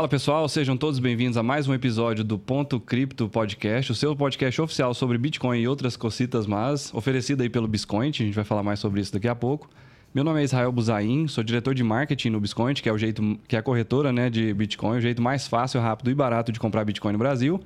[0.00, 4.16] Fala pessoal, sejam todos bem-vindos a mais um episódio do Ponto Cripto Podcast, o seu
[4.16, 8.42] podcast oficial sobre Bitcoin e outras cocitas mas oferecido aí pelo Biscoint, a gente vai
[8.42, 9.68] falar mais sobre isso daqui a pouco.
[10.14, 13.38] Meu nome é Israel Buzain, sou diretor de marketing no Biscoint, que é o jeito
[13.46, 16.58] que é a corretora, né, de Bitcoin, o jeito mais fácil, rápido e barato de
[16.58, 17.60] comprar Bitcoin no Brasil.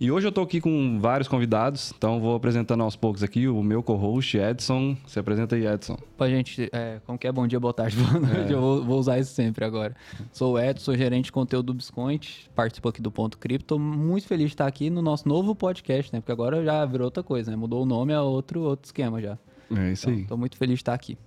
[0.00, 3.62] E hoje eu estou aqui com vários convidados, então vou apresentando aos poucos aqui o
[3.62, 4.96] meu co-host, Edson.
[5.06, 5.94] Se apresenta aí, Edson.
[6.16, 8.54] Pra gente, é, como que é bom dia, boa tarde, boa noite, é.
[8.54, 9.94] eu vou, vou, usar isso sempre agora.
[10.32, 13.66] Sou o Edson, sou gerente de conteúdo do Biscoint, participo aqui do Ponto Cripto.
[13.66, 16.20] Tô muito feliz de estar aqui no nosso novo podcast, né?
[16.20, 17.56] Porque agora já virou outra coisa, né?
[17.58, 19.36] Mudou o nome a outro, outro esquema já.
[19.70, 20.26] É isso então, aí.
[20.28, 21.18] Tô muito feliz de estar aqui.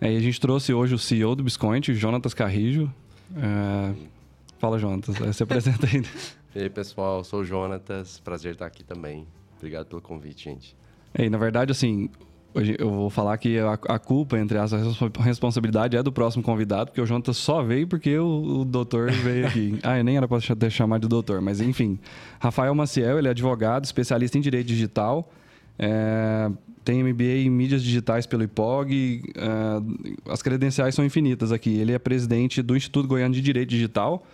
[0.00, 2.92] É, e a gente trouxe hoje o CEO do Biscoint, Jonatas Carrijo.
[3.36, 4.18] É...
[4.58, 6.02] Fala, Jonatas, é, se apresenta aí.
[6.54, 9.26] E aí, pessoal, sou o Jonatas, prazer estar aqui também.
[9.58, 10.74] Obrigado pelo convite, gente.
[11.18, 12.08] E na verdade, assim,
[12.54, 14.78] hoje eu vou falar que a, a culpa, entre as a
[15.22, 19.46] responsabilidade é do próximo convidado, porque o Jonatas só veio porque o, o doutor veio
[19.46, 19.78] aqui.
[19.84, 21.98] ah, nem era para chamar de doutor, mas enfim.
[22.40, 25.30] Rafael Maciel, ele é advogado, especialista em direito digital,
[25.78, 26.50] é,
[26.82, 31.78] tem MBA em mídias digitais pelo IPOG, é, as credenciais são infinitas aqui.
[31.78, 34.24] Ele é presidente do Instituto Goiano de Direito Digital,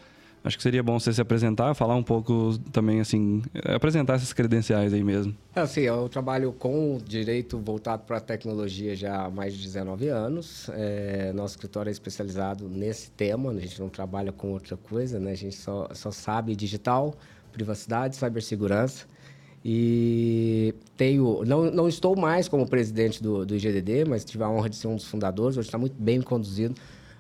[0.45, 4.93] Acho que seria bom você se apresentar, falar um pouco também, assim, apresentar essas credenciais
[4.93, 5.35] aí mesmo.
[5.57, 10.09] É, assim, eu trabalho com direito voltado para a tecnologia já há mais de 19
[10.09, 10.69] anos.
[10.75, 15.33] É, nosso escritório é especializado nesse tema, a gente não trabalha com outra coisa, né?
[15.33, 17.15] A gente só, só sabe digital,
[17.51, 19.07] privacidade, cibersegurança.
[19.65, 24.69] E tenho, não, não estou mais como presidente do, do IGDD, mas tive a honra
[24.69, 25.57] de ser um dos fundadores.
[25.57, 26.75] Hoje está muito bem conduzido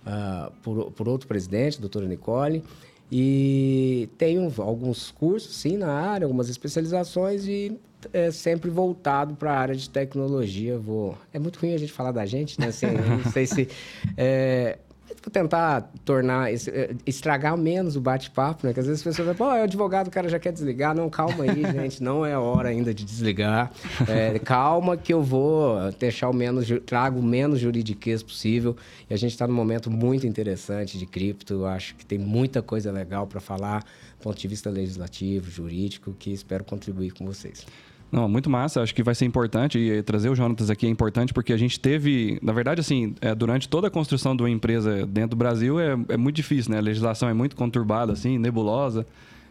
[0.06, 2.62] uh, por, por outro presidente, doutora Nicole.
[3.10, 7.78] E tenho alguns cursos, sim, na área, algumas especializações e
[8.12, 10.78] é sempre voltado para a área de tecnologia.
[10.78, 11.16] Vou...
[11.32, 12.68] É muito ruim a gente falar da gente, né?
[12.68, 13.68] Assim, não sei se...
[14.16, 14.78] É...
[15.24, 18.74] Vou tentar tornar, é, estragar menos o bate-papo, né?
[18.74, 20.94] Que às vezes as pessoas falam, pô, é advogado, o cara já quer desligar.
[20.94, 23.72] Não, calma aí, gente, não é hora ainda de desligar.
[24.06, 28.76] É, calma que eu vou deixar o menos, trago o menos juridiquês possível.
[29.08, 31.54] E a gente está num momento muito interessante de cripto.
[31.54, 36.14] Eu acho que tem muita coisa legal para falar, do ponto de vista legislativo, jurídico,
[36.18, 37.64] que espero contribuir com vocês.
[38.14, 38.80] Não, muito massa.
[38.80, 41.80] Acho que vai ser importante e trazer o Jonatas aqui é importante porque a gente
[41.80, 45.80] teve, na verdade, assim, é, durante toda a construção de uma empresa dentro do Brasil
[45.80, 46.78] é, é muito difícil, né?
[46.78, 49.04] A legislação é muito conturbada, assim, nebulosa.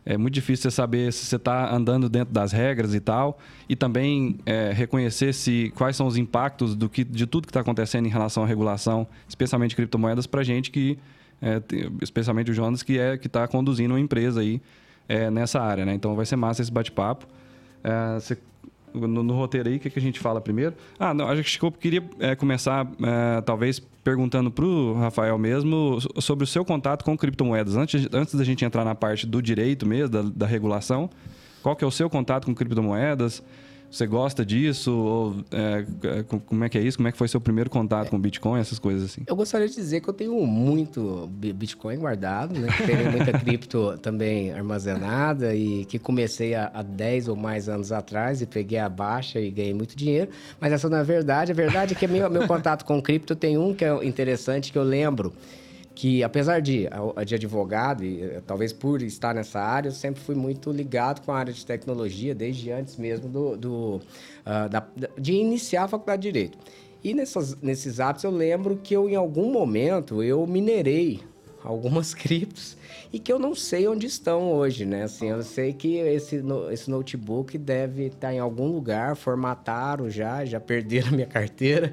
[0.05, 3.37] É muito difícil você saber se você está andando dentro das regras e tal.
[3.67, 7.59] E também é, reconhecer se quais são os impactos do que, de tudo que está
[7.59, 10.97] acontecendo em relação à regulação, especialmente criptomoedas, para gente que,
[11.41, 11.61] é,
[12.01, 14.61] especialmente o Jonas, que é que está conduzindo uma empresa aí
[15.09, 15.93] é, nessa área, né?
[15.93, 17.27] Então vai ser massa esse bate-papo.
[17.83, 18.37] É, você
[18.93, 20.75] no, no, roteiro aí, o que, que a gente fala primeiro?
[20.99, 25.99] Ah, não, acho que eu queria é, começar, é, talvez, perguntando para o Rafael mesmo
[26.19, 27.75] sobre o seu contato com criptomoedas.
[27.75, 31.09] Antes, antes da gente entrar na parte do direito mesmo, da, da regulação,
[31.61, 33.43] qual que é o seu contato com criptomoedas?
[33.93, 34.91] Você gosta disso?
[34.91, 35.85] Ou, é,
[36.17, 36.97] é como é que é isso?
[36.97, 39.21] Como é que foi seu primeiro contato com Bitcoin, essas coisas assim?
[39.27, 42.69] Eu gostaria de dizer que eu tenho muito Bitcoin guardado, né?
[42.87, 48.41] Tenho muita cripto também armazenada e que comecei há, há 10 ou mais anos atrás
[48.41, 50.31] e peguei a baixa e ganhei muito dinheiro.
[50.59, 51.51] Mas essa não é verdade.
[51.51, 54.77] A verdade é que meu, meu contato com cripto tem um que é interessante que
[54.77, 55.31] eu lembro
[55.95, 56.87] que apesar de,
[57.25, 61.31] de advogado e eh, talvez por estar nessa área, eu sempre fui muito ligado com
[61.31, 64.01] a área de tecnologia desde antes mesmo do, do
[64.45, 64.87] uh, da,
[65.17, 66.57] de iniciar a faculdade de direito.
[67.03, 71.21] E nessas, nesses atos eu lembro que eu em algum momento eu minerei
[71.63, 72.75] algumas criptos
[73.13, 75.03] e que eu não sei onde estão hoje, né?
[75.03, 80.59] Assim, eu sei que esse, esse notebook deve estar em algum lugar, formataram já, já
[80.59, 81.91] perderam a minha carteira.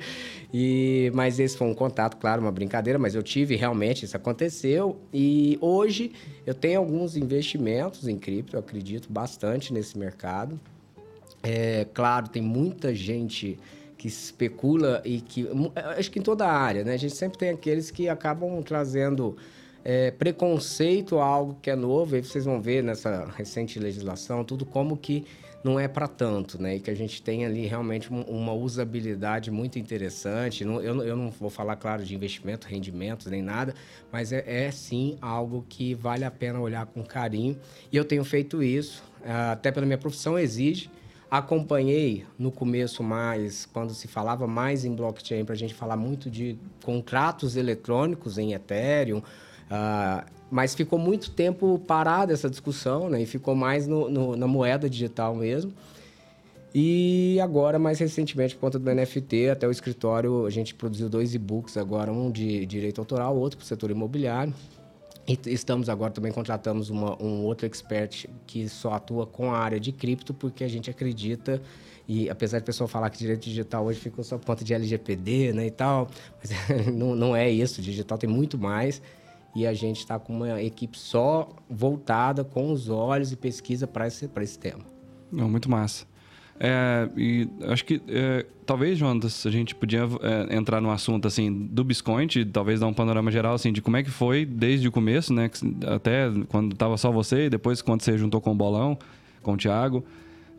[0.53, 4.99] E, mas esse foi um contato, claro, uma brincadeira, mas eu tive realmente, isso aconteceu.
[5.13, 6.11] E hoje
[6.47, 10.59] eu tenho alguns investimentos em cripto, eu acredito bastante nesse mercado.
[11.43, 13.59] É claro, tem muita gente
[13.99, 15.47] que especula e que
[15.99, 16.95] acho que em toda a área, né?
[16.95, 19.37] A gente sempre tem aqueles que acabam trazendo
[19.85, 24.65] é, preconceito a algo que é novo, aí vocês vão ver nessa recente legislação tudo
[24.65, 25.25] como que
[25.63, 26.77] não é para tanto, né?
[26.77, 30.65] E que a gente tem ali realmente uma usabilidade muito interessante.
[30.65, 33.75] eu, eu não vou falar, claro, de investimento, rendimentos, nem nada,
[34.11, 37.59] mas é, é sim algo que vale a pena olhar com carinho.
[37.93, 40.91] E eu tenho feito isso, até pela minha profissão exige.
[41.31, 46.29] Acompanhei no começo mais, quando se falava mais em blockchain, para a gente falar muito
[46.29, 49.23] de contratos eletrônicos em Ethereum,
[49.71, 53.23] Uh, mas ficou muito tempo parada essa discussão, né?
[53.23, 55.73] E ficou mais no, no, na moeda digital mesmo.
[56.75, 61.35] E agora, mais recentemente, por conta do NFT, até o escritório, a gente produziu dois
[61.35, 64.53] e-books agora, um de direito autoral, outro para o setor imobiliário.
[65.27, 69.79] E estamos agora também contratamos uma, um outro expert que só atua com a área
[69.79, 71.61] de cripto, porque a gente acredita
[72.09, 74.75] e apesar de o pessoal falar que direito digital hoje ficou só por conta de
[74.75, 76.09] LGPD, né, e tal,
[76.43, 76.51] mas
[76.93, 77.81] não, não é isso.
[77.81, 79.01] Digital tem muito mais
[79.55, 84.07] e a gente está com uma equipe só voltada com os olhos e pesquisa para
[84.07, 84.85] esse, esse tema.
[85.31, 86.07] Não, muito massa.
[86.63, 91.51] É, e acho que é, talvez, Jonas, a gente podia é, entrar no assunto assim
[91.51, 94.93] do Biscoint, talvez dar um panorama geral assim de como é que foi desde o
[94.93, 95.51] começo, né?
[95.87, 98.99] Até quando estava só você, e depois quando você juntou com o Bolão,
[99.43, 100.05] com o Thiago,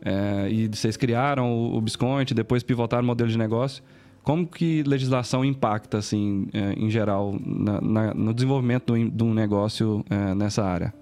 [0.04, 3.82] é, e vocês criaram o, o Biscoint, depois pivotaram o modelo de negócio.
[4.22, 10.04] Como que legislação impacta, assim, é, em geral, na, na, no desenvolvimento de um negócio
[10.08, 10.94] é, nessa área?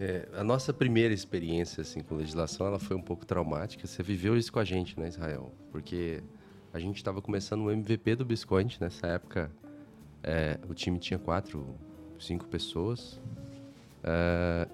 [0.00, 3.86] É, a nossa primeira experiência assim, com legislação ela foi um pouco traumática.
[3.86, 5.52] Você viveu isso com a gente, né, Israel?
[5.70, 6.20] Porque
[6.72, 8.80] a gente estava começando o MVP do Biscoint.
[8.80, 9.48] Nessa época,
[10.24, 11.64] é, o time tinha quatro,
[12.18, 13.20] cinco pessoas.
[14.02, 14.66] É,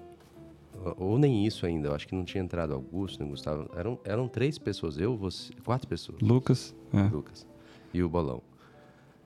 [0.97, 1.89] ou nem isso ainda.
[1.89, 3.69] Eu acho que não tinha entrado Augusto, nem Gustavo.
[3.75, 4.97] Eram, eram três pessoas.
[4.97, 6.21] Eu, você, quatro pessoas.
[6.21, 6.75] Lucas.
[6.93, 7.03] É.
[7.03, 7.45] Lucas.
[7.93, 8.41] E o Bolão.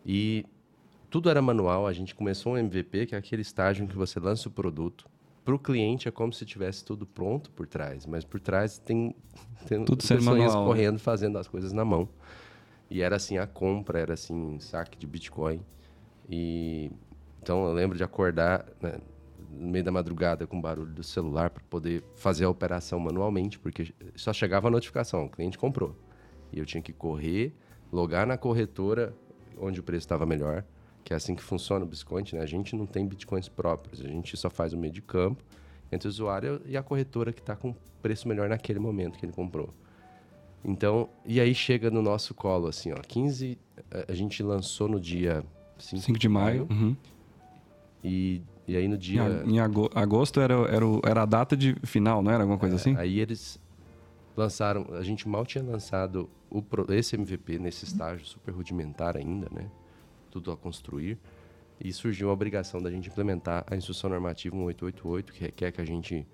[0.05, 0.45] E
[1.09, 1.85] tudo era manual.
[1.85, 5.05] A gente começou um MVP, que é aquele estágio em que você lança o produto
[5.43, 9.15] para o cliente é como se tivesse tudo pronto por trás, mas por trás tem,
[9.67, 10.67] tem tudo manual, né?
[10.67, 12.07] correndo, fazendo as coisas na mão.
[12.89, 15.59] E era assim a compra, era assim saque de Bitcoin.
[16.29, 16.91] E
[17.41, 18.99] então eu lembro de acordar né,
[19.53, 23.93] no meio da madrugada com barulho do celular para poder fazer a operação manualmente, porque
[24.15, 25.95] só chegava a notificação, o cliente comprou.
[26.51, 27.53] E eu tinha que correr,
[27.91, 29.13] logar na corretora
[29.57, 30.63] onde o preço estava melhor,
[31.03, 32.41] que é assim que funciona o Biscoint, né?
[32.41, 35.43] A gente não tem bitcoins próprios, a gente só faz o meio de campo
[35.91, 39.33] entre o usuário e a corretora que está com preço melhor naquele momento que ele
[39.33, 39.69] comprou.
[40.63, 43.57] Então, e aí chega no nosso colo, assim, ó, 15,
[44.07, 45.43] a gente lançou no dia
[45.77, 46.67] 5, 5 de maio.
[46.69, 46.95] Uhum.
[48.03, 49.43] E, e aí no dia...
[49.45, 52.95] Em, agosto era, era, era a data de final, não era alguma coisa é, assim?
[52.97, 53.59] Aí eles
[54.35, 56.63] lançaram, a gente mal tinha lançado o,
[56.93, 59.69] esse MVP nesse estágio super rudimentar ainda, né?
[60.33, 61.19] tudo a construir.
[61.79, 65.85] E surgiu a obrigação da gente implementar a instrução normativa 1888, que requer que a
[65.85, 66.25] gente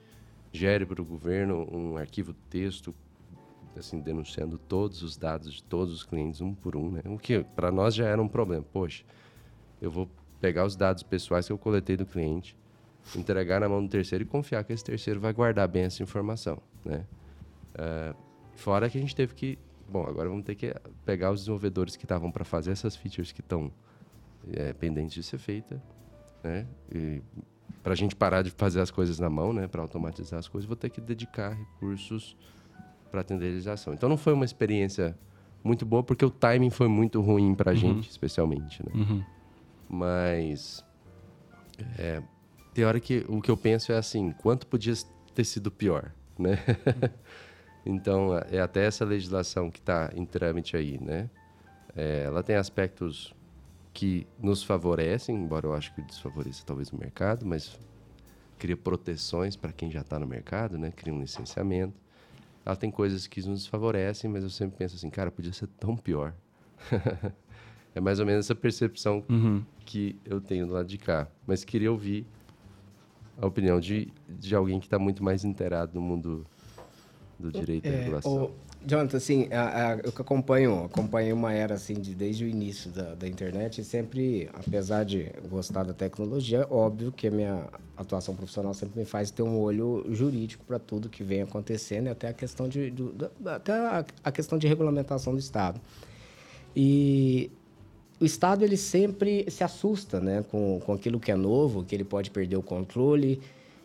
[0.53, 2.93] gere para o governo um arquivo texto
[3.77, 7.01] assim denunciando todos os dados de todos os clientes um por um, né?
[7.05, 8.65] O que para nós já era um problema.
[8.73, 9.03] Poxa,
[9.81, 12.57] eu vou pegar os dados pessoais que eu coletei do cliente,
[13.15, 16.61] entregar na mão do terceiro e confiar que esse terceiro vai guardar bem essa informação,
[16.83, 17.05] né?
[17.75, 18.15] Uh,
[18.55, 19.57] fora que a gente teve que,
[19.87, 20.73] bom, agora vamos ter que
[21.05, 23.71] pegar os desenvolvedores que estavam para fazer essas features que estão
[24.51, 25.81] é, pendente de ser feita,
[26.43, 26.67] né?
[27.83, 29.67] para a gente parar de fazer as coisas na mão, né?
[29.67, 32.35] Para automatizar as coisas, vou ter que dedicar recursos
[33.09, 33.93] para realização.
[33.93, 35.17] Então não foi uma experiência
[35.63, 37.79] muito boa porque o timing foi muito ruim para a uhum.
[37.79, 38.91] gente, especialmente, né?
[38.93, 39.23] Uhum.
[39.89, 40.85] Mas
[41.97, 42.21] é,
[42.73, 44.93] tem hora que o que eu penso é assim, quanto podia
[45.33, 46.59] ter sido pior, né?
[47.85, 51.29] então é até essa legislação que está em trâmite aí, né?
[51.95, 53.33] É, ela tem aspectos
[53.93, 57.77] que nos favorecem, embora eu acho que desfavoreça talvez o mercado, mas
[58.57, 60.91] cria proteções para quem já está no mercado, né?
[60.95, 61.99] Cria um licenciamento.
[62.65, 65.97] Ela tem coisas que nos favorecem, mas eu sempre penso assim, cara, podia ser tão
[65.97, 66.33] pior.
[67.95, 69.63] é mais ou menos essa percepção uhum.
[69.85, 71.27] que eu tenho do lado de cá.
[71.45, 72.25] Mas queria ouvir
[73.41, 76.45] a opinião de, de alguém que está muito mais inteirado no mundo
[77.37, 78.43] do direito é, da regulação.
[78.45, 78.51] O
[78.85, 83.15] Jonathan, assim, a, a, eu acompanho, acompanhei uma era assim de, desde o início da,
[83.15, 87.67] da internet e sempre, apesar de gostar da tecnologia, óbvio que a minha
[87.97, 92.09] atuação profissional sempre me faz ter um olho jurídico para tudo que vem acontecendo e
[92.09, 93.13] até a questão de, do,
[93.45, 95.79] até a, a questão de regulamentação do Estado.
[96.75, 97.51] E
[98.19, 102.03] o Estado ele sempre se assusta, né, com, com aquilo que é novo, que ele
[102.03, 103.39] pode perder o controle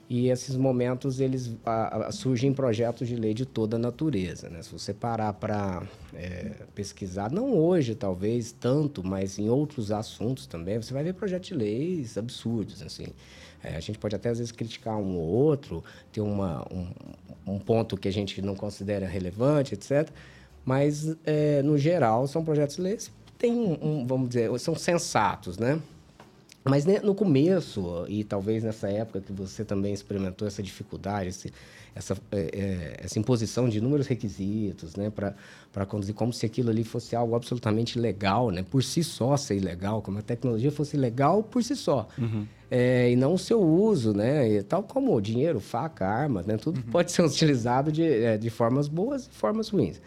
[0.09, 4.51] e esses momentos eles a, a, surgem projetos de lei de toda a natureza.
[4.51, 4.63] Né?
[4.63, 10.77] Se você parar para é, pesquisar, não hoje talvez tanto, mas em outros assuntos também,
[10.77, 12.83] você vai ver projetos de leis absurdos.
[12.83, 13.07] Assim.
[13.63, 17.59] É, a gente pode até às vezes criticar um ou outro, ter uma, um, um
[17.59, 20.11] ponto que a gente não considera relevante, etc.
[20.67, 23.11] Mas, é, no geral, são projetos de leis
[23.45, 25.79] têm um, um, vamos dizer, são sensatos, né?
[26.65, 31.53] Mas né, no começo, e talvez nessa época que você também experimentou essa dificuldade, esse,
[31.95, 36.83] essa, é, é, essa imposição de inúmeros requisitos né, para conduzir, como se aquilo ali
[36.83, 41.43] fosse algo absolutamente legal, né, por si só ser ilegal, como a tecnologia fosse legal
[41.43, 42.09] por si só.
[42.17, 42.47] Uhum.
[42.71, 46.79] É, e não o seu uso, né, e tal como dinheiro, faca, armas, né, tudo
[46.79, 46.91] uhum.
[46.91, 50.01] pode ser utilizado de, é, de formas boas e formas ruins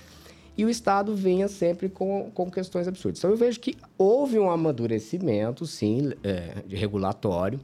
[0.58, 3.20] e o Estado vinha sempre com, com questões absurdas.
[3.20, 7.60] Então, eu vejo que houve um amadurecimento, sim, é, de regulatório.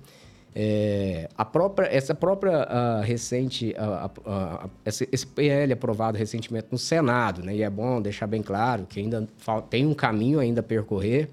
[0.55, 6.77] É, a própria, essa própria uh, recente, uh, uh, esse, esse, PL aprovado recentemente no
[6.77, 7.55] Senado, né?
[7.55, 9.27] E é bom deixar bem claro que ainda
[9.71, 11.27] tem um caminho ainda a percorrer,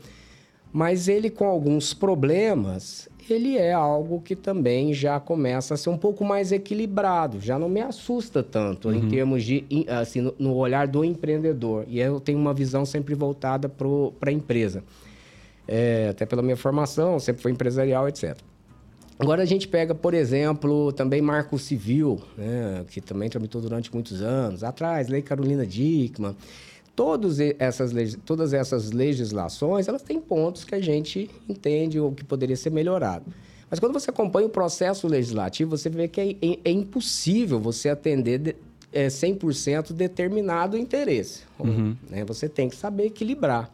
[0.72, 5.98] mas ele com alguns problemas, ele é algo que também já começa a ser um
[5.98, 8.94] pouco mais equilibrado, já não me assusta tanto uhum.
[8.94, 11.84] em termos de, assim, no, olhar do empreendedor.
[11.88, 14.82] E eu tenho uma visão sempre voltada para a empresa.
[15.66, 18.36] É, até pela minha formação, sempre foi empresarial, etc.
[19.18, 24.22] Agora a gente pega, por exemplo, também Marco Civil, né, que também tramitou durante muitos
[24.22, 26.34] anos atrás, Lei Carolina Dickmann.
[27.00, 27.92] Todos essas,
[28.26, 33.24] todas essas legislações, elas têm pontos que a gente entende o que poderia ser melhorado.
[33.70, 37.88] Mas quando você acompanha o processo legislativo, você vê que é, é, é impossível você
[37.88, 38.56] atender de,
[38.92, 41.44] é, 100% determinado interesse.
[41.58, 41.96] Uhum.
[42.10, 42.22] Né?
[42.26, 43.72] Você tem que saber equilibrar.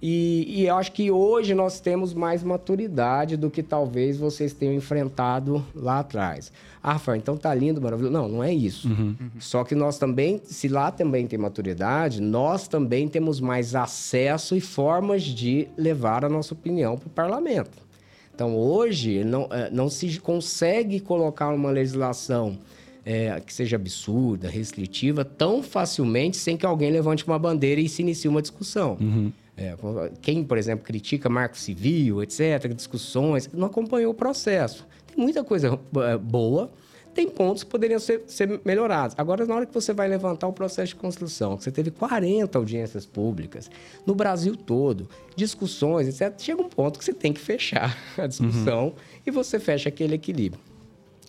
[0.00, 4.74] E, e, eu acho que hoje nós temos mais maturidade do que talvez vocês tenham
[4.74, 6.52] enfrentado lá atrás.
[6.82, 8.12] Ah, Rafael, então tá lindo, maravilhoso.
[8.12, 8.88] Não, não é isso.
[8.88, 9.14] Uhum.
[9.38, 14.60] Só que nós também, se lá também tem maturidade, nós também temos mais acesso e
[14.60, 17.86] formas de levar a nossa opinião para o parlamento.
[18.34, 22.58] Então, hoje, não, é, não se consegue colocar uma legislação
[23.02, 28.02] é, que seja absurda, restritiva, tão facilmente sem que alguém levante uma bandeira e se
[28.02, 28.98] inicie uma discussão.
[29.00, 29.32] Uhum.
[29.56, 29.74] É,
[30.20, 34.86] quem, por exemplo, critica marco civil, etc., discussões, não acompanhou o processo.
[35.06, 36.70] Tem muita coisa é, boa,
[37.14, 39.16] tem pontos que poderiam ser, ser, melhorados.
[39.18, 42.58] Agora, na hora que você vai levantar o processo de construção, que você teve 40
[42.58, 43.70] audiências públicas
[44.04, 48.88] no Brasil todo, discussões, etc., chega um ponto que você tem que fechar a discussão
[48.88, 48.94] uhum.
[49.26, 50.60] e você fecha aquele equilíbrio.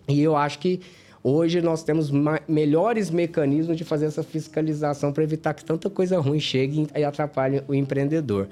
[0.09, 0.81] E eu acho que
[1.29, 2.09] Hoje nós temos
[2.47, 7.61] melhores mecanismos de fazer essa fiscalização para evitar que tanta coisa ruim chegue e atrapalhe
[7.67, 8.47] o empreendedor.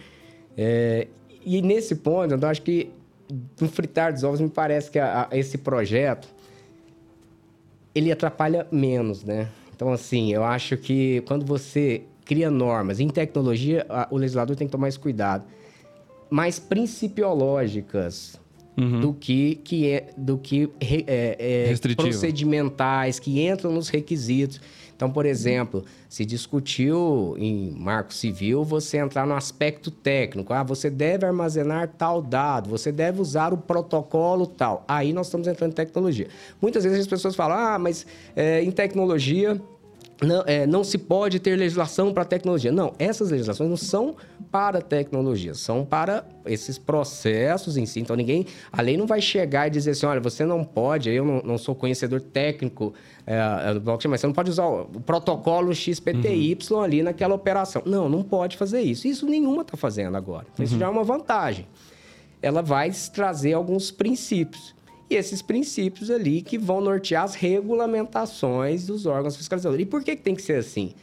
[0.57, 1.07] É,
[1.45, 2.91] e nesse ponto, eu acho que
[3.61, 6.27] no fritar dos ovos me parece que a, a, esse projeto
[7.95, 9.47] ele atrapalha menos, né?
[9.73, 14.67] Então, assim, eu acho que quando você cria normas em tecnologia, a, o legislador tem
[14.67, 15.45] que tomar mais cuidado.
[16.29, 18.37] Mais principiológicas,
[18.77, 18.99] uhum.
[18.99, 24.59] do que, que, é, do que é, é, procedimentais, que entram nos requisitos.
[24.95, 30.53] Então, por exemplo, se discutiu em marco civil você entrar no aspecto técnico.
[30.53, 34.85] Ah, você deve armazenar tal dado, você deve usar o protocolo tal.
[34.87, 36.29] Aí nós estamos entrando em tecnologia.
[36.61, 38.05] Muitas vezes as pessoas falam, ah, mas
[38.37, 39.59] é, em tecnologia
[40.21, 42.71] não, é, não se pode ter legislação para tecnologia.
[42.71, 44.15] Não, essas legislações não são
[44.55, 47.99] para tecnologia, são para esses processos em si.
[47.99, 51.25] Então, ninguém, a lei não vai chegar e dizer assim: olha, você não pode, eu
[51.25, 52.93] não, não sou conhecedor técnico
[53.27, 56.79] é, do blockchain, mas você não pode usar o protocolo XPTY uhum.
[56.79, 57.81] ali naquela operação.
[57.85, 59.09] Não, não pode fazer isso.
[59.09, 60.47] Isso nenhuma está fazendo agora.
[60.53, 60.71] Então, uhum.
[60.71, 61.67] Isso já é uma vantagem.
[62.41, 64.73] Ela vai trazer alguns princípios
[65.09, 69.85] e esses princípios ali que vão nortear as regulamentações dos órgãos fiscalizadores.
[69.85, 70.93] E por que, que tem que ser assim?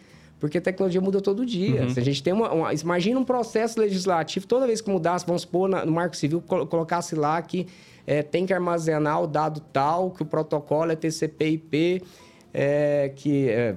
[0.42, 1.82] Porque a tecnologia muda todo dia.
[1.82, 1.90] Uhum.
[1.90, 5.42] Se a gente tem uma, uma, Imagina um processo legislativo, toda vez que mudasse, vamos
[5.42, 7.68] supor, na, no Marco Civil, col colocasse lá que
[8.04, 12.02] é, tem que armazenar o dado tal, que o protocolo é TCP/IP,
[12.52, 13.76] é, que é,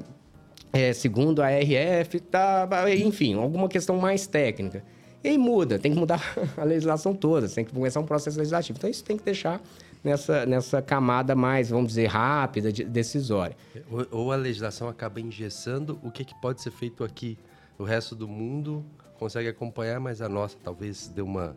[0.73, 2.67] é, segundo a RF, tá,
[2.97, 4.83] enfim, alguma questão mais técnica.
[5.23, 6.19] E aí muda, tem que mudar
[6.57, 8.79] a legislação toda, tem que começar um processo legislativo.
[8.79, 9.61] Então, isso tem que deixar
[10.05, 13.57] nessa, nessa camada mais, vamos dizer, rápida, de, decisória.
[13.89, 17.37] Ou, ou, a legislação acaba engessando o que, que pode ser feito aqui.
[17.77, 18.85] O resto do mundo
[19.17, 21.55] consegue acompanhar, mas a nossa talvez dê uma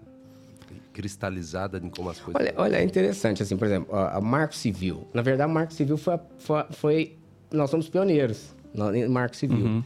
[0.95, 2.41] cristalizada em como as coisas...
[2.41, 5.07] Olha, olha é interessante, assim, por exemplo, a Marco Civil.
[5.13, 7.17] Na verdade, o Marco Civil foi, foi, foi
[7.53, 9.65] nós somos pioneiros no Marco Civil.
[9.65, 9.85] Uhum.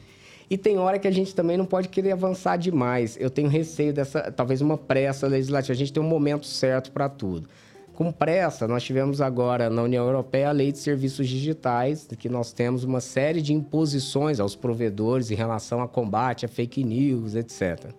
[0.49, 3.16] E tem hora que a gente também não pode querer avançar demais.
[3.19, 5.73] Eu tenho receio dessa, talvez uma pressa legislativa.
[5.73, 7.49] A gente tem um momento certo para tudo.
[7.94, 12.50] Com pressa, nós tivemos agora na União Europeia a Lei de Serviços Digitais, que nós
[12.50, 17.90] temos uma série de imposições aos provedores em relação a combate a fake news, etc.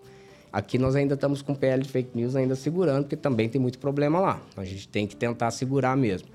[0.52, 3.60] Aqui nós ainda estamos com o PL de fake news ainda segurando, porque também tem
[3.60, 4.40] muito problema lá.
[4.56, 6.28] A gente tem que tentar segurar mesmo.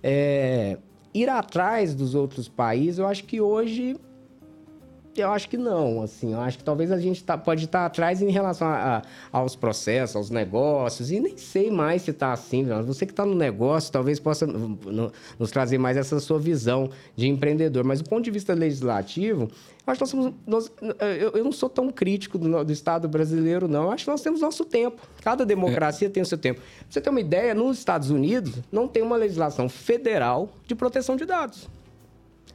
[0.00, 0.78] É,
[1.12, 3.96] ir atrás dos outros países, eu acho que hoje
[5.16, 7.86] eu acho que não, assim, eu acho que talvez a gente tá, pode estar tá
[7.86, 12.32] atrás em relação a, a, aos processos, aos negócios, e nem sei mais se está
[12.32, 16.90] assim, você que está no negócio talvez possa no, nos trazer mais essa sua visão
[17.14, 19.50] de empreendedor, mas do ponto de vista legislativo,
[19.86, 20.72] eu acho que nós somos, nós,
[21.20, 24.22] eu, eu, não sou tão crítico do, do, Estado brasileiro, não, eu acho que nós
[24.22, 26.10] temos nosso tempo, cada democracia é.
[26.10, 26.60] tem o seu tempo.
[26.60, 31.16] Pra você ter uma ideia, nos Estados Unidos não tem uma legislação federal de proteção
[31.16, 31.68] de dados.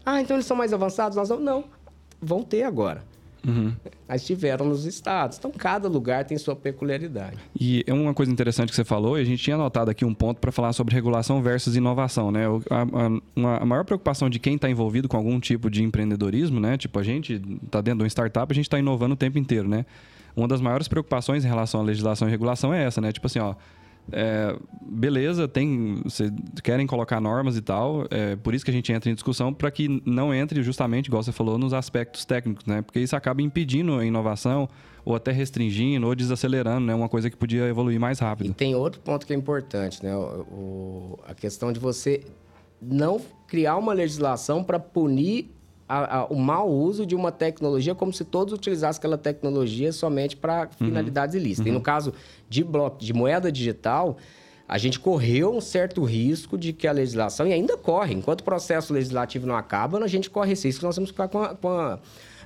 [0.05, 1.17] Ah, então eles são mais avançados?
[1.17, 1.39] Nós não.
[1.39, 1.76] Não
[2.21, 3.03] vão ter agora.
[3.47, 3.73] Uhum.
[4.07, 5.37] Mas tiveram nos estados.
[5.37, 7.37] Então, cada lugar tem sua peculiaridade.
[7.57, 10.13] E é uma coisa interessante que você falou, e a gente tinha anotado aqui um
[10.13, 12.45] ponto para falar sobre regulação versus inovação, né?
[12.69, 16.59] A, a, uma, a maior preocupação de quem está envolvido com algum tipo de empreendedorismo,
[16.59, 16.77] né?
[16.77, 19.67] Tipo, a gente está dentro de uma startup, a gente está inovando o tempo inteiro,
[19.67, 19.85] né?
[20.35, 23.11] Uma das maiores preocupações em relação à legislação e regulação é essa, né?
[23.11, 23.55] Tipo assim, ó,
[24.11, 26.31] é, beleza, tem, cê,
[26.63, 29.69] querem colocar normas e tal, é por isso que a gente entra em discussão para
[29.69, 32.81] que não entre justamente, igual você falou, nos aspectos técnicos, né?
[32.81, 34.69] Porque isso acaba impedindo a inovação
[35.03, 36.95] ou até restringindo ou desacelerando, né?
[36.95, 38.49] Uma coisa que podia evoluir mais rápido.
[38.49, 40.15] E tem outro ponto que é importante, né?
[40.15, 42.23] O, o, a questão de você
[42.81, 45.49] não criar uma legislação para punir
[45.87, 50.35] a, a, o mau uso de uma tecnologia como se todos utilizassem aquela tecnologia somente
[50.35, 50.87] para uhum.
[50.87, 51.41] finalidades uhum.
[51.41, 51.65] ilícitas.
[51.65, 51.71] Uhum.
[51.71, 52.13] E no caso
[52.49, 54.17] de bloco de moeda digital,
[54.67, 58.43] a gente correu um certo risco de que a legislação, e ainda corre, enquanto o
[58.43, 61.55] processo legislativo não acaba, a gente corre esse risco, nós temos que ficar com a,
[61.55, 61.99] com a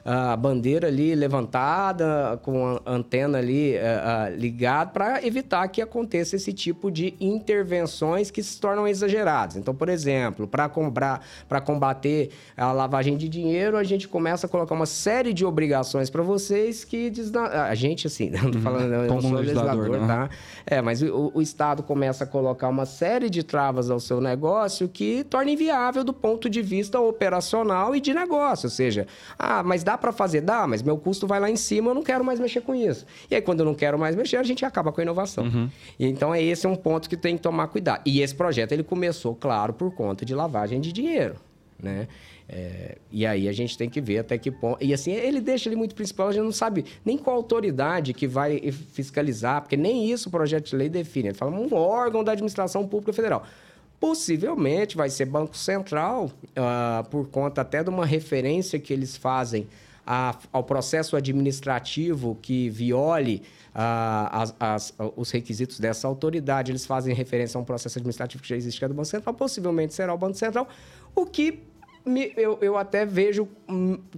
[0.03, 6.35] a bandeira ali levantada, com a antena ali uh, uh, ligada, para evitar que aconteça
[6.35, 9.55] esse tipo de intervenções que se tornam exageradas.
[9.55, 14.85] Então, por exemplo, para combater a lavagem de dinheiro, a gente começa a colocar uma
[14.85, 17.47] série de obrigações para vocês que desna...
[17.47, 18.61] a gente, assim, não estou uhum.
[18.61, 20.27] falando, eu não sou legislador, legislador né?
[20.27, 20.29] tá?
[20.65, 24.87] É, mas o, o Estado começa a colocar uma série de travas ao seu negócio
[24.87, 28.67] que torna inviável do ponto de vista operacional e de negócio.
[28.67, 30.39] Ou seja, ah, mas dá Dá para fazer?
[30.39, 33.05] Dá, mas meu custo vai lá em cima, eu não quero mais mexer com isso.
[33.29, 35.43] E aí, quando eu não quero mais mexer, a gente acaba com a inovação.
[35.43, 35.69] Uhum.
[35.99, 38.01] E então, é esse é um ponto que tem que tomar cuidado.
[38.05, 41.35] E esse projeto, ele começou, claro, por conta de lavagem de dinheiro,
[41.77, 42.07] né?
[42.47, 44.81] É, e aí a gente tem que ver até que ponto.
[44.81, 48.27] E assim, ele deixa ele muito principal, a gente não sabe nem qual autoridade que
[48.27, 51.29] vai fiscalizar, porque nem isso o projeto de lei define.
[51.29, 53.43] Ele fala um órgão da administração pública federal.
[54.01, 59.67] Possivelmente vai ser Banco Central, uh, por conta até de uma referência que eles fazem
[60.03, 63.43] a, ao processo administrativo que viole
[63.75, 66.71] uh, as, as, os requisitos dessa autoridade.
[66.71, 69.35] Eles fazem referência a um processo administrativo que já existe que é do Banco Central.
[69.35, 70.67] Possivelmente será o Banco Central,
[71.15, 71.61] o que
[72.03, 73.47] me, eu, eu até vejo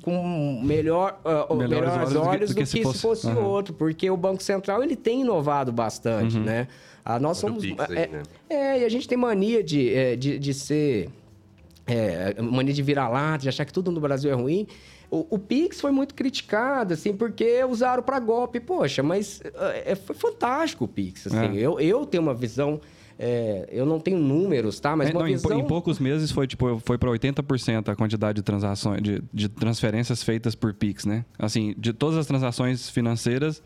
[0.02, 3.44] com melhor, uh, melhores, olhos, olhos do que, do que, se fosse, se fosse uhum.
[3.44, 6.44] outro, porque o Banco Central ele tem inovado bastante, uhum.
[6.44, 6.70] né?
[7.06, 7.64] Ah, nós somos.
[7.64, 8.24] Pix é, aí, né?
[8.50, 11.10] é, e a gente tem mania de, é, de, de ser.
[11.86, 14.68] É, mania de virar lata, de achar que tudo no Brasil é ruim.
[15.14, 18.60] O, o Pix foi muito criticado, assim, porque usaram para golpe.
[18.60, 21.28] Poxa, mas é, é, foi fantástico o Pix.
[21.28, 21.58] Assim.
[21.58, 21.62] É.
[21.62, 22.82] Eu, eu tenho uma visão.
[23.20, 24.96] É, eu não tenho números, tá?
[24.96, 25.60] Mas é, não, visão...
[25.60, 30.24] em, poucos meses foi tipo foi para 80% a quantidade de transações de, de transferências
[30.24, 31.24] feitas por Pix, né?
[31.38, 33.62] Assim, de todas as transações financeiras,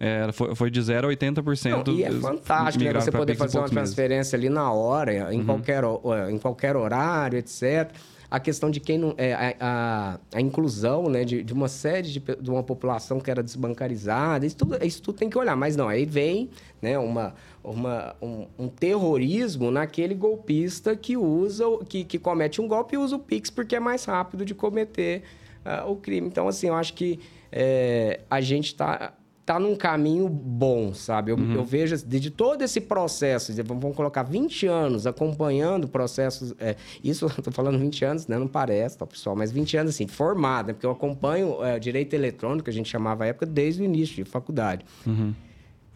[0.00, 1.86] é, foi, foi de 0 a 80%.
[1.86, 2.92] Não, e é fantástico né?
[2.94, 5.44] você poder fazer uma transferência ali na hora, em, uhum.
[5.44, 5.84] qualquer,
[6.30, 7.92] em qualquer horário, etc.
[8.30, 9.14] A questão de quem não.
[9.18, 13.30] É, a, a, a inclusão né, de, de uma série de, de uma população que
[13.30, 15.54] era desbancarizada, isso tudo, isso tudo tem que olhar.
[15.54, 16.48] Mas não, aí vem
[16.80, 22.94] né, uma, uma, um, um terrorismo naquele golpista que usa, que, que comete um golpe
[22.94, 25.24] e usa o Pix porque é mais rápido de cometer
[25.66, 26.26] uh, o crime.
[26.26, 27.20] Então, assim, eu acho que
[27.52, 29.12] é, a gente está
[29.50, 31.32] tá num caminho bom, sabe?
[31.32, 31.54] Eu, uhum.
[31.54, 36.54] eu vejo de todo esse processo, vamos colocar 20 anos acompanhando processos.
[36.60, 38.38] É, isso eu tô falando 20 anos, né?
[38.38, 39.34] Não parece, tá, pessoal?
[39.34, 40.72] Mas 20 anos assim, formado, né?
[40.72, 44.30] Porque eu acompanho é, direito eletrônico, a gente chamava a época, desde o início de
[44.30, 44.84] faculdade.
[45.04, 45.34] Uhum.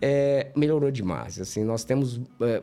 [0.03, 1.39] É, melhorou demais.
[1.39, 2.21] Assim, nós temos.
[2.41, 2.61] É,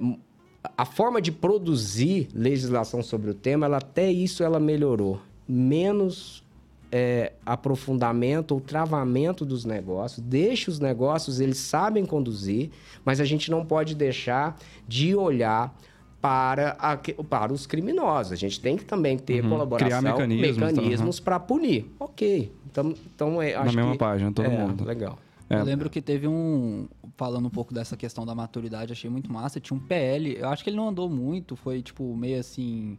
[0.77, 5.21] a forma de produzir legislação sobre o tema, ela, até isso ela melhorou.
[5.47, 6.43] Menos
[6.91, 12.69] é, aprofundamento ou travamento dos negócios, deixa os negócios, eles sabem conduzir,
[13.05, 15.73] mas a gente não pode deixar de olhar
[16.21, 18.33] para, a, para os criminosos.
[18.33, 19.49] A gente tem que também ter uhum.
[19.49, 21.23] colaboração, Criar mecanismos, mecanismos uhum.
[21.23, 21.91] para punir.
[21.99, 22.51] Ok.
[22.69, 24.83] Então, então é, Na mesma que, página, todo é, mundo.
[24.83, 25.17] Legal.
[25.49, 25.59] É.
[25.59, 26.87] Eu lembro que teve um.
[27.17, 29.59] Falando um pouco dessa questão da maturidade, achei muito massa.
[29.59, 32.97] Tinha um PL, eu acho que ele não andou muito, foi tipo meio assim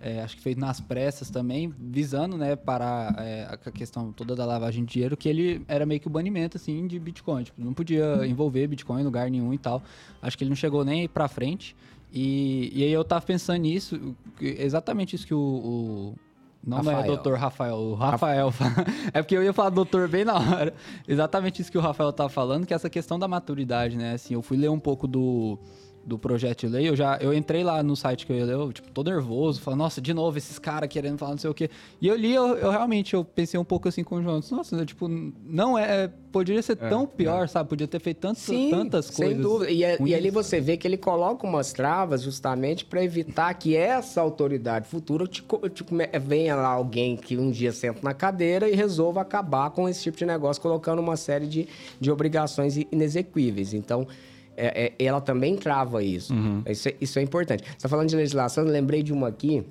[0.00, 4.44] é, acho que feito nas pressas também, visando, né, para é, a questão toda da
[4.44, 7.44] lavagem de dinheiro, que ele era meio que o banimento, assim, de Bitcoin.
[7.44, 9.82] Tipo, não podia envolver Bitcoin em lugar nenhum e tal.
[10.20, 11.74] Acho que ele não chegou nem para frente.
[12.12, 16.14] E, e aí eu tava pensando nisso, exatamente isso que o, o
[16.66, 16.96] não, Rafael.
[16.96, 18.52] não é doutor Rafael, o Rafael.
[19.12, 20.74] é porque eu ia falar doutor bem na hora.
[21.06, 24.14] Exatamente isso que o Rafael tá falando, que é essa questão da maturidade, né?
[24.14, 25.58] Assim, eu fui ler um pouco do
[26.06, 28.54] do projeto de lei, eu já eu entrei lá no site que eu ia ler,
[28.54, 31.54] eu, tipo, tô nervoso, falando, nossa, de novo, esses caras querendo falar não sei o
[31.54, 31.70] quê.
[32.00, 34.84] E eu li, eu, eu, realmente, eu pensei um pouco assim com o João, nossa,
[34.84, 37.46] tipo, não é, poderia ser é, tão pior, é.
[37.46, 37.68] sabe?
[37.68, 39.34] Podia ter feito tantas, Sim, tantas coisas.
[39.34, 39.70] Sem dúvida.
[39.70, 43.76] E, é, e ali você vê que ele coloca umas travas justamente para evitar que
[43.76, 45.84] essa autoridade futura te, te,
[46.20, 50.18] venha lá alguém que um dia senta na cadeira e resolva acabar com esse tipo
[50.18, 51.68] de negócio, colocando uma série de,
[52.00, 53.72] de obrigações inexequíveis.
[53.72, 54.06] Então,
[54.56, 56.32] é, é, ela também trava isso.
[56.32, 56.62] Uhum.
[56.66, 57.64] Isso, é, isso, é importante.
[57.64, 59.64] Você está falando de legislação, eu lembrei de uma aqui.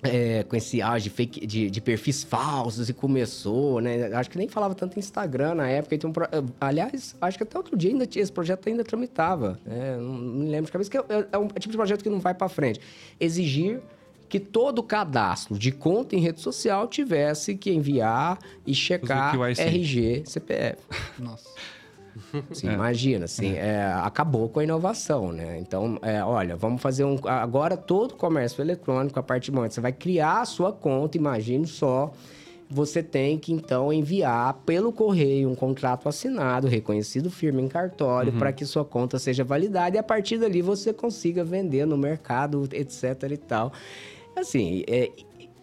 [0.00, 4.04] É, com esse auge fake, de, de, perfis falsos e começou, né?
[4.14, 5.92] Acho que nem falava tanto em Instagram na época.
[5.96, 6.12] Então,
[6.60, 9.58] aliás, acho que até outro dia ainda, esse projeto ainda tramitava.
[9.66, 9.96] Né?
[9.96, 12.08] Não, não me lembro de cabeça, que é, é, é um tipo de projeto que
[12.08, 12.80] não vai para frente.
[13.18, 13.80] Exigir
[14.28, 20.78] que todo cadastro de conta em rede social tivesse que enviar e checar RG, CPF.
[21.18, 21.48] Nossa.
[22.64, 22.72] É.
[22.72, 23.68] imagina, assim, é.
[23.68, 25.58] É, acabou com a inovação, né?
[25.58, 27.18] Então, é, olha, vamos fazer um.
[27.24, 31.66] Agora todo comércio eletrônico, a partir do momento você vai criar a sua conta, imagine
[31.66, 32.12] só.
[32.70, 38.38] Você tem que então enviar pelo correio um contrato assinado, reconhecido firme em cartório, uhum.
[38.38, 42.68] para que sua conta seja validada e a partir dali você consiga vender no mercado,
[42.72, 43.72] etc e tal.
[44.36, 45.10] Assim, é,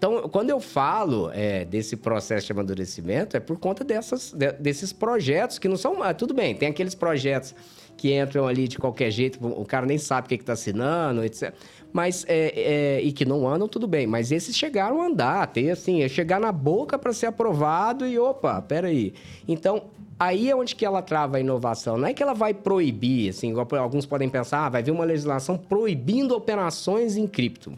[0.06, 4.94] então, quando eu falo é, desse processo de amadurecimento, é por conta dessas, de, desses
[4.94, 6.04] projetos que não são.
[6.04, 7.56] Ah, tudo bem, tem aqueles projetos
[7.98, 11.52] que entram ali de qualquer jeito, o cara nem sabe o que está assinando, etc.
[11.92, 14.06] Mas, é, é, e que não andam, tudo bem.
[14.06, 18.20] Mas esses chegaram a andar, ter assim, é chegar na boca para ser aprovado e
[18.20, 19.12] opa, peraí.
[19.48, 19.86] Então,
[20.20, 21.98] aí é onde que ela trava a inovação.
[21.98, 25.58] Não é que ela vai proibir, assim, alguns podem pensar, ah, vai vir uma legislação
[25.58, 27.76] proibindo operações em cripto.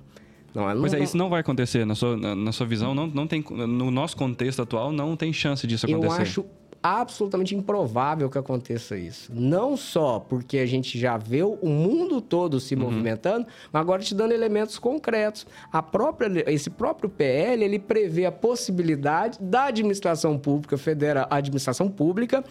[0.53, 1.85] Não, não, Mas é, isso não vai acontecer.
[1.85, 5.31] Na sua, na, na, sua visão, não, não tem, no nosso contexto atual, não tem
[5.31, 6.07] chance disso acontecer.
[6.07, 6.45] Eu acho
[6.81, 9.31] absolutamente improvável que aconteça isso.
[9.33, 12.81] Não só porque a gente já vê o mundo todo se uhum.
[12.81, 15.45] movimentando, mas agora te dando elementos concretos.
[15.71, 22.43] A própria, esse próprio PL, ele prevê a possibilidade da administração pública, federal, administração pública,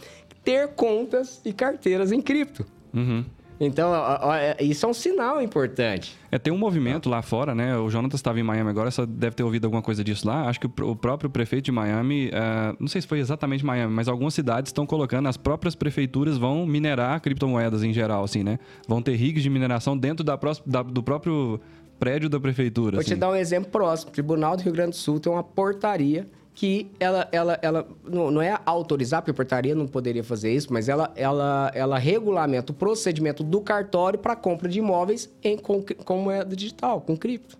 [0.44, 2.66] ter contas e carteiras em cripto.
[2.92, 3.24] Uhum.
[3.58, 6.16] Então, ó, ó, é, isso é um sinal importante.
[6.30, 7.76] É, tem um movimento lá fora, né?
[7.76, 10.48] O Jonathan estava em Miami agora, só deve ter ouvido alguma coisa disso lá.
[10.48, 13.92] Acho que o, o próprio prefeito de Miami, uh, não sei se foi exatamente Miami,
[13.92, 18.58] mas algumas cidades estão colocando, as próprias prefeituras vão minerar criptomoedas em geral, assim, né?
[18.86, 21.60] Vão ter rigs de mineração dentro da, da do próprio
[21.98, 22.96] prédio da prefeitura.
[22.96, 23.14] Vou assim.
[23.14, 24.10] te dar um exemplo próximo.
[24.10, 28.30] O Tribunal do Rio Grande do Sul tem uma portaria que ela, ela, ela não,
[28.30, 32.72] não é autorizar, porque a portaria não poderia fazer isso, mas ela, ela, ela regulamenta
[32.72, 37.58] o procedimento do cartório para compra de imóveis em, com, com moeda digital, com cripto.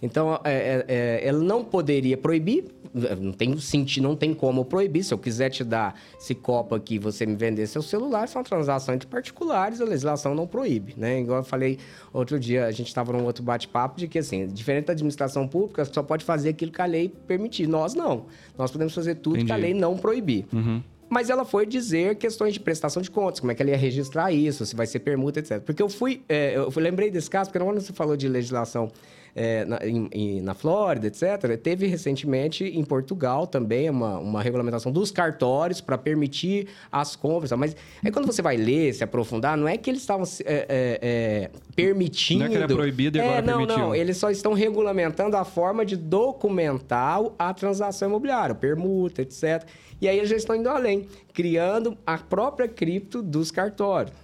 [0.00, 2.64] Então, é, é, é, ela não poderia proibir,
[2.94, 5.02] não tem sentido, não tem como proibir.
[5.04, 8.40] Se eu quiser te dar esse copo aqui você me vender seu celular, isso é
[8.40, 11.20] uma transação entre particulares, a legislação não proíbe, né?
[11.20, 11.78] Igual eu falei
[12.12, 15.84] outro dia, a gente estava num outro bate-papo de que, assim, diferente da administração pública,
[15.84, 17.66] só pode fazer aquilo que a lei permitir.
[17.66, 18.26] Nós não.
[18.56, 19.46] Nós podemos fazer tudo Entendi.
[19.46, 20.46] que a lei não proibir.
[20.52, 23.76] Uhum mas ela foi dizer questões de prestação de contas, como é que ela ia
[23.76, 25.60] registrar isso, se vai ser permuta, etc.
[25.60, 28.90] Porque eu fui, é, eu lembrei desse caso, porque quando você falou de legislação
[29.34, 35.10] é, na, em, na Flórida, etc., teve recentemente em Portugal também uma, uma regulamentação dos
[35.10, 37.52] cartórios para permitir as compras.
[37.52, 40.98] Mas aí quando você vai ler, se aprofundar, não é que eles estavam é, é,
[41.02, 42.40] é, permitindo.
[42.40, 43.78] Não é que era proibido e agora é, não, permitiu.
[43.78, 49.66] Não, eles só estão regulamentando a forma de documentar a transação imobiliária, permuta, etc.
[50.00, 54.14] E aí eles já estão indo além, criando a própria cripto dos cartórios.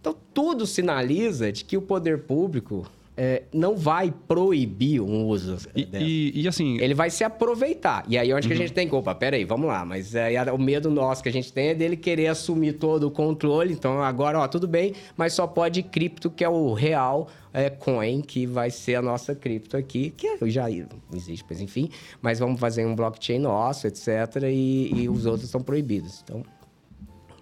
[0.00, 2.86] Então, tudo sinaliza de que o poder público
[3.20, 5.56] é, não vai proibir um uso.
[5.74, 6.78] E, e, e, assim.
[6.80, 8.04] Ele vai se aproveitar.
[8.08, 8.48] E aí, onde uhum.
[8.48, 8.62] que a uhum.
[8.62, 8.88] gente tem.
[8.92, 9.84] Opa, peraí, vamos lá.
[9.84, 13.10] Mas é, o medo nosso que a gente tem é dele querer assumir todo o
[13.10, 13.74] controle.
[13.74, 18.20] Então, agora, ó, tudo bem, mas só pode cripto, que é o real é, coin,
[18.20, 20.70] que vai ser a nossa cripto aqui, que é, já
[21.12, 21.90] existe, mas enfim.
[22.22, 24.08] Mas vamos fazer um blockchain nosso, etc.
[24.44, 26.22] E, e os outros são proibidos.
[26.22, 26.44] Então.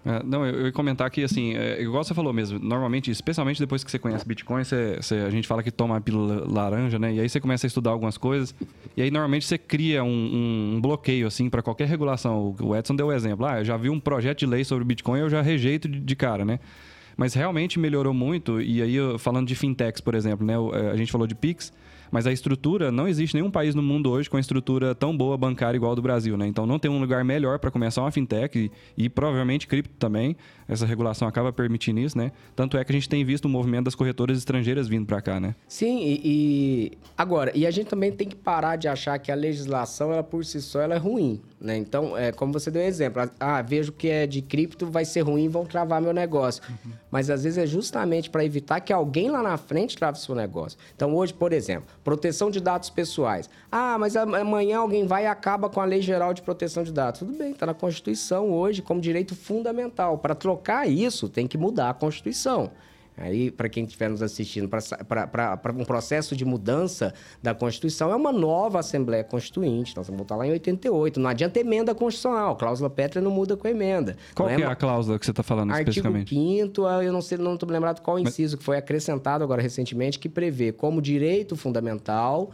[0.07, 3.59] É, não, eu, eu ia comentar que, assim, é, igual você falou mesmo, normalmente, especialmente
[3.59, 6.97] depois que você conhece Bitcoin, você, você, a gente fala que toma a pílula laranja,
[6.97, 7.13] né?
[7.13, 8.55] E aí você começa a estudar algumas coisas,
[8.95, 12.55] e aí normalmente você cria um, um, um bloqueio, assim, para qualquer regulação.
[12.57, 13.45] O Edson deu o exemplo.
[13.45, 16.15] Ah, eu já vi um projeto de lei sobre Bitcoin, eu já rejeito de, de
[16.15, 16.57] cara, né?
[17.17, 20.53] Mas realmente melhorou muito, e aí, falando de fintechs, por exemplo, né?
[20.53, 21.73] É, a gente falou de Pix,
[22.11, 25.37] mas a estrutura, não existe nenhum país no mundo hoje com a estrutura tão boa
[25.37, 26.47] bancária igual ao do Brasil, né?
[26.47, 28.71] Então não tem um lugar melhor para começar uma fintech e,
[29.05, 30.35] e, provavelmente cripto também.
[30.67, 32.31] Essa regulação acaba permitindo isso, né?
[32.55, 35.39] Tanto é que a gente tem visto o movimento das corretoras estrangeiras vindo para cá,
[35.39, 35.55] né?
[35.67, 39.35] Sim, e, e, agora, e a gente também tem que parar de achar que a
[39.35, 41.77] legislação, ela por si só, ela é ruim, né?
[41.77, 45.47] Então, é como você deu exemplo, ah, vejo que é de cripto, vai ser ruim,
[45.47, 46.61] vão travar meu negócio.
[46.69, 46.91] Uhum.
[47.09, 50.77] mas às vezes é justamente para evitar que alguém lá na frente trave seu negócio.
[50.95, 53.49] Então, hoje, por exemplo, proteção de dados pessoais.
[53.69, 57.19] Ah, mas amanhã alguém vai e acaba com a Lei Geral de Proteção de Dados.
[57.19, 60.17] Tudo bem, está na Constituição hoje como direito fundamental.
[60.17, 62.71] Para trocar isso, tem que mudar a Constituição.
[63.17, 68.31] Aí, para quem estiver nos assistindo, para um processo de mudança da Constituição, é uma
[68.31, 69.95] nova Assembleia Constituinte.
[69.97, 71.19] Nós vamos voltar lá em 88.
[71.19, 72.55] Não adianta emenda constitucional.
[72.55, 74.15] Cláusula Petra não muda com a emenda.
[74.35, 76.35] Qual é, é, a cláusula que você está falando Artigo especificamente?
[76.35, 78.59] Artigo 5 eu não sei, não estou lembrado qual inciso Mas...
[78.59, 82.51] que foi acrescentado agora recentemente, que prevê como direito fundamental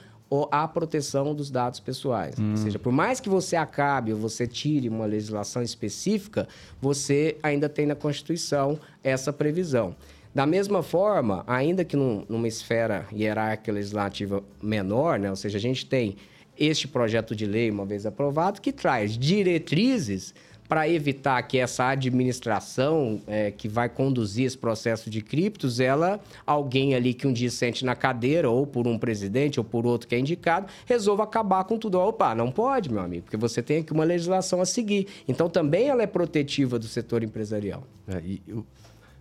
[0.51, 2.35] a proteção dos dados pessoais.
[2.39, 2.51] Hum.
[2.51, 6.47] Ou seja, por mais que você acabe ou você tire uma legislação específica,
[6.81, 9.95] você ainda tem na Constituição essa previsão.
[10.33, 15.29] Da mesma forma, ainda que num, numa esfera hierárquica legislativa menor, né?
[15.29, 16.15] ou seja, a gente tem
[16.57, 20.33] este projeto de lei, uma vez aprovado, que traz diretrizes
[20.67, 26.95] para evitar que essa administração é, que vai conduzir esse processo de criptos, ela, alguém
[26.95, 30.15] ali que um dia sente na cadeira, ou por um presidente, ou por outro que
[30.15, 31.99] é indicado, resolva acabar com tudo.
[31.99, 35.07] Opa, não pode, meu amigo, porque você tem aqui uma legislação a seguir.
[35.27, 37.83] Então, também ela é protetiva do setor empresarial.
[38.07, 38.41] É, e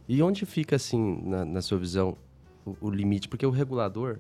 [0.09, 2.17] e onde fica, assim, na, na sua visão,
[2.65, 3.29] o, o, limite?
[3.29, 4.19] Porque o regulador,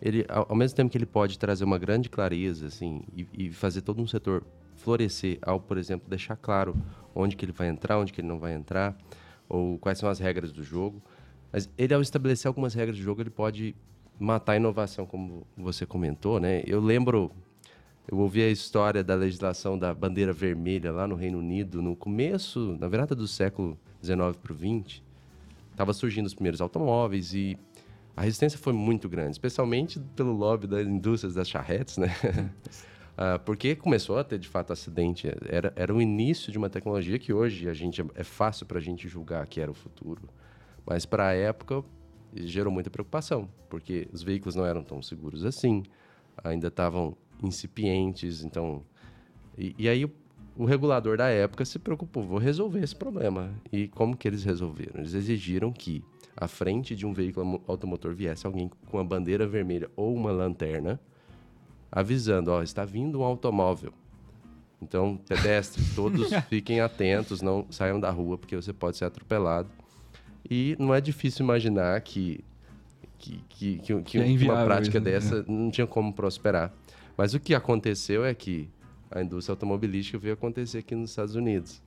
[0.00, 3.50] ele, ao, ao, mesmo tempo que ele pode trazer uma grande clareza, assim, e, e,
[3.50, 4.44] fazer todo um setor
[4.76, 6.76] florescer ao, por exemplo, deixar claro
[7.14, 8.96] onde que ele vai entrar, onde que ele não vai entrar,
[9.48, 11.02] ou quais são as regras do jogo.
[11.52, 13.74] Mas ele, ao estabelecer algumas regras do jogo, ele pode
[14.18, 16.62] matar a inovação, como você comentou, né?
[16.66, 17.30] Eu lembro,
[18.10, 22.76] eu ouvi a história da legislação da bandeira vermelha lá no Reino Unido, no começo,
[22.78, 25.02] na virada do século 19 para o 20,
[25.76, 27.56] estava surgindo os primeiros automóveis e
[28.16, 32.08] a resistência foi muito grande, especialmente pelo lobby das indústrias das charretes, né?
[33.12, 35.28] uh, porque começou a ter de fato acidente.
[35.46, 38.80] Era, era o início de uma tecnologia que hoje a gente é fácil para a
[38.80, 40.22] gente julgar que era o futuro,
[40.86, 41.84] mas para a época
[42.34, 45.82] gerou muita preocupação, porque os veículos não eram tão seguros assim,
[46.42, 48.82] ainda estavam incipientes, então
[49.58, 50.10] e, e aí
[50.56, 53.50] o regulador da época se preocupou, vou resolver esse problema.
[53.70, 55.00] E como que eles resolveram?
[55.00, 56.02] Eles exigiram que
[56.36, 61.00] à frente de um veículo automotor viesse alguém com uma bandeira vermelha ou uma lanterna,
[61.90, 63.92] avisando, ó, está vindo um automóvel.
[64.80, 69.68] Então, pedestres, todos fiquem atentos, não saiam da rua, porque você pode ser atropelado.
[70.48, 72.44] E não é difícil imaginar que,
[73.18, 75.10] que, que, que, que é uma prática isso, né?
[75.10, 76.72] dessa não tinha como prosperar.
[77.16, 78.68] Mas o que aconteceu é que
[79.10, 81.82] a indústria automobilística veio acontecer aqui nos Estados Unidos,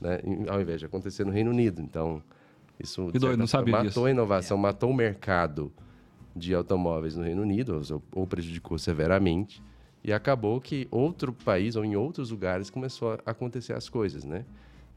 [0.00, 0.20] né?
[0.48, 1.82] ao invés de acontecer no Reino Unido.
[1.82, 2.22] Então,
[2.78, 4.04] isso doido, não sabia matou disso.
[4.04, 4.60] a inovação, é.
[4.60, 5.72] matou o mercado
[6.34, 9.62] de automóveis no Reino Unido, ou, ou, prejudicou severamente.
[10.04, 14.44] E acabou que outro país ou em outros lugares começou a acontecer as coisas, né?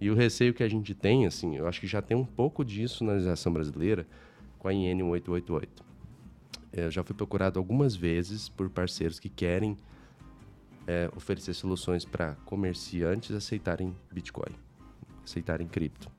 [0.01, 2.65] E o receio que a gente tem, assim, eu acho que já tem um pouco
[2.65, 4.05] disso na legislação brasileira
[4.57, 5.85] com a IN 1888.
[6.73, 9.77] Eu já fui procurado algumas vezes por parceiros que querem
[10.87, 14.55] é, oferecer soluções para comerciantes aceitarem Bitcoin,
[15.23, 16.11] aceitarem cripto.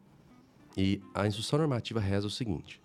[0.77, 2.81] E a instrução normativa reza o seguinte: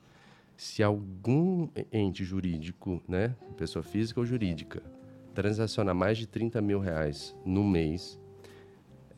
[0.56, 4.82] se algum ente jurídico, né, pessoa física ou jurídica,
[5.34, 8.20] transaciona mais de 30 mil reais no mês,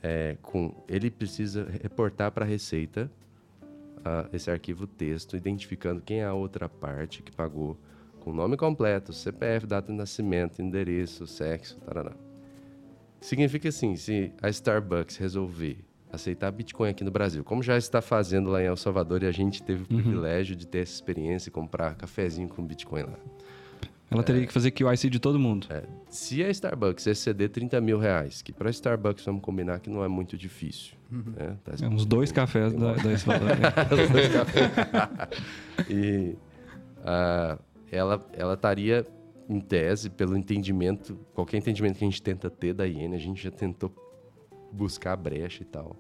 [0.02, 3.10] é, com, ele precisa reportar para a Receita
[3.99, 7.78] uh, esse arquivo texto, identificando quem é a outra parte que pagou,
[8.19, 12.13] com nome completo, CPF, data de nascimento, endereço, sexo, tarará.
[13.23, 15.77] Significa assim, se a Starbucks resolver
[16.12, 19.31] aceitar Bitcoin aqui no Brasil, como já está fazendo lá em El Salvador e a
[19.31, 20.01] gente teve o uhum.
[20.01, 23.17] privilégio de ter essa experiência e comprar cafezinho com Bitcoin lá.
[24.12, 25.67] Ela é, teria que fazer QIC de todo mundo.
[25.69, 29.89] É, se a Starbucks exceder 30 mil reais, que para a Starbucks vamos combinar que
[29.89, 30.93] não é muito difícil.
[31.09, 31.33] Uhum.
[31.38, 31.55] Né?
[31.63, 33.57] Tá é, uns dois cafés da, da Salvador.
[35.89, 36.36] e
[36.99, 37.57] uh,
[37.89, 39.07] ela, ela estaria
[39.49, 43.43] em tese, pelo entendimento, qualquer entendimento que a gente tenta ter da iene, a gente
[43.43, 43.93] já tentou
[44.71, 45.95] buscar brecha e tal.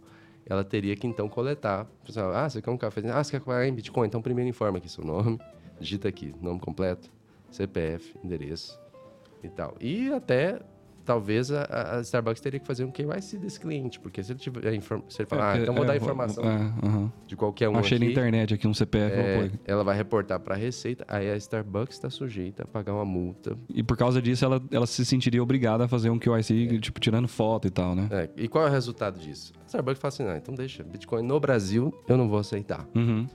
[0.45, 1.87] Ela teria que então coletar.
[2.33, 3.01] Ah, você quer um café?
[3.09, 4.07] Ah, você quer pagar em Bitcoin?
[4.07, 5.39] Então primeiro informa aqui seu nome,
[5.79, 7.09] digita aqui, nome completo,
[7.49, 8.79] CPF, endereço
[9.41, 9.75] e tal.
[9.79, 10.59] E até
[11.03, 14.61] talvez a, a, Starbucks teria que fazer um KYC desse cliente, porque se ele tiver
[14.61, 17.11] se ele falar, é, ah, então vou é, dar informação é, uh -huh.
[17.27, 20.55] de qualquer um Achei aqui, na internet aqui um CPF, é, ela vai reportar para
[20.55, 23.57] a Receita, aí a Starbucks está sujeita a pagar uma multa.
[23.69, 26.79] E por causa disso ela, ela se sentiria obrigada a fazer um KYC, é.
[26.79, 28.07] tipo tirando foto e tal, né?
[28.11, 29.53] É, e qual é o resultado disso?
[29.63, 32.87] A Starbucks fala assim, ah, então deixa, Bitcoin no Brasil eu não vou aceitar.
[32.95, 33.27] Uhum.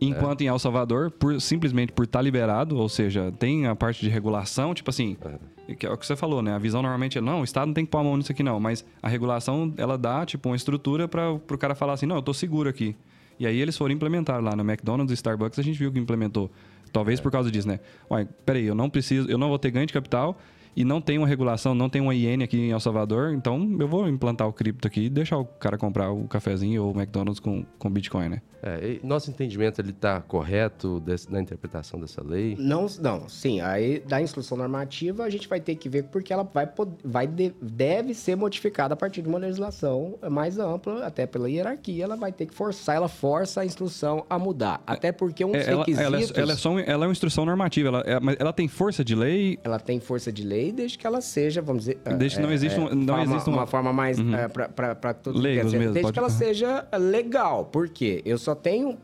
[0.00, 0.44] Enquanto é.
[0.44, 4.08] em El Salvador, por, simplesmente por estar tá liberado, ou seja, tem a parte de
[4.08, 5.38] regulação, tipo assim, é.
[5.78, 6.54] Que é o que você falou, né?
[6.54, 8.42] A visão normalmente é, não, o Estado não tem que pôr a mão nisso aqui
[8.42, 12.16] não, mas a regulação, ela dá, tipo, uma estrutura para o cara falar assim, não,
[12.16, 12.94] eu tô seguro aqui.
[13.38, 16.50] E aí eles foram implementar lá no McDonald's e Starbucks, a gente viu que implementou.
[16.92, 17.80] Talvez por causa disso, né?
[18.10, 20.38] Ué, peraí, eu não preciso, eu não vou ter ganho de capital
[20.76, 23.86] e não tem uma regulação, não tem uma IN aqui em El Salvador, então eu
[23.86, 27.40] vou implantar o cripto aqui e deixar o cara comprar o cafezinho ou o McDonald's
[27.40, 28.42] com, com Bitcoin, né?
[28.66, 32.56] É, nosso entendimento ele está correto desse, na interpretação dessa lei?
[32.58, 33.60] Não, não, sim.
[33.60, 36.66] Aí da instrução normativa a gente vai ter que ver porque ela vai,
[37.04, 42.16] vai deve ser modificada a partir de uma legislação mais ampla, até pela hierarquia, ela
[42.16, 45.78] vai ter que forçar, ela força a instrução a mudar, até porque um é, ela,
[45.80, 46.06] requisitos...
[46.06, 48.66] Ela é, ela, é só, ela é uma instrução normativa, ela, é, mas ela tem
[48.66, 49.58] força de lei?
[49.62, 51.98] Ela tem força de lei desde que ela seja, vamos dizer...
[52.18, 53.56] Desde que não é, existe, um, não forma, existe uma...
[53.58, 54.34] uma forma mais uhum.
[54.34, 58.22] é, para todos Leigos mesmo, Desde que ela seja legal, por quê?
[58.24, 58.98] Eu só tenho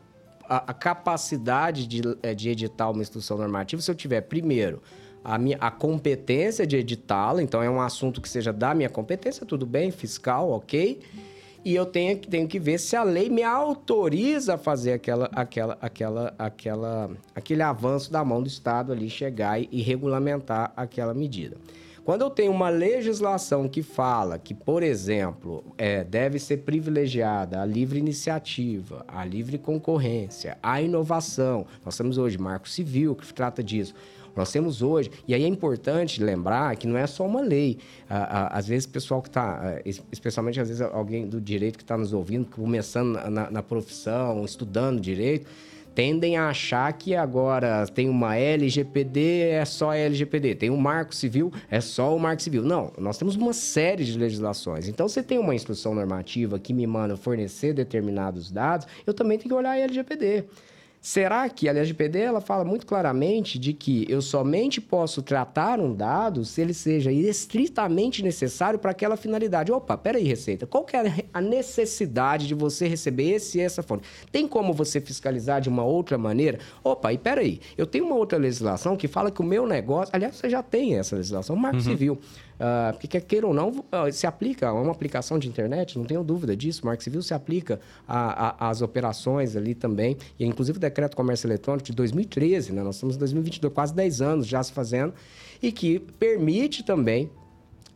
[0.49, 4.83] a, a capacidade de, eh, de editar uma instrução normativa se eu tiver, primeiro,
[5.23, 9.47] a, minha, a competência de editá-la, então é um assunto que seja da minha competência,
[9.47, 11.01] tudo bem, fiscal, ok.
[11.63, 15.77] E eu tenho, tenho que ver se a lei me autoriza a fazer aquela, aquela,
[15.81, 21.57] aquela, aquela, aquele avanço da mão do Estado ali, chegar e, e regulamentar aquela medida.
[22.03, 27.67] Quando eu tenho uma legislação que fala que, por exemplo, é, deve ser privilegiada a
[27.67, 33.95] livre iniciativa, a livre concorrência, a inovação, nós temos hoje Marco Civil que trata disso.
[34.41, 37.77] Nós temos hoje, e aí é importante lembrar que não é só uma lei.
[38.09, 39.79] Às vezes, o pessoal que está,
[40.11, 44.99] especialmente às vezes alguém do direito que está nos ouvindo, começando na, na profissão, estudando
[44.99, 45.47] direito,
[45.95, 51.53] tendem a achar que agora tem uma LGPD, é só LGPD, tem um marco civil,
[51.71, 52.63] é só o marco civil.
[52.63, 54.89] Não, nós temos uma série de legislações.
[54.89, 59.51] Então, se tem uma instrução normativa que me manda fornecer determinados dados, eu também tenho
[59.51, 60.45] que olhar a LGPD.
[61.01, 65.95] Será que a LGPD ela fala muito claramente de que eu somente posso tratar um
[65.95, 69.73] dado se ele seja estritamente necessário para aquela finalidade?
[69.73, 74.05] Opa, peraí, Receita, qual que é a necessidade de você receber esse e essa fonte?
[74.31, 76.59] Tem como você fiscalizar de uma outra maneira?
[76.85, 80.15] Opa, e peraí, eu tenho uma outra legislação que fala que o meu negócio...
[80.15, 81.83] Aliás, você já tem essa legislação, o Marco uhum.
[81.83, 82.19] Civil.
[82.61, 86.05] Uh, porque quer queira ou não, uh, se aplica a uma aplicação de internet, não
[86.05, 86.85] tenho dúvida disso.
[86.85, 90.19] Marco Civil se aplica às operações ali também.
[90.39, 92.83] E inclusive o decreto comércio eletrônico de 2013, né?
[92.83, 95.15] nós estamos em 2022, quase 10 anos já se fazendo,
[95.63, 97.31] e que permite também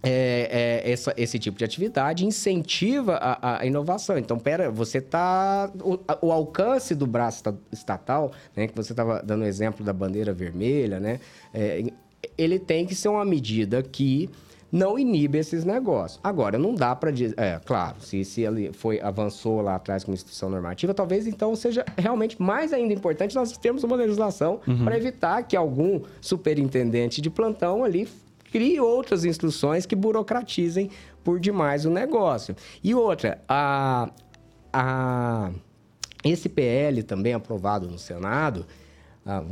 [0.03, 4.17] é, é, essa, esse tipo de atividade incentiva a, a inovação.
[4.17, 9.43] Então, pera, você está o, o, alcance do braço estatal, né, que você estava dando
[9.43, 11.21] o exemplo da bandeira vermelha, né,
[11.53, 11.85] é,
[12.37, 14.29] ele tem que ser uma medida que
[14.75, 16.19] não inibe esses negócios.
[16.21, 17.39] Agora, não dá para dizer.
[17.39, 21.85] É, claro, se, se ele foi, avançou lá atrás com instituição normativa, talvez então seja
[21.97, 24.85] realmente mais ainda importante nós termos uma legislação uhum.
[24.85, 28.09] para evitar que algum superintendente de plantão ali
[28.51, 30.91] crie outras instruções que burocratizem
[31.23, 32.57] por demais o negócio.
[32.83, 34.11] E outra, a,
[34.73, 35.53] a,
[36.25, 38.67] esse PL também aprovado no Senado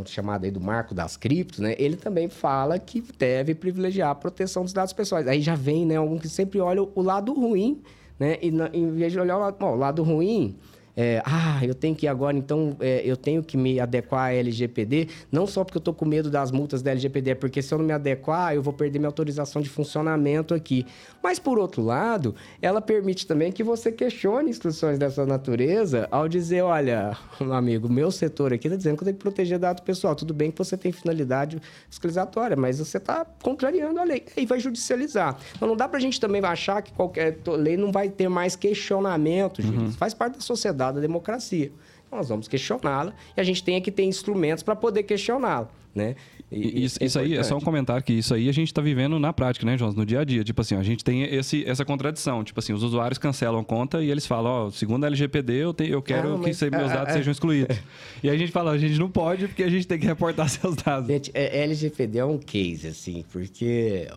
[0.07, 1.75] chamado aí do marco das criptos, né?
[1.79, 5.27] Ele também fala que deve privilegiar a proteção dos dados pessoais.
[5.27, 5.97] Aí já vem, né?
[5.97, 7.83] Algum que sempre olha o lado ruim,
[8.19, 8.39] né?
[8.43, 10.57] E em vez de olhar o lado, bom, o lado ruim,
[10.97, 15.09] é, ah, eu tenho que agora, então, é, eu tenho que me adequar à LGPD,
[15.31, 17.79] não só porque eu estou com medo das multas da LGPD, é porque se eu
[17.79, 20.87] não me adequar, eu vou perder minha autorização de funcionamento aqui.
[21.23, 26.63] Mas, por outro lado, ela permite também que você questione instruções dessa natureza ao dizer,
[26.63, 30.15] olha, meu amigo, meu setor aqui está dizendo que eu tenho que proteger dados pessoal.
[30.15, 34.25] Tudo bem que você tem finalidade fiscalizatória, mas você está contrariando a lei.
[34.37, 35.39] E vai judicializar.
[35.57, 38.57] Então, não dá para a gente também achar que qualquer lei não vai ter mais
[38.57, 39.77] questionamento, gente.
[39.79, 39.93] Uhum.
[39.93, 41.71] Faz parte da sociedade da democracia.
[42.07, 45.69] Então, nós vamos questioná-la e a gente tem que ter instrumentos para poder questioná-la.
[45.95, 46.17] Né?
[46.51, 48.81] E, isso, é isso aí é só um comentário que isso aí a gente está
[48.81, 49.95] vivendo na prática, né, Jonas?
[49.95, 50.43] No dia a dia.
[50.43, 52.43] Tipo assim, a gente tem esse, essa contradição.
[52.45, 55.53] Tipo assim, os usuários cancelam a conta e eles falam, ó, oh, segundo a LGPD,
[55.55, 57.77] eu, te, eu quero que meus é, dados é, sejam excluídos.
[58.23, 60.49] e aí a gente fala, a gente não pode porque a gente tem que reportar
[60.51, 61.09] seus dados.
[61.09, 64.09] Gente, é, LGPD é um case, assim, porque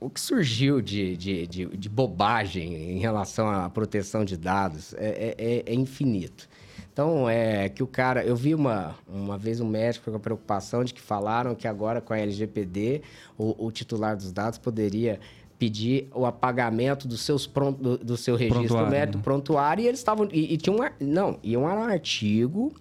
[0.00, 5.34] o que surgiu de, de, de, de, bobagem em relação à proteção de dados é,
[5.36, 6.48] é, é, infinito.
[6.92, 8.24] Então, é que o cara...
[8.24, 12.00] Eu vi uma, uma vez um médico com a preocupação de que falaram que agora
[12.00, 13.02] com a LGPD,
[13.36, 15.20] o, o titular dos dados poderia
[15.58, 19.24] pedir o apagamento dos seus pronto, do, do seu registro prontuário, médico, né?
[19.24, 20.28] prontuário, e eles estavam...
[20.32, 20.78] E, e tinha um...
[21.00, 22.72] Não, e um artigo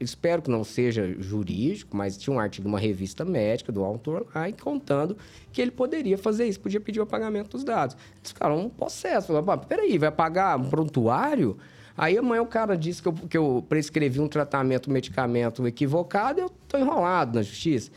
[0.00, 4.26] espero que não seja jurídico, mas tinha um artigo de uma revista médica do autor
[4.34, 5.16] lá contando
[5.52, 7.96] que ele poderia fazer isso, podia pedir o pagamento dos dados.
[8.18, 11.56] Eles ficaram um processo, falaram, peraí, vai pagar um prontuário?
[11.96, 16.40] Aí amanhã o cara disse que eu, que eu prescrevi um tratamento, um medicamento equivocado,
[16.40, 17.90] eu estou enrolado na justiça.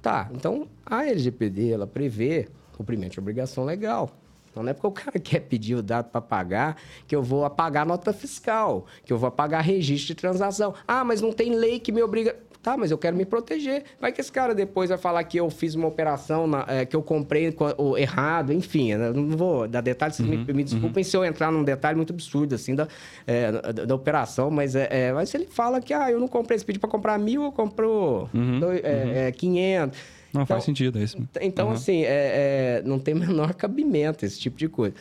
[0.00, 4.10] Tá, então a LGPD, ela prevê cumprimento de obrigação legal.
[4.52, 6.76] Então não é porque o cara quer pedir o dado para pagar
[7.08, 10.74] que eu vou apagar nota fiscal, que eu vou apagar registro de transação.
[10.86, 12.36] Ah, mas não tem lei que me obriga.
[12.62, 13.82] Tá, mas eu quero me proteger.
[14.00, 16.94] Vai que esse cara depois vai falar que eu fiz uma operação, na, é, que
[16.94, 18.94] eu comprei o errado, enfim.
[18.94, 21.10] Não vou dar detalhes, uhum, me, me, desculpem uhum.
[21.10, 22.86] se eu entrar num detalhe muito absurdo, assim, da,
[23.26, 26.54] é, da, da, operação, mas, é, mas se ele fala que, ah, eu não comprei,
[26.54, 29.32] esse pediu para comprar mil, eu comprou dois, uhum.
[29.36, 29.98] 500.
[30.32, 31.16] Não, então, faz sentido, é isso.
[31.40, 31.74] Então, uhum.
[31.74, 34.94] assim, é, é, não tem menor cabimento esse tipo de coisa.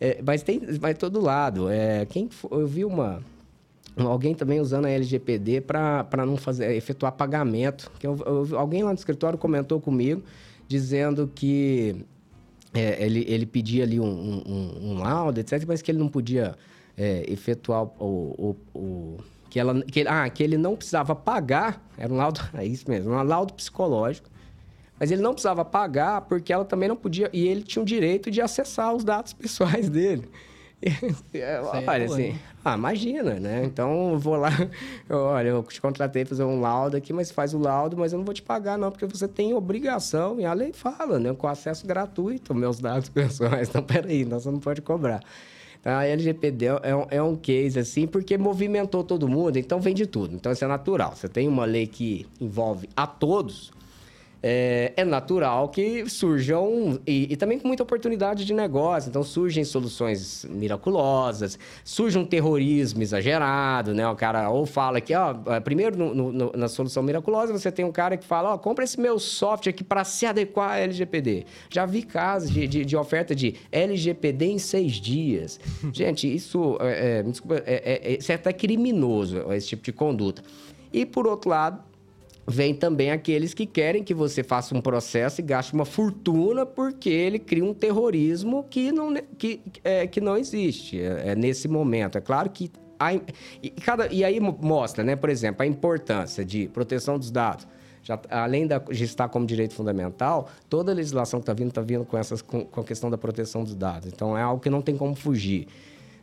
[0.00, 1.68] É, mas tem, vai todo lado.
[1.68, 3.22] É, quem eu vi uma
[3.96, 7.90] alguém também usando a LGPD para não fazer efetuar pagamento.
[7.98, 10.22] Que eu, eu, alguém lá no escritório comentou comigo
[10.68, 12.04] dizendo que
[12.74, 16.54] é, ele, ele pedia ali um, um, um, laudo, etc., mas que ele não podia
[16.96, 19.16] é, efetuar o, o, o,
[19.48, 23.12] que ela que, ah, que ele não precisava pagar, era um laudo, é isso mesmo,
[23.12, 24.28] um laudo psicológico,
[24.98, 28.30] mas ele não precisava pagar porque ela também não podia, e ele tinha o direito
[28.30, 30.28] de acessar os dados pessoais dele.
[31.86, 33.64] olha, assim, ah, imagina, né?
[33.64, 34.50] Então eu vou lá,
[35.08, 38.12] eu, olha, eu te contratei para fazer um laudo aqui, mas faz o laudo, mas
[38.12, 41.32] eu não vou te pagar, não, porque você tem obrigação, e a lei fala, né?
[41.32, 43.68] Com acesso gratuito meus dados pessoais.
[43.68, 45.22] Então, peraí, então você não pode cobrar.
[45.80, 49.94] Então, a LGPD é um, é um case, assim, porque movimentou todo mundo, então vem
[49.94, 50.34] de tudo.
[50.34, 51.14] Então, isso é natural.
[51.14, 53.72] Você tem uma lei que envolve a todos,
[54.42, 59.64] é, é natural que surjam, e, e, também com muita oportunidade de negócio, então surgem
[59.64, 64.06] soluções miraculosas, surge um terrorismo exagerado, né?
[64.08, 67.84] O cara ou fala que, ó, é, primeiro no, no, na solução miraculosa você tem
[67.84, 71.46] um cara que fala, ó, compra esse meu software aqui para se adequar à LGPD.
[71.70, 75.58] Já vi casos de, de, de oferta de LGPD em seis dias.
[75.92, 79.92] Gente, isso, é, é, desculpa, é, é, é, isso é até criminoso, esse tipo de
[79.92, 80.42] conduta.
[80.92, 81.82] E, por outro lado,
[82.46, 87.10] vem também aqueles que querem que você faça um processo e gaste uma fortuna porque
[87.10, 92.16] ele cria um terrorismo que não, que, é, que não existe é, é nesse momento.
[92.18, 96.68] É claro que a, e, cada, e aí mostra, né, por exemplo, a importância de
[96.68, 97.66] proteção dos dados.
[98.02, 101.82] Já, além da, de estar como direito fundamental, toda a legislação que está vindo está
[101.82, 104.08] vindo com, essas, com, com a questão da proteção dos dados.
[104.12, 105.66] Então, é algo que não tem como fugir.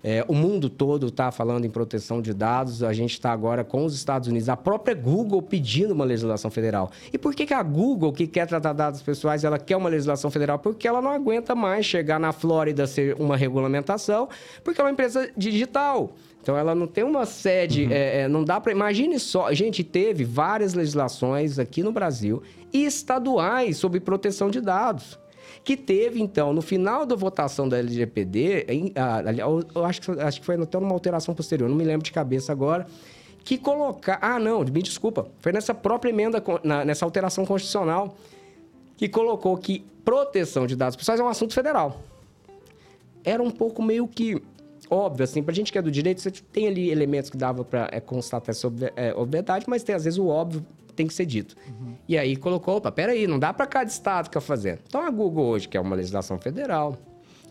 [0.03, 2.83] É, o mundo todo está falando em proteção de dados.
[2.83, 6.91] A gente está agora com os Estados Unidos, a própria Google pedindo uma legislação federal.
[7.13, 10.29] E por que, que a Google, que quer tratar dados pessoais, ela quer uma legislação
[10.29, 10.59] federal?
[10.59, 14.27] Porque ela não aguenta mais chegar na Flórida ser uma regulamentação,
[14.61, 16.13] porque é uma empresa digital.
[16.41, 17.91] Então ela não tem uma sede, uhum.
[17.91, 19.47] é, é, não dá para imagine só.
[19.47, 22.43] A gente teve várias legislações aqui no Brasil
[22.73, 25.22] e estaduais sobre proteção de dados
[25.63, 28.65] que teve, então, no final da votação da LGPD,
[29.73, 32.51] eu acho que, acho que foi até uma alteração posterior, não me lembro de cabeça
[32.51, 32.85] agora,
[33.43, 34.19] que colocar.
[34.21, 35.27] Ah, não, me desculpa.
[35.39, 36.43] Foi nessa própria emenda,
[36.85, 38.15] nessa alteração constitucional,
[38.97, 42.01] que colocou que proteção de dados pessoais é um assunto federal.
[43.23, 44.41] Era um pouco meio que
[44.89, 47.89] óbvio, assim, pra gente que é do direito, você tem ali elementos que dava para
[47.91, 50.63] é, constatar essa é, obviedade, mas tem às vezes o óbvio
[50.95, 51.55] tem que ser dito.
[51.67, 51.95] Uhum.
[52.07, 54.79] E aí colocou, opa, peraí, não dá para cada estado que eu fazer.
[54.87, 56.97] Então a Google hoje, que é uma legislação federal,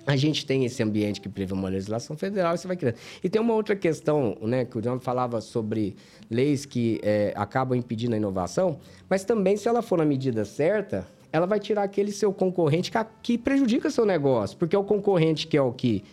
[0.06, 2.96] a gente tem esse ambiente que prevê uma legislação federal, você vai criando.
[3.22, 5.96] E tem uma outra questão, né, que o John falava sobre
[6.30, 8.78] leis que é, acabam impedindo a inovação,
[9.08, 12.98] mas também se ela for na medida certa, ela vai tirar aquele seu concorrente que,
[13.22, 16.04] que prejudica seu negócio, porque é o concorrente que é o que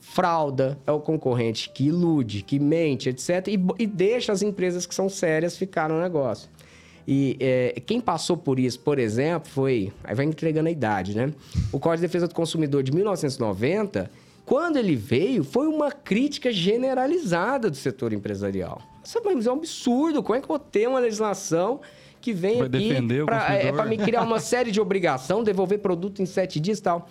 [0.00, 3.48] frauda, é o concorrente que ilude, que mente, etc.
[3.48, 6.48] E, e deixa as empresas que são sérias ficar no negócio.
[7.06, 9.92] E é, quem passou por isso, por exemplo, foi.
[10.02, 11.32] Aí vai entregando a idade, né?
[11.70, 14.10] O Código de Defesa do Consumidor de 1990,
[14.46, 18.80] quando ele veio, foi uma crítica generalizada do setor empresarial.
[19.04, 20.22] Isso é um absurdo.
[20.22, 21.80] Como é que eu vou ter uma legislação
[22.20, 26.26] que vem vai aqui para é, me criar uma série de obrigação, devolver produto em
[26.26, 27.08] sete dias e tal?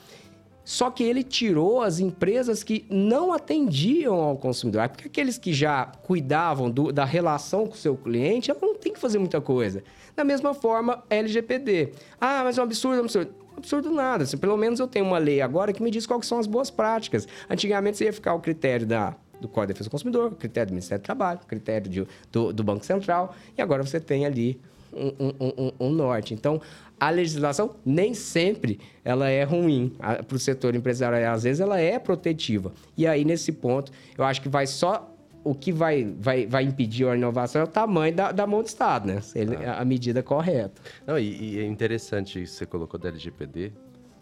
[0.65, 4.87] Só que ele tirou as empresas que não atendiam ao consumidor.
[4.89, 8.93] Porque aqueles que já cuidavam do, da relação com o seu cliente, ela não tem
[8.93, 9.83] que fazer muita coisa.
[10.15, 11.91] Da mesma forma, LGPD.
[12.19, 13.43] Ah, mas é um absurdo, é um absurdo.
[13.55, 14.23] Absurdo nada.
[14.23, 16.71] Assim, pelo menos eu tenho uma lei agora que me diz quais são as boas
[16.71, 17.27] práticas.
[17.47, 20.73] Antigamente você ia ficar o critério da, do Código de Defesa do Consumidor, critério do
[20.73, 24.59] Ministério do Trabalho, critério de, do, do Banco Central, e agora você tem ali
[24.95, 26.33] um, um, um, um norte.
[26.33, 26.61] Então,
[26.99, 29.93] a legislação nem sempre ela é ruim
[30.27, 31.33] para o setor empresarial.
[31.33, 32.73] Às vezes ela é protetiva.
[32.95, 35.09] E aí, nesse ponto, eu acho que vai só
[35.43, 38.67] o que vai, vai, vai impedir a inovação é o tamanho da, da mão do
[38.67, 39.19] Estado, né?
[39.35, 39.81] Ele, ah.
[39.81, 40.81] A medida correta.
[41.05, 43.73] Não, e, e, é interessante isso que você colocou da LGPD.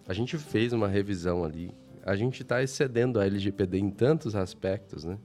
[0.08, 1.72] A gente fez uma revisão ali.
[2.04, 5.20] A gente está excedendo a LGPD em tantos aspectos, né?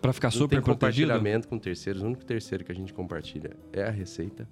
[0.00, 0.72] Para ficar super protegido?
[0.72, 2.02] compartilhamento com terceiros.
[2.02, 4.48] O único terceiro que a gente compartilha é a Receita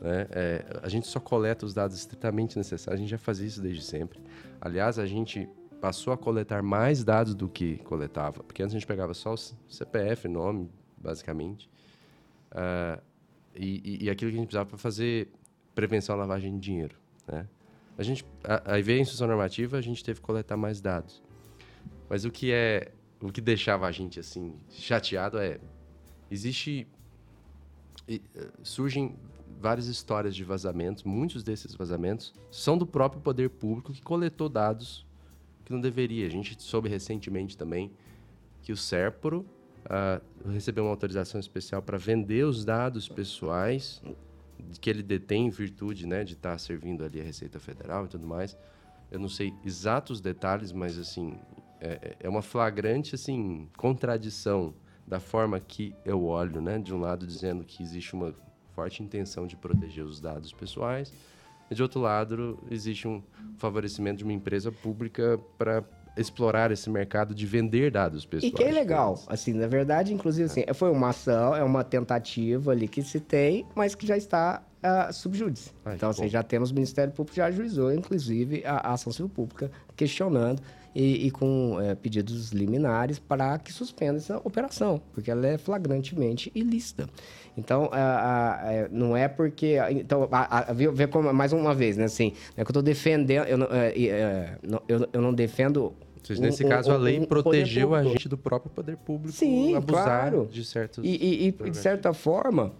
[0.00, 0.26] Né?
[0.30, 3.82] É, a gente só coleta os dados estritamente necessários, a gente já fazia isso desde
[3.82, 4.20] sempre.
[4.60, 5.48] Aliás, a gente
[5.80, 9.36] passou a coletar mais dados do que coletava, porque antes a gente pegava só o
[9.36, 11.68] CPF, nome, basicamente,
[12.52, 13.00] uh,
[13.54, 15.28] e, e, aquilo que a gente precisava para fazer
[15.74, 16.96] prevenção à lavagem de dinheiro.
[17.26, 17.46] Né?
[17.96, 18.24] A gente,
[18.64, 21.22] aí veio a instrução normativa, a gente teve que coletar mais dados.
[22.08, 25.58] Mas o que é, o que deixava a gente assim chateado é,
[26.30, 26.86] existe,
[28.08, 28.20] eh,
[28.62, 29.16] surgem
[29.58, 35.06] várias histórias de vazamentos, muitos desses vazamentos são do próprio poder público que coletou dados
[35.64, 36.26] que não deveria.
[36.26, 37.90] A gente soube recentemente também
[38.62, 39.46] que o Serpro
[39.84, 44.02] uh, recebeu uma autorização especial para vender os dados pessoais
[44.80, 48.08] que ele detém em virtude né, de estar tá servindo ali a Receita Federal e
[48.08, 48.56] tudo mais.
[49.10, 51.38] Eu não sei exatos detalhes, mas assim
[51.80, 54.74] é, é uma flagrante assim contradição
[55.06, 56.78] da forma que eu olho, né?
[56.78, 58.34] De um lado dizendo que existe uma
[58.76, 61.10] forte intenção de proteger os dados pessoais,
[61.70, 63.22] e de outro lado existe um
[63.56, 65.82] favorecimento de uma empresa pública para
[66.16, 68.52] explorar esse mercado de vender dados pessoais.
[68.52, 72.70] E que é legal, assim, na verdade, inclusive, assim, foi uma ação, é uma tentativa
[72.70, 75.72] ali que se tem, mas que já está uh, subjúdice.
[75.94, 76.28] então, assim, bom.
[76.28, 80.62] já temos o Ministério Público já ajuizou, inclusive, a, a ação civil pública questionando
[80.96, 86.50] e, e com é, pedidos liminares para que suspenda essa operação, porque ela é flagrantemente
[86.54, 87.06] ilícita.
[87.54, 89.76] Então, a, a, é, não é porque.
[89.90, 92.04] Então, a, vê, como, mais uma vez, né?
[92.04, 93.46] Assim, é que eu estou defendendo.
[93.46, 95.92] Eu não, é, é, eu, eu não defendo
[96.38, 99.74] nesse um, caso, um, a lei um protegeu a gente do próprio poder público Sim,
[99.74, 100.48] abusar claro.
[100.50, 101.04] de certos.
[101.04, 102.72] E, e, e de certa forma,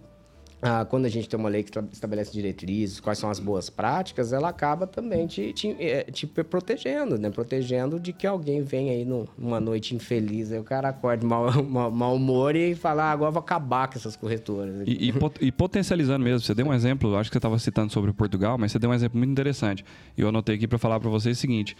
[0.62, 4.32] ah, quando a gente tem uma lei que estabelece diretrizes, quais são as boas práticas,
[4.32, 7.30] ela acaba também te, te, eh, te protegendo, né?
[7.30, 11.90] Protegendo de que alguém venha aí numa noite infeliz, aí o cara acorda mal, mal,
[11.90, 14.82] mal humor e fala, ah, agora vou acabar com essas corretoras.
[14.86, 18.12] E, e, e potencializando mesmo, você deu um exemplo, acho que você estava citando sobre
[18.12, 19.84] Portugal, mas você deu um exemplo muito interessante.
[20.16, 21.76] E eu anotei aqui para falar para vocês o seguinte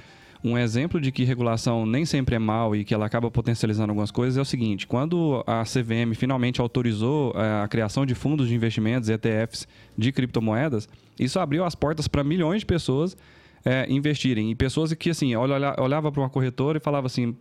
[0.46, 4.12] um exemplo de que regulação nem sempre é mal e que ela acaba potencializando algumas
[4.12, 8.54] coisas é o seguinte: quando a CVM finalmente autorizou eh, a criação de fundos de
[8.54, 9.66] investimentos, ETFs,
[9.98, 10.88] de criptomoedas,
[11.18, 13.16] isso abriu as portas para milhões de pessoas
[13.64, 14.52] é, investirem.
[14.52, 17.34] E pessoas que, assim, olha, olhava para uma corretora e falava assim: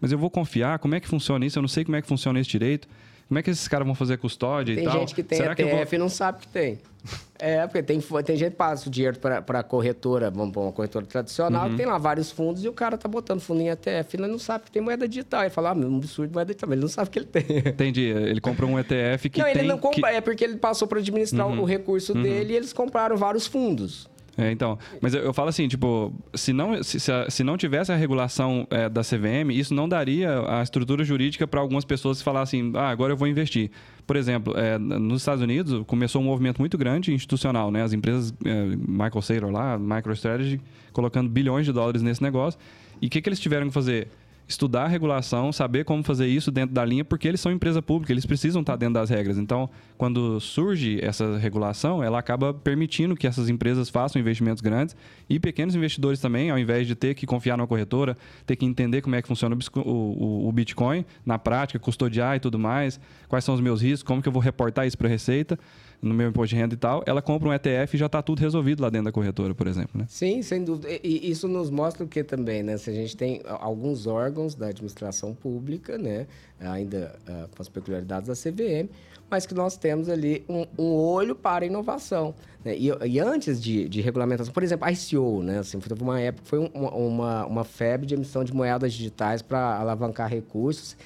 [0.00, 1.58] mas eu vou confiar, como é que funciona isso?
[1.58, 2.86] Eu não sei como é que funciona isso direito.
[3.32, 4.92] Como é que esses caras vão fazer custódia tem e tal?
[4.92, 5.94] Tem gente que tem Será ETF vou...
[5.94, 6.78] e não sabe que tem.
[7.44, 11.04] É, porque tem, tem gente que passa o dinheiro para a corretora, vamos uma corretora
[11.04, 11.76] tradicional, uhum.
[11.76, 14.66] tem lá vários fundos e o cara tá botando fundo em ETF, ele não sabe
[14.66, 15.40] que tem moeda digital.
[15.40, 17.42] Ele fala, ah, um absurdo moeda digital, mas ele não sabe que ele tem.
[17.66, 18.02] Entendi.
[18.02, 19.54] Ele comprou um ETF que não, tem...
[19.54, 20.16] Não, ele não compra, que...
[20.16, 21.62] é porque ele passou para administrar uhum.
[21.62, 22.22] o recurso uhum.
[22.22, 24.08] dele e eles compraram vários fundos.
[24.36, 27.92] É, então, mas eu, eu, falo assim, tipo, se não, se, se, se não tivesse
[27.92, 32.40] a regulação é, da CVM, isso não daria a estrutura jurídica para algumas pessoas falar
[32.40, 33.70] assim, ah, agora eu vou investir.
[34.06, 37.82] Por exemplo, é, nos Estados Unidos começou um movimento muito grande institucional, né?
[37.82, 40.60] As empresas, é, Michael Saylor lá, MicroStrategy,
[40.92, 42.58] colocando bilhões de dólares nesse negócio.
[43.00, 44.08] E o que, que eles tiveram que fazer?
[44.46, 48.12] Estudar a regulação, saber como fazer isso dentro da linha, porque eles são empresa pública,
[48.12, 49.38] eles precisam estar dentro das regras.
[49.38, 54.96] Então, quando surge essa regulação, ela acaba permitindo que essas empresas façam investimentos grandes
[55.28, 58.16] e pequenos investidores também, ao invés de ter que confiar numa corretora,
[58.46, 62.58] ter que entender como é que funciona o, o Bitcoin na prática, custodiar e tudo
[62.58, 65.58] mais, quais são os meus riscos, como que eu vou reportar isso para a Receita
[66.02, 68.40] no meu imposto de renda e tal, ela compra um ETF e já está tudo
[68.40, 70.06] resolvido lá dentro da corretora, por exemplo, né?
[70.08, 70.88] Sim, sem dúvida.
[71.02, 72.76] E isso nos mostra o que também, né?
[72.76, 76.26] Se a gente tem alguns órgãos da administração pública, né?
[76.58, 78.88] Ainda uh, com as peculiaridades da CVM,
[79.30, 82.34] mas que nós temos ali um, um olho para a inovação.
[82.64, 82.76] Né?
[82.76, 85.60] E, e, antes de, de, regulamentação, por exemplo, a ICO, né?
[85.60, 89.78] Assim, foi uma época, foi uma, uma, uma febre de emissão de moedas digitais para
[89.78, 90.96] alavancar recursos.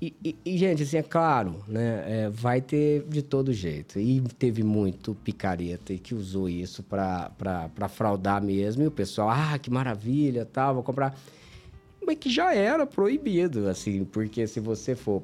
[0.00, 2.04] E, e, e, gente, assim, é claro, né?
[2.06, 3.98] É, vai ter de todo jeito.
[3.98, 7.30] E teve muito picareta que usou isso para
[7.90, 8.82] fraudar mesmo.
[8.82, 11.14] E o pessoal, ah, que maravilha, tal, vou comprar.
[12.04, 15.22] Mas que já era proibido, assim, porque se você for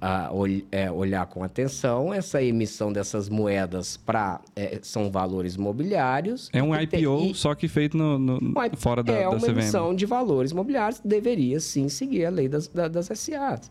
[0.00, 6.50] a, ol, é, olhar com atenção, essa emissão dessas moedas para é, são valores mobiliários.
[6.52, 9.94] É um IPO, tem, só que feito no, no fora da, é da uma emissão
[9.94, 13.70] de valores mobiliários, deveria sim seguir a lei das, das, das SAs.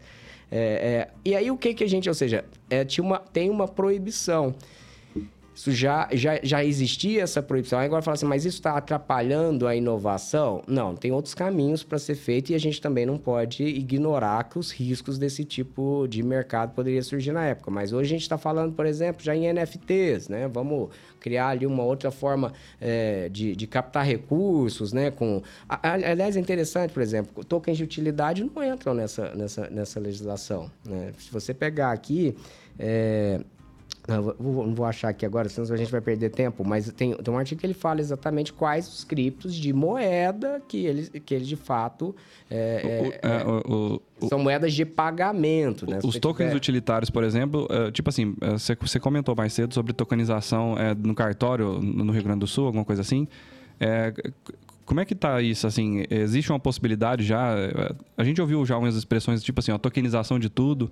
[0.52, 3.50] É, é, e aí o que que a gente, ou seja, é, tinha uma, tem
[3.50, 4.56] uma proibição.
[5.58, 7.80] Isso já, já, já existia essa proibição.
[7.80, 10.62] Aí agora fala assim, mas isso está atrapalhando a inovação?
[10.68, 14.60] Não, tem outros caminhos para ser feito e a gente também não pode ignorar que
[14.60, 17.72] os riscos desse tipo de mercado poderia surgir na época.
[17.72, 20.47] Mas hoje a gente está falando, por exemplo, já em NFTs, né?
[20.47, 20.89] Vamos
[21.20, 25.10] criar ali uma outra forma é, de, de captar recursos, né?
[25.10, 30.70] Com, aliás, é interessante, por exemplo, tokens de utilidade não entram nessa, nessa, nessa legislação.
[30.86, 31.14] Né?
[31.18, 32.38] Se você pegar aqui...
[32.78, 33.41] É,
[34.08, 37.14] Não, vou, não vou achar aqui agora, senão a gente vai perder tempo, mas tem,
[37.14, 41.34] tem um artigo que ele fala exatamente quais os criptos de moeda que eles, que
[41.36, 42.16] eles de fato
[42.49, 45.89] é, é, o, o, são moedas de pagamento.
[45.89, 45.99] Né?
[46.05, 46.55] Os tokens tiver...
[46.55, 52.14] utilitários, por exemplo, tipo assim, você, você comentou mais cedo sobre tokenização no cartório no
[52.14, 53.28] Rio Grande do Sul, alguma coisa assim.
[53.78, 54.14] É,
[54.86, 56.05] como é que tá isso, assim?
[56.10, 57.53] Existe uma possibilidade já?
[58.16, 60.89] A gente ouviu já algumas expressões, tipo assim, a tokenização de tudo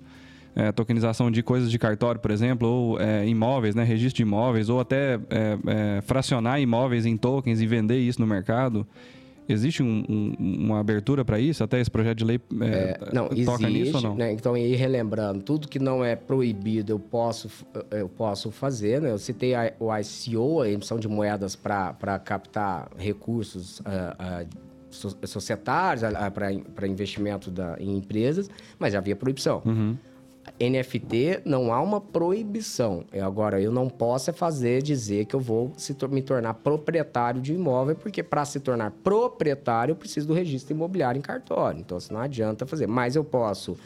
[0.56, 4.70] é, tokenização de coisas de cartório, por exemplo, ou é, imóveis, né, registro de imóveis,
[4.70, 8.86] ou até é, é, fracionar imóveis em tokens e vender isso no mercado.
[9.48, 11.62] Existe um, um, uma abertura para isso?
[11.62, 14.14] Até esse projeto de lei é, é, não, toca existe, nisso ou não?
[14.16, 14.32] Né?
[14.32, 17.48] Então, aí relembrando, tudo que não é proibido eu posso,
[17.92, 19.00] eu posso fazer.
[19.00, 19.12] Né?
[19.12, 26.02] Eu citei a, o ICO, a emissão de moedas para captar recursos uh, uh, societários
[26.02, 28.50] uh, para investimento da, em empresas,
[28.80, 29.62] mas havia proibição.
[29.64, 29.96] Uhum.
[30.60, 33.04] NFT não há uma proibição.
[33.12, 37.40] É, agora, eu não posso é fazer dizer que eu vou se, me tornar proprietário
[37.40, 41.80] de imóvel, porque para se tornar proprietário eu preciso do registro imobiliário em cartório.
[41.80, 42.86] Então, assim, não adianta fazer.
[42.86, 43.76] Mas eu posso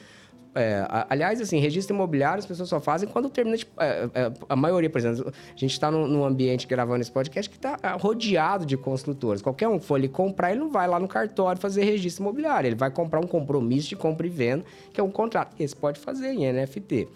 [0.55, 3.57] é, aliás, assim, registro imobiliário as pessoas só fazem quando termina.
[3.57, 7.13] De, é, é, a maioria, por exemplo, a gente está num, num, ambiente gravando esse
[7.13, 9.41] podcast que está é, rodeado de construtores.
[9.41, 12.67] Qualquer um que for ali comprar, ele não vai lá no cartório fazer registro imobiliário.
[12.67, 15.55] Ele vai comprar um compromisso de compra e venda, que é um contrato.
[15.59, 17.09] Esse pode fazer em NFT.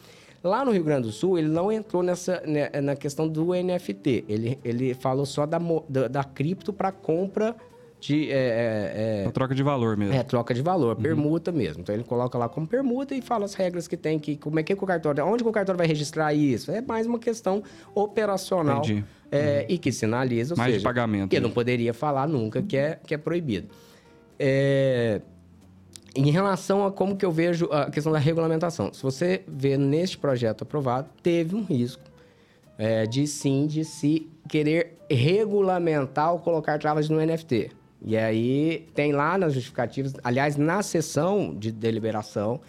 [0.43, 4.27] Lá no Rio Grande do Sul, ele não entrou nessa, né, na questão do NFT.
[4.29, 5.59] Ele, ele falou só da,
[5.89, 7.57] da, da cripto para compra
[8.07, 8.31] de.
[8.31, 10.15] É, é, é, troca de valor mesmo.
[10.15, 11.03] É, troca de valor, uhum.
[11.03, 11.83] permuta mesmo.
[11.83, 14.63] Então ele coloca lá como permuta e fala as regras que tem, que, como é
[14.63, 15.25] que o cartório.
[15.25, 16.71] Onde o cartório vai registrar isso?
[16.71, 17.63] É mais uma questão
[17.95, 18.83] operacional.
[19.31, 19.67] É, uhum.
[19.69, 20.55] E que sinaliza.
[20.55, 21.31] mais seja, de pagamento.
[21.31, 21.43] Que né?
[21.43, 23.69] não poderia falar nunca que é, que é proibido.
[24.39, 25.23] É,
[26.15, 30.17] em relação a como que eu vejo a questão da regulamentação, se você vê neste
[30.17, 32.03] projeto aprovado, teve um risco
[32.79, 37.71] é, de sim, de se querer regulamentar ou colocar travas no NFT.
[38.05, 42.61] E aí tem lá nas justificativas, aliás, na sessão de deliberação,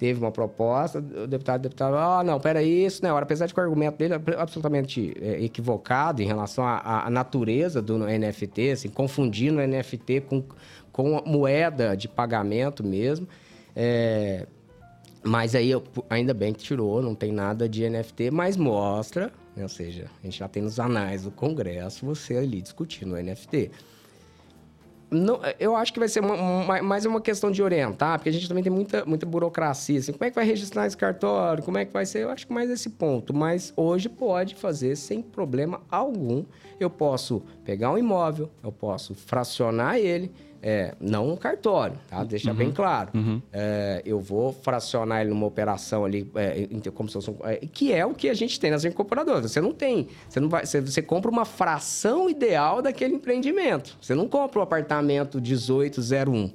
[0.00, 3.22] teve uma proposta, o deputado, o deputado, ah, oh, não, peraí, isso não é.
[3.22, 7.80] Apesar de que o argumento dele é absolutamente é, equivocado em relação à, à, natureza
[7.80, 10.42] do NFT, assim, confundindo o NFT com,
[10.90, 13.28] com moeda de pagamento mesmo.
[13.76, 14.46] É,
[15.22, 15.70] mas aí,
[16.08, 20.26] ainda bem que tirou, não tem nada de NFT, mas mostra, né, ou seja, a
[20.26, 23.70] gente já tem nos anais do Congresso você ali discutindo o NFT.
[25.10, 28.32] Não, eu acho que vai ser uma, uma, mais uma questão de orientar, porque a
[28.32, 29.98] gente também tem muita, muita burocracia.
[29.98, 31.64] Assim, como é que vai registrar esse cartório?
[31.64, 32.22] Como é que vai ser?
[32.22, 33.34] Eu acho que mais esse ponto.
[33.34, 36.44] Mas hoje pode fazer sem problema algum.
[36.78, 40.30] Eu posso pegar um imóvel, eu posso fracionar ele
[40.62, 42.22] é, não um cartório, tá?
[42.24, 42.56] Deixa uhum.
[42.56, 43.10] bem claro.
[43.14, 43.40] Uhum.
[43.52, 47.92] É, eu vou fracionar ele numa operação ali, é, como se fosse um, é, que
[47.92, 49.50] é o que a gente tem nas incorporadoras.
[49.50, 53.96] Você não tem, você não vai, você, você compra uma fração ideal daquele empreendimento.
[54.00, 56.50] Você não compra o um apartamento 1801.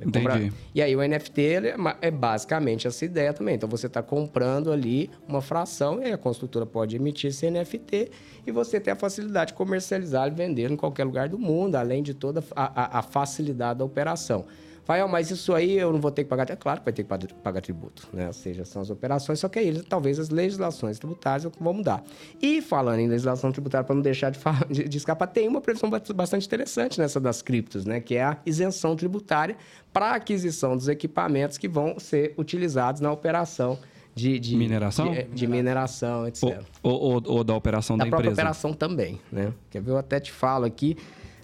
[0.00, 0.52] Entendi.
[0.74, 3.54] E aí o NFT é, é basicamente essa ideia também.
[3.54, 8.10] Então você está comprando ali uma fração e a construtora pode emitir esse NFT
[8.46, 12.02] e você tem a facilidade de comercializar e vender em qualquer lugar do mundo, além
[12.02, 14.44] de toda a, a, a facilidade da operação.
[14.86, 16.48] Fael, mas isso aí eu não vou ter que pagar.
[16.48, 18.28] É claro que vai ter que pagar tributo, né?
[18.28, 22.04] Ou seja, são as operações, só que aí talvez as legislações tributárias vão mudar.
[22.40, 25.60] E falando em legislação tributária, para não deixar de, falar, de, de, escapar, tem uma
[25.60, 27.98] previsão bastante interessante nessa das criptos, né?
[27.98, 29.56] Que é a isenção tributária
[29.92, 33.80] para aquisição dos equipamentos que vão ser utilizados na operação
[34.14, 36.62] de, de mineração, de, de mineração, etc.
[36.80, 38.40] Ou, ou, ou, da operação da, da própria empresa.
[38.40, 39.52] operação também, né?
[39.68, 39.90] Quer ver?
[39.90, 40.96] Eu até te falo aqui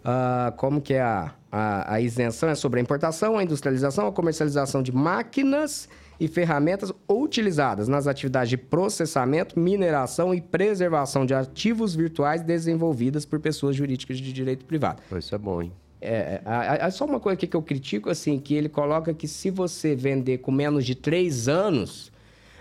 [0.02, 4.12] uh, como que é a, a, a, isenção é sobre a importação, a industrialização, a
[4.12, 5.88] comercialização de máquinas
[6.20, 13.40] e ferramentas utilizadas nas atividades de processamento, mineração e preservação de ativos virtuais desenvolvidas por
[13.40, 15.02] pessoas jurídicas de direito privado.
[15.16, 15.72] Isso é bom, hein?
[16.00, 19.50] É, é, é, só uma coisa que eu critico, assim, que ele coloca que se
[19.50, 22.11] você vender com menos de três anos,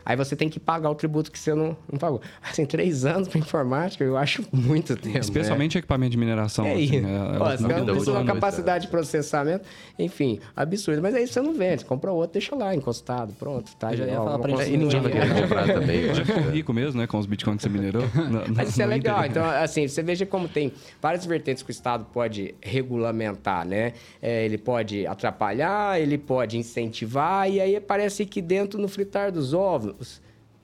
[0.05, 2.21] Aí você tem que pagar o tributo que você não, não pagou.
[2.41, 5.17] Assim, três anos para informática, eu acho muito tempo.
[5.17, 5.79] Especialmente né?
[5.79, 6.65] equipamento de mineração.
[6.65, 6.95] É assim, isso.
[6.95, 9.65] É, Pô, você tem uma capacidade de processamento,
[9.97, 11.01] enfim, absurdo.
[11.01, 13.75] Mas aí você não vende, você compra outro, deixa lá, encostado, pronto.
[13.75, 14.73] Tá, já ia falar pra gente.
[14.73, 16.13] E ninguém vai querer comprar também.
[16.13, 18.03] Já ficou rico mesmo, né, com os bitcoins que você minerou.
[18.55, 19.25] Mas isso é legal.
[19.25, 20.71] Então, assim, você veja como tem
[21.01, 23.93] várias vertentes que o Estado pode regulamentar, né?
[24.21, 29.53] É, ele pode atrapalhar, ele pode incentivar, e aí parece que dentro no fritar dos
[29.53, 29.90] ovos,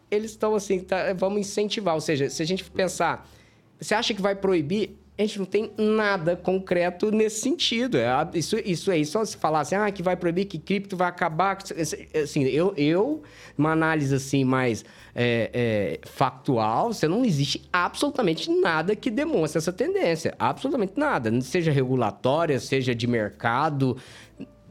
[0.09, 1.95] eles estão assim, tá, vamos incentivar.
[1.95, 3.29] Ou seja, se a gente pensar,
[3.79, 4.97] você acha que vai proibir?
[5.17, 7.97] A gente não tem nada concreto nesse sentido.
[7.97, 11.07] É, isso, isso aí, só se falar assim, ah, que vai proibir, que cripto vai
[11.07, 11.57] acabar.
[12.23, 13.23] Assim, eu, eu
[13.57, 15.49] uma análise assim mais é,
[16.03, 20.35] é, factual, você não existe absolutamente nada que demonstre essa tendência.
[20.37, 21.41] Absolutamente nada.
[21.41, 23.97] Seja regulatória, seja de mercado,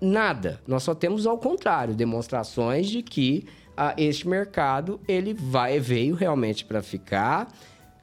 [0.01, 0.61] nada.
[0.65, 3.47] Nós só temos ao contrário, demonstrações de que
[3.77, 7.49] ah, este mercado ele vai veio realmente para ficar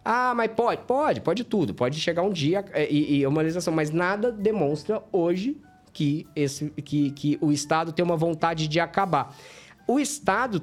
[0.05, 0.81] ah, mas pode?
[0.81, 1.73] Pode, pode tudo.
[1.73, 5.57] Pode chegar um dia é, e, e uma legislação, mas nada demonstra hoje
[5.93, 9.35] que, esse, que, que o Estado tem uma vontade de acabar.
[9.87, 10.61] O Estado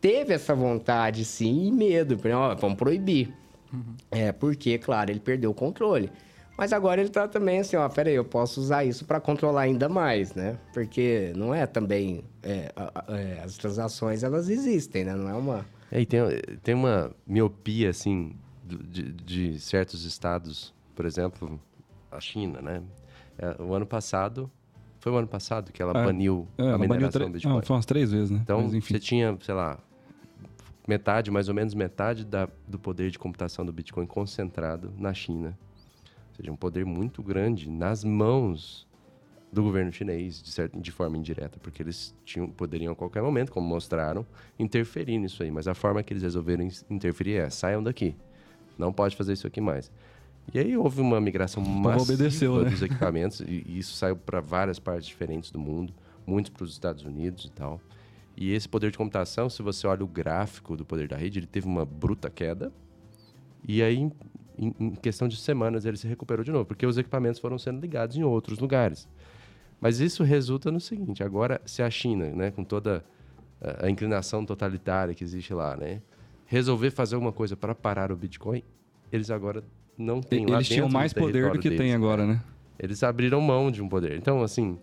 [0.00, 2.18] teve essa vontade, sim, e medo.
[2.34, 3.32] Ó, vamos proibir.
[3.72, 3.94] Uhum.
[4.10, 6.10] É, porque, claro, ele perdeu o controle.
[6.62, 9.88] Mas agora ele está também assim, ó, peraí, eu posso usar isso para controlar ainda
[9.88, 10.56] mais, né?
[10.72, 12.22] Porque não é também...
[12.40, 12.72] É,
[13.08, 15.12] é, as transações, elas existem, né?
[15.16, 15.66] Não é uma...
[15.90, 16.20] É, e tem,
[16.62, 21.60] tem uma miopia, assim, de, de certos estados, por exemplo,
[22.12, 22.80] a China, né?
[23.36, 24.48] É, o ano passado,
[25.00, 27.54] foi o ano passado que ela é, baniu é, a mineração do Bitcoin.
[27.54, 28.38] Não, foi umas três vezes, né?
[28.40, 29.80] Então, você tinha, sei lá,
[30.86, 35.58] metade, mais ou menos metade da, do poder de computação do Bitcoin concentrado na China.
[36.32, 38.88] Ou seja, um poder muito grande nas mãos
[39.52, 43.52] do governo chinês, de, certo, de forma indireta, porque eles tinham, poderiam a qualquer momento,
[43.52, 44.26] como mostraram,
[44.58, 45.50] interferir nisso aí.
[45.50, 48.16] Mas a forma que eles resolveram interferir é: saiam daqui.
[48.78, 49.92] Não pode fazer isso aqui mais.
[50.52, 52.70] E aí houve uma migração massiva obedeceu, né?
[52.70, 55.94] dos equipamentos, e, e isso saiu para várias partes diferentes do mundo,
[56.26, 57.80] muitos para os Estados Unidos e tal.
[58.36, 61.46] E esse poder de computação, se você olha o gráfico do poder da rede, ele
[61.46, 62.72] teve uma bruta queda.
[63.66, 64.10] E aí,
[64.58, 67.80] em, em questão de semanas, ele se recuperou de novo, porque os equipamentos foram sendo
[67.80, 69.08] ligados em outros lugares.
[69.80, 73.04] Mas isso resulta no seguinte: agora, se a China, né, com toda
[73.80, 76.00] a inclinação totalitária que existe lá, né,
[76.46, 78.62] resolver fazer alguma coisa para parar o Bitcoin,
[79.10, 79.62] eles agora
[79.96, 82.42] não têm lá Eles tinham mais poder do que deles, tem agora, né?
[82.78, 84.16] Eles abriram mão de um poder.
[84.16, 84.78] Então, assim,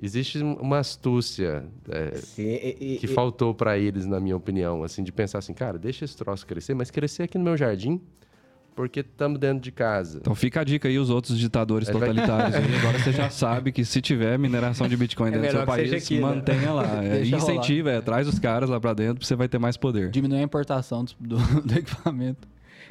[0.00, 5.02] existe uma astúcia é, Sim, e, que e, faltou para eles, na minha opinião, assim,
[5.02, 8.00] de pensar assim, cara, deixa esse troço crescer, mas crescer aqui no meu jardim,
[8.76, 10.18] porque estamos dentro de casa.
[10.18, 12.54] Então fica a dica aí, os outros ditadores é, totalitários.
[12.54, 15.66] Aí, agora você já sabe que se tiver mineração de Bitcoin é dentro do seu
[15.66, 16.20] país, aqui, né?
[16.20, 16.70] mantenha né?
[16.72, 16.86] lá.
[17.06, 20.10] É, incentiva, é, traz os caras lá para dentro, você vai ter mais poder.
[20.10, 22.46] Diminui a importação do, do, do equipamento.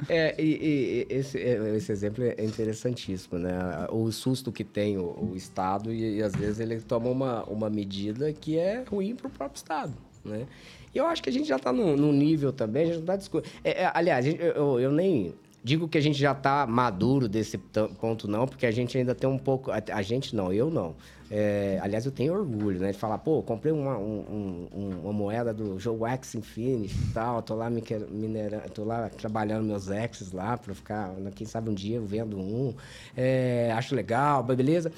[0.08, 3.52] É, e, e esse, é, esse, exemplo é interessantíssimo, né?
[3.90, 7.70] O susto que tem o, o Estado e, e, às vezes ele toma uma, uma
[7.70, 10.46] medida que é ruim para o próprio Estado, né?
[10.94, 13.02] E eu acho que a gente já está num, num, nível também, a gente não
[13.02, 13.52] está discutindo...
[13.62, 15.34] É, é, aliás, eu, eu nem
[15.66, 19.28] digo que a gente já está maduro desse ponto, não, porque a gente ainda tem
[19.28, 19.72] um pouco.
[19.72, 20.94] A, gente não, eu não.
[21.28, 22.92] É, aliás, eu tenho orgulho, né?
[22.92, 27.42] De falar, pô, comprei uma, um, um, uma moeda do jogo X Infinity e tal,
[27.42, 31.96] tô lá minerando, tô lá trabalhando meus X's lá para ficar, quem sabe um dia
[31.96, 32.72] eu vendo um.
[33.16, 34.92] É, acho legal, beleza.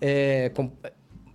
[0.00, 0.50] É,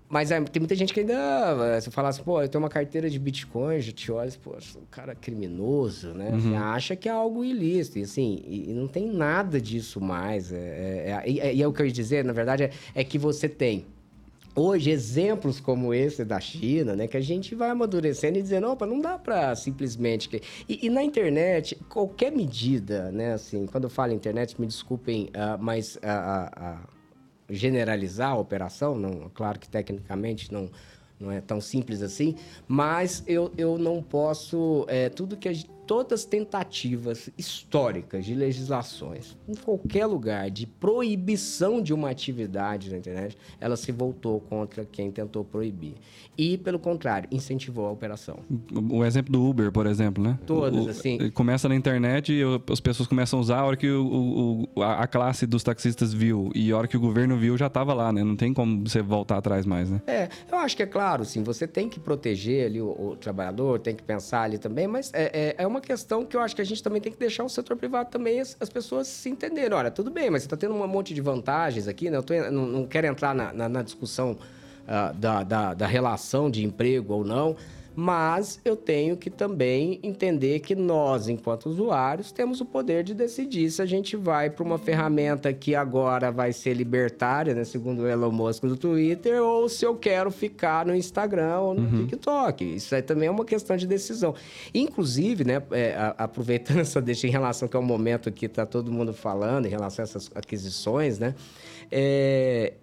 [0.10, 1.80] mas é, tem muita gente que ainda.
[1.80, 4.86] Se falasse, pô, eu tenho uma carteira de Bitcoin, já te olha, pô, sou um
[4.90, 6.32] cara criminoso, né?
[6.32, 6.58] Uhum.
[6.58, 8.00] acha que é algo ilícito.
[8.00, 10.52] E assim, e, e não tem nada disso mais.
[10.52, 12.72] É, é, é, e, é, e é o que eu ia dizer, na verdade, é,
[12.96, 13.86] é que você tem
[14.56, 18.86] hoje exemplos como esse da China, né, que a gente vai amadurecendo e dizendo, opa,
[18.86, 24.12] não dá para simplesmente e, e, na internet qualquer medida, né, assim, quando eu falo
[24.12, 26.99] internet, me desculpem, uh, mas uh, uh,
[27.50, 30.70] generalizar a operação, não, claro que tecnicamente não,
[31.20, 32.36] não é tão simples assim,
[32.68, 34.86] mas eu, eu não posso.
[34.88, 40.68] É, tudo que a gente todas as tentativas históricas de legislações, em qualquer lugar, de
[40.68, 45.96] proibição de uma atividade na internet, ela se voltou contra quem tentou proibir.
[46.38, 48.38] E, pelo contrário, incentivou a operação.
[48.92, 50.38] O exemplo do Uber, por exemplo, né?
[50.46, 51.32] Todas, o, assim.
[51.32, 55.08] Começa na internet e as pessoas começam a usar a hora que o, o, a
[55.08, 56.52] classe dos taxistas viu.
[56.54, 58.24] E a hora que o governo viu, já estava lá, né?
[58.24, 60.02] Não tem como você voltar atrás mais, né?
[60.06, 61.42] É, eu acho que é claro, sim.
[61.42, 65.56] Você tem que proteger ali o, o trabalhador, tem que pensar ali também, mas é,
[65.58, 67.44] é, é uma uma questão que eu acho que a gente também tem que deixar
[67.44, 69.74] o setor privado também, as, as pessoas se entenderem.
[69.74, 72.18] Olha, tudo bem, mas você está tendo um monte de vantagens aqui, né?
[72.18, 76.52] Eu tô, não, não quero entrar na, na, na discussão uh, da, da, da relação
[76.52, 77.56] de emprego ou não,
[78.00, 83.70] mas eu tenho que também entender que nós, enquanto usuários, temos o poder de decidir
[83.70, 88.08] se a gente vai para uma ferramenta que agora vai ser libertária, né, segundo o
[88.08, 92.08] Elon Musk do Twitter, ou se eu quero ficar no Instagram ou no uhum.
[92.08, 92.64] TikTok.
[92.76, 94.34] Isso aí também é uma questão de decisão.
[94.74, 98.90] Inclusive, né, é, aproveitando essa deixa em relação que é o momento que está todo
[98.94, 101.36] mundo falando em relação a essas aquisições, né,
[101.92, 102.76] é,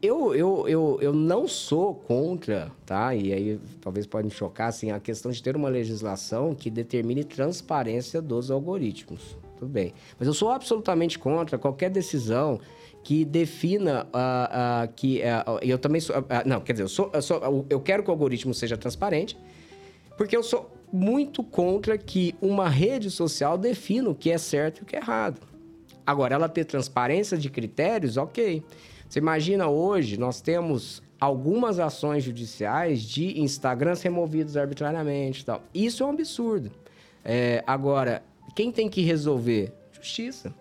[0.00, 3.14] eu, eu, eu, eu não sou contra, tá?
[3.14, 7.24] E aí talvez pode me chocar, assim, a questão de ter uma legislação que determine
[7.24, 9.36] transparência dos algoritmos.
[9.58, 9.92] Tudo bem.
[10.18, 12.60] Mas eu sou absolutamente contra qualquer decisão
[13.02, 17.22] que defina uh, uh, que uh, eu também sou não quer dizer eu sou, eu
[17.22, 19.38] sou eu quero que o algoritmo seja transparente
[20.16, 24.82] porque eu sou muito contra que uma rede social defina o que é certo e
[24.82, 25.40] o que é errado
[26.04, 28.62] agora ela ter transparência de critérios ok
[29.08, 35.62] você imagina hoje nós temos algumas ações judiciais de Instagrams removidos arbitrariamente tal.
[35.74, 36.70] Isso é um absurdo.
[37.24, 38.22] É, agora
[38.54, 39.72] quem tem que resolver?
[39.92, 40.54] Justiça.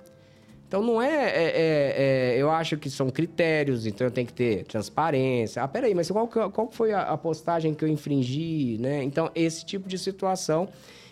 [0.67, 4.33] Então não é, é, é, é, Eu acho que são critérios, então eu tenho que
[4.33, 5.63] ter transparência.
[5.63, 9.01] Ah, peraí, mas qual, qual foi a, a postagem que eu infringi, né?
[9.01, 10.67] Então, esse tipo de situação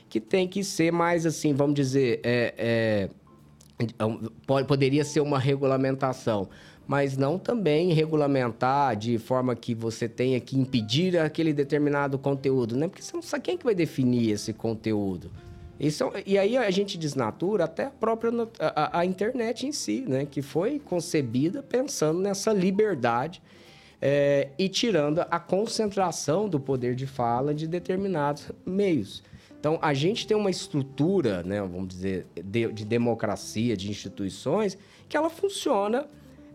[0.10, 3.10] que tem que ser mais assim, vamos dizer, é,
[3.98, 6.50] é, poderia ser uma regulamentação,
[6.88, 12.88] mas não também regulamentar de forma que você tenha que impedir aquele determinado conteúdo, né?
[12.88, 15.32] Porque você não sabe quem é que vai definir esse conteúdo.
[15.80, 20.06] Isso, é e aí a gente desnatura até a própria a, a, internet em si,
[20.08, 20.26] né?
[20.26, 23.42] Que foi concebida pensando nessa liberdade
[24.02, 29.24] é, e tirando a concentração do poder de fala de determinados meios.
[29.60, 34.78] Então, a gente tem uma estrutura, né, vamos dizer, de, de democracia, de instituições,
[35.10, 36.08] que ela funciona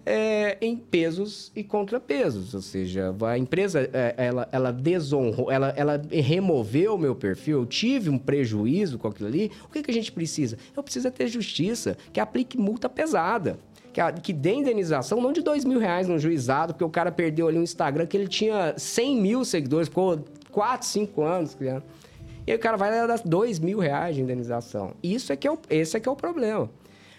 [0.04, 6.00] é, em pesos e contrapesos, ou seja, a empresa é, ela, ela desonrou, ela, ela
[6.10, 9.50] removeu o meu perfil, eu tive um prejuízo com aquilo ali.
[9.64, 10.56] O que, que a gente precisa?
[10.76, 13.58] Eu preciso ter justiça que aplique multa pesada.
[13.92, 17.48] Que, que dê indenização, não de dois mil reais no juizado, porque o cara perdeu
[17.48, 21.82] ali um Instagram que ele tinha 100 mil seguidores, ficou 4, 5 anos criando.
[22.46, 24.94] E aí o cara vai dar dois mil reais de indenização.
[25.02, 26.70] Isso é que é o, esse é que é o problema.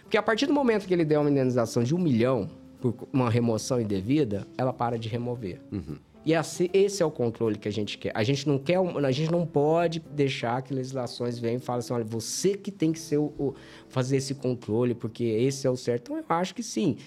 [0.03, 2.49] Porque a partir do momento que ele der uma indenização de um milhão,
[2.81, 5.61] por uma remoção indevida, ela para de remover.
[5.71, 5.97] Uhum.
[6.23, 8.11] E assim, esse é o controle que a gente quer.
[8.13, 11.93] A gente não quer, a gente não pode deixar que legislações venham e falem assim,
[11.93, 13.55] olha, você que tem que ser o, o,
[13.89, 16.11] fazer esse controle, porque esse é o certo.
[16.11, 16.97] Então, eu acho que sim.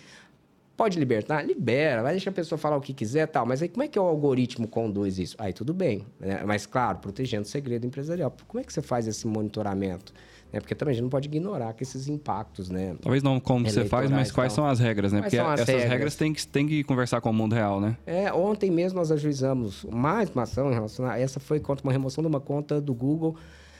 [0.77, 1.47] Pode libertar?
[1.47, 3.47] Libera, vai deixar a pessoa falar o que quiser tal.
[3.47, 5.37] Mas aí como é que o algoritmo conduz isso?
[5.39, 6.05] Aí tudo bem.
[6.18, 6.43] Né?
[6.45, 8.35] Mas, claro, protegendo o segredo empresarial.
[8.49, 10.12] Como é que você faz esse monitoramento?
[10.55, 10.61] Né?
[10.61, 12.94] Porque também a gente não pode ignorar que esses impactos, né?
[13.02, 15.18] Talvez não como você faz, mas quais são as regras, né?
[15.18, 17.96] Quais Porque essas regras, regras têm, que, têm que conversar com o mundo real, né?
[18.07, 21.18] É, ontem mesmo nós ajuizamos mais uma ação em relação a...
[21.18, 23.36] Essa foi contra uma remoção de uma conta do Google.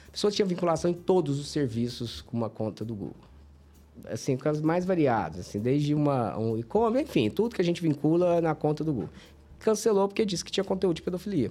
[0.09, 3.15] A pessoa tinha vinculação em todos os serviços com uma conta do Google
[4.07, 7.81] assim, com as mais variadas, assim, desde uma, um e-commerce, enfim, tudo que a gente
[7.81, 9.11] vincula na conta do Google.
[9.61, 11.51] Cancelou porque disse que tinha conteúdo de pedofilia.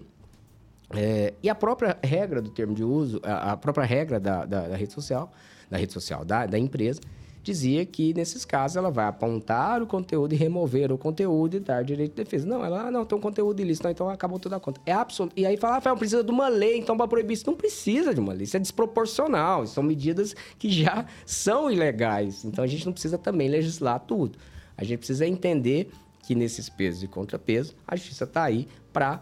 [0.96, 4.76] É, e a própria regra do termo de uso, a, própria regra da, da, da,
[4.76, 5.32] rede social,
[5.70, 7.02] da rede social, da, da empresa,
[7.42, 11.84] dizia que nesses casos ela vai apontar o conteúdo e remover o conteúdo e dar
[11.84, 12.48] direito de defesa.
[12.48, 14.80] Não, ela, ah, não, tem um conteúdo ilícito, então acabou toda a conta.
[14.86, 15.34] É absoluto.
[15.36, 17.46] E aí fala, ah, precisa de uma lei, então para proibir isso.
[17.46, 22.46] Não precisa de uma lei, isso é desproporcional, são medidas que já são ilegais.
[22.46, 24.38] Então a gente não precisa também legislar tudo.
[24.78, 25.92] A gente precisa entender
[26.24, 29.22] que nesses pesos e contrapesos, a justiça está aí para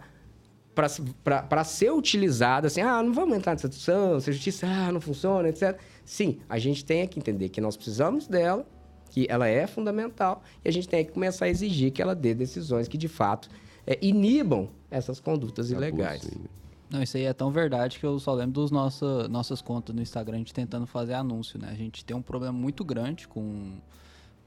[0.74, 5.00] para ser utilizada, assim, ah, não vamos entrar nessa discussão, se a justiça ah, não
[5.00, 5.78] funciona, etc.
[6.04, 8.66] Sim, a gente tem que entender que nós precisamos dela,
[9.10, 12.34] que ela é fundamental, e a gente tem que começar a exigir que ela dê
[12.34, 13.50] decisões que, de fato,
[13.86, 16.28] é, inibam essas condutas ilegais.
[16.88, 20.02] Não, isso aí é tão verdade que eu só lembro das nossa, nossas contas no
[20.02, 21.68] Instagram, a gente tentando fazer anúncio, né?
[21.70, 23.78] A gente tem um problema muito grande com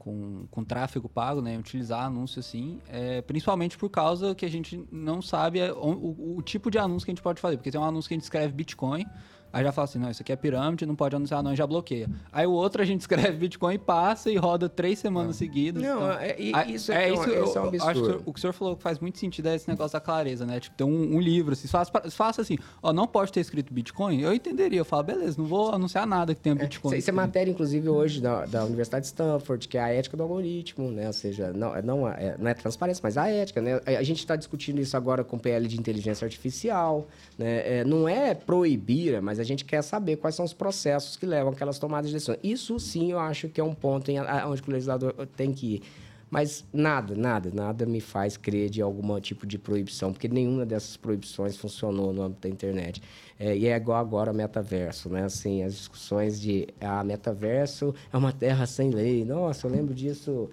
[0.06, 1.58] com, com tráfego pago, né?
[1.58, 6.42] Utilizar anúncio assim, é, principalmente por causa que a gente não sabe o, o, o,
[6.42, 7.56] tipo de anúncio que a gente pode fazer.
[7.56, 9.04] Porque tem um anúncio que a gente escreve Bitcoin,
[9.52, 11.66] Aí já fala assim, não, isso aqui é pirâmide, não pode anunciar não, e já
[11.66, 12.08] bloqueia.
[12.32, 15.32] Aí o outro a gente escreve Bitcoin e passa e roda três semanas não.
[15.34, 15.82] seguidas.
[15.82, 17.82] Não, então, é, é, isso é, é, isso, eu, é um absurdo.
[17.88, 20.00] Acho que o que o senhor falou que faz muito sentido é esse negócio da
[20.00, 20.60] clareza, né?
[20.60, 24.20] Tipo, tem um, um livro, assim, faça, faça assim, ó, não pode ter escrito Bitcoin,
[24.20, 26.96] eu entenderia, eu falo, beleza, não vou anunciar nada que tenha é, Bitcoin.
[26.96, 30.22] Isso é matéria, inclusive, hoje da, da Universidade de Stanford, que é a ética do
[30.22, 31.06] algoritmo, né?
[31.06, 33.80] Ou seja, não, é, não, é, não é transparência, mas a ética, né?
[33.86, 37.06] A gente está discutindo isso agora com o PL de inteligência artificial,
[37.38, 37.78] né?
[37.78, 41.52] É, não é proibir, mas a gente quer saber quais são os processos que levam
[41.52, 42.36] aquelas tomadas de decisão.
[42.42, 45.82] Isso sim eu acho que é um ponto em, onde o legislador tem que ir.
[46.28, 50.96] Mas nada, nada, nada me faz crer de algum tipo de proibição, porque nenhuma dessas
[50.96, 53.00] proibições funcionou no âmbito da internet.
[53.38, 55.24] É, e é igual agora metaverso, né?
[55.24, 59.24] Assim, as discussões de ah, metaverso é uma terra sem lei.
[59.24, 60.48] Nossa, eu lembro disso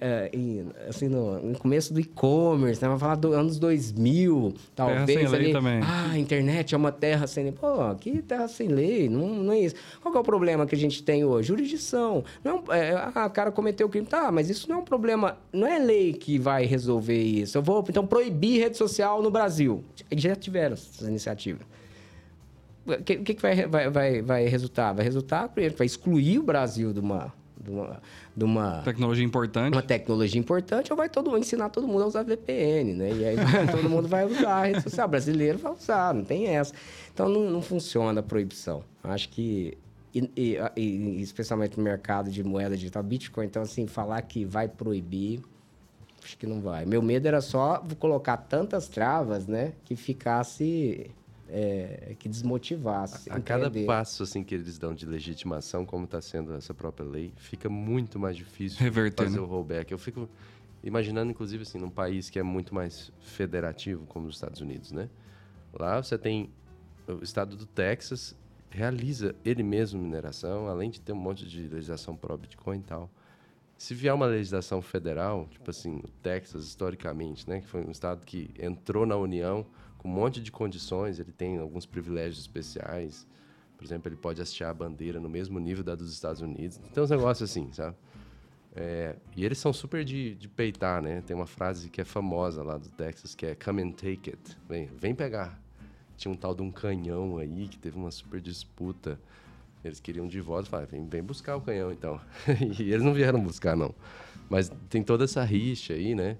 [0.00, 2.88] é, em, assim, no, no começo do e-commerce, né?
[2.88, 5.06] Vai falar dos anos 2000, talvez.
[5.06, 5.80] Terra sem ali, lei também.
[5.82, 7.52] Ah, a internet é uma terra sem lei.
[7.52, 9.08] Pô, que terra sem lei?
[9.08, 9.74] Não, não é isso.
[10.00, 11.48] Qual é o problema que a gente tem hoje?
[11.48, 12.24] Jurisdição.
[12.44, 14.06] Não, é, ah, o cara cometeu o crime.
[14.06, 17.56] Tá, mas isso não é um problema problema, não é lei que vai resolver isso.
[17.58, 19.82] Eu vou, então, proibir rede social no Brasil.
[20.12, 21.66] Já tiveram essas iniciativas.
[22.86, 24.92] O que, que, vai, vai, vai, vai resultar?
[24.92, 28.02] Vai resultar, vai excluir o Brasil de uma, de uma,
[28.36, 29.72] de uma tecnologia importante.
[29.74, 33.12] Uma tecnologia importante, ou vai todo ensinar todo mundo a usar VPN, né?
[33.12, 33.36] E aí
[33.70, 35.06] todo mundo vai usar a rede social.
[35.06, 36.72] O brasileiro vai usar, não tem essa.
[37.12, 38.82] Então não, não funciona a proibição.
[39.04, 39.76] Acho que
[40.14, 43.46] e, e, e, especialmente no mercado de moeda digital, Bitcoin.
[43.46, 45.40] Então, assim, falar que vai proibir,
[46.22, 46.84] acho que não vai.
[46.84, 51.10] Meu medo era só colocar tantas travas, né, que ficasse.
[51.52, 53.30] É, que desmotivasse.
[53.30, 57.04] A, a cada passo assim que eles dão de legitimação, como está sendo essa própria
[57.04, 59.42] lei, fica muito mais difícil Reverter, fazer né?
[59.42, 59.90] o rollback.
[59.90, 60.28] Eu fico
[60.82, 65.08] imaginando, inclusive, assim, num país que é muito mais federativo, como os Estados Unidos, né?
[65.72, 66.50] Lá você tem
[67.06, 68.36] o estado do Texas
[68.70, 73.10] realiza ele mesmo mineração, além de ter um monte de legislação pró Bitcoin e tal.
[73.76, 78.24] Se vier uma legislação federal, tipo assim, o Texas historicamente, né, que foi um estado
[78.24, 79.66] que entrou na União
[80.00, 83.26] com um monte de condições, ele tem alguns privilégios especiais.
[83.76, 86.78] Por exemplo, ele pode hastear a bandeira no mesmo nível da dos Estados Unidos.
[86.92, 87.96] Tem uns negócios assim, sabe?
[88.74, 91.22] É, e eles são super de, de peitar, né?
[91.22, 94.58] Tem uma frase que é famosa lá do Texas, que é come and take it.
[94.68, 95.60] Vem, vem pegar
[96.20, 99.18] tinha um tal de um canhão aí que teve uma super disputa.
[99.82, 102.20] Eles queriam de volta, falaram, vem, vem buscar o canhão então.
[102.78, 103.94] e eles não vieram buscar, não.
[104.50, 106.36] Mas tem toda essa rixa aí, né?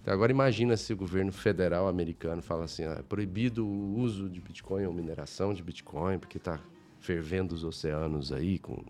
[0.00, 4.30] Então, agora imagina se o governo federal americano fala assim, ah, é proibido o uso
[4.30, 6.58] de Bitcoin ou mineração de Bitcoin, porque está
[7.00, 8.82] fervendo os oceanos aí, com,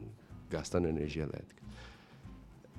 [0.49, 1.61] gastando energia elétrica.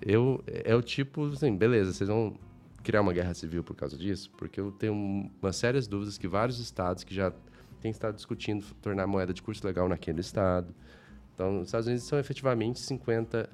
[0.02, 2.36] Eu, é o tipo, assim, beleza, vocês vão
[2.82, 4.32] criar uma guerra civil por causa disso?
[4.38, 4.94] Porque eu tenho
[5.42, 7.32] uma sérias dúvidas que vários estados que já
[7.82, 10.74] têm estado discutindo tornar moeda de curso legal naquele estado.
[11.34, 13.50] Então, os Estados Unidos são efetivamente 50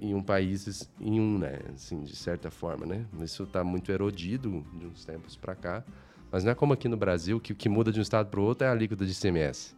[0.00, 1.58] em um país em um, né?
[1.74, 3.04] Assim, de certa forma, né?
[3.20, 5.84] Isso está muito erodido de uns tempos para cá.
[6.30, 8.40] Mas não é como aqui no Brasil, que o que muda de um estado para
[8.40, 9.74] o outro é a alíquota de ICMS.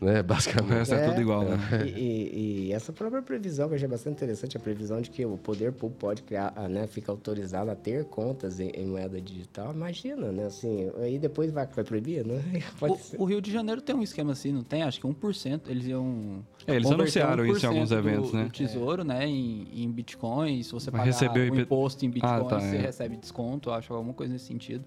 [0.00, 0.22] Né?
[0.22, 0.92] Basicamente.
[0.92, 1.56] É, é tudo igual, né?
[1.86, 5.24] E, e, e, essa própria previsão, que eu achei bastante interessante, a previsão de que
[5.24, 9.72] o poder público pode criar, né, fica autorizado a ter contas em, em, moeda digital.
[9.72, 10.46] Imagina, né?
[10.46, 12.42] Assim, aí depois vai, vai proibir, né?
[13.16, 14.82] O, o, Rio de Janeiro tem um esquema assim, não tem?
[14.82, 15.62] Acho que 1%.
[15.68, 16.44] Eles iam.
[16.68, 18.44] É, eles anunciaram isso em alguns eventos, do, né?
[18.44, 19.04] Do tesouro, é.
[19.04, 19.26] né?
[19.26, 20.62] Em, em Bitcoin.
[20.62, 22.80] Se você pagar receber o imposto em Bitcoin, ah, tá, você é.
[22.80, 24.84] recebe desconto, acho alguma coisa nesse sentido.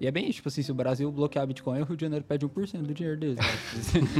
[0.00, 2.24] E é bem isso, tipo assim, se o Brasil bloquear Bitcoin, o Rio de Janeiro
[2.24, 3.36] pede 1% do dinheiro deles.
[3.36, 3.44] Né?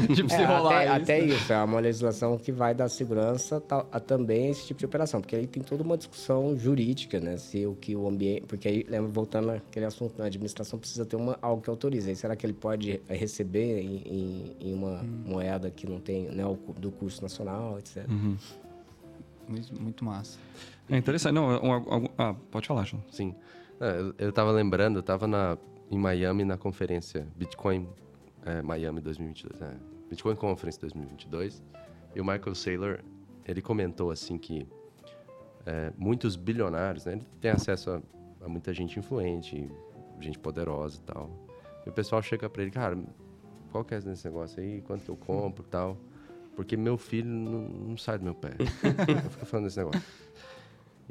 [0.15, 1.03] tipo, se é, rolar até, isso.
[1.03, 5.21] Até isso, é uma legislação que vai dar segurança a, também esse tipo de operação,
[5.21, 7.37] porque aí tem toda uma discussão jurídica, né?
[7.37, 8.43] Se o que o ambiente.
[8.47, 12.09] Porque aí, lembra, voltando àquele assunto, a administração precisa ter uma, algo que autorize.
[12.09, 15.23] Aí, será que ele pode receber em, em, em uma hum.
[15.27, 16.45] moeda que não tem, né,
[16.79, 18.09] do curso nacional, etc.
[18.09, 18.37] Uhum.
[19.49, 20.39] Muito, muito massa.
[20.89, 21.35] É interessante.
[21.35, 23.03] Não, um, um, ah, pode falar, João.
[23.11, 23.35] Sim.
[23.35, 23.64] É,
[24.19, 25.59] eu estava lembrando, eu estava na,
[25.91, 27.89] em Miami na conferência Bitcoin
[28.45, 29.75] é, Miami 2022, é,
[30.09, 31.63] Bitcoin Conference 2022,
[32.15, 33.01] e o Michael Saylor,
[33.47, 34.67] ele comentou assim que
[35.67, 38.03] é, muitos bilionários, né, ele tem acesso a,
[38.45, 39.69] a, muita gente influente,
[40.21, 41.31] gente poderosa e tal.
[41.87, 42.99] E o pessoal chega para ele, cara,
[43.73, 45.97] qual que é esse negócio aí, quanto que eu compro e tal,
[46.55, 48.53] porque meu filho não, não sai do meu pé.
[49.25, 50.03] eu fico falando desse negócio.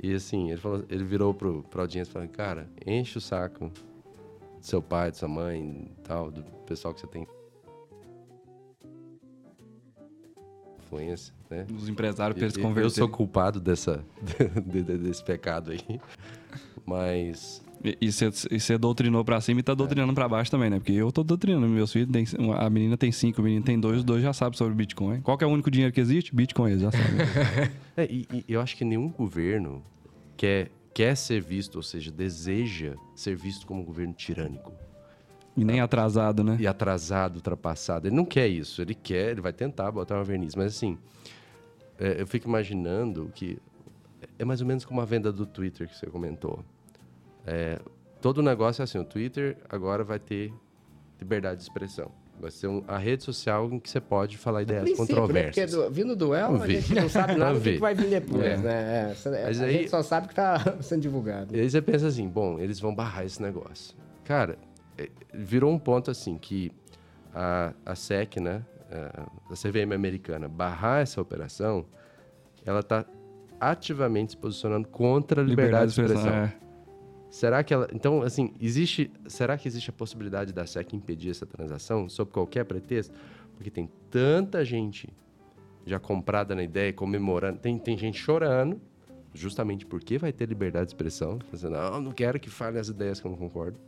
[0.01, 3.69] E assim, ele, falou, ele virou pro, pro audiência e falou, cara, enche o saco
[3.69, 7.27] do seu pai, de sua mãe tal, do pessoal que você tem
[10.79, 11.65] influência, né?
[11.75, 12.83] Os empresários para eles converterem.
[12.83, 14.03] Eu sou culpado dessa,
[14.65, 16.01] desse pecado aí,
[16.85, 17.62] mas...
[17.83, 20.15] E você doutrinou pra cima e tá doutrinando é.
[20.15, 20.77] pra baixo também, né?
[20.77, 22.09] Porque eu tô doutrinando meus filhos.
[22.09, 22.25] Tem,
[22.57, 25.19] a menina tem cinco, o menino tem dois, os dois já sabem sobre Bitcoin.
[25.19, 26.33] Qual é o único dinheiro que existe?
[26.33, 27.07] Bitcoin, eles já sabem.
[27.97, 29.83] é, e, e, eu acho que nenhum governo
[30.37, 34.71] quer, quer ser visto, ou seja, deseja ser visto como um governo tirânico.
[35.57, 36.55] E nem atrasado, né?
[36.59, 38.07] E atrasado, ultrapassado.
[38.07, 38.81] Ele não quer isso.
[38.81, 40.55] Ele quer, ele vai tentar botar uma verniz.
[40.55, 40.97] Mas assim,
[41.99, 43.57] é, eu fico imaginando que
[44.39, 46.63] é mais ou menos como a venda do Twitter que você comentou.
[47.45, 47.79] É,
[48.21, 50.53] todo o negócio é assim, o Twitter agora vai ter
[51.19, 52.11] liberdade de expressão.
[52.39, 54.95] Vai ser um, a rede social em que você pode falar ideias né?
[54.95, 55.71] controversas.
[55.71, 55.81] Né?
[55.83, 58.43] Porque vindo do El, a gente não sabe nada do que, que, vai vir depois,
[58.43, 58.57] é.
[58.57, 59.11] né?
[59.11, 61.55] É, Mas a aí, gente só sabe que está sendo divulgado.
[61.55, 63.95] E aí você pensa assim, bom, eles vão barrar esse negócio.
[64.25, 64.57] Cara,
[64.97, 66.71] é, virou um ponto assim que
[67.33, 68.63] a, a SEC, né,
[69.49, 71.85] a CVM americana, barrar essa operação,
[72.65, 73.05] ela está
[73.59, 76.43] ativamente se posicionando contra a liberdade, liberdade de expressão.
[76.43, 76.62] É.
[77.33, 77.87] Será que ela.
[77.91, 79.09] Então, assim, existe.
[79.25, 83.11] Será que existe a possibilidade da SEC impedir essa transação sob qualquer pretexto?
[83.55, 85.09] Porque tem tanta gente
[85.83, 87.57] já comprada na ideia, comemorando.
[87.57, 88.79] Tem, tem gente chorando
[89.33, 91.39] justamente porque vai ter liberdade de expressão.
[91.51, 93.79] Dizendo, não, não quero que fale as ideias que eu não concordo.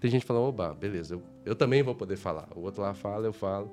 [0.00, 2.48] Tem gente falando, oba, beleza, eu, eu também vou poder falar.
[2.56, 3.70] O outro lá fala, eu falo.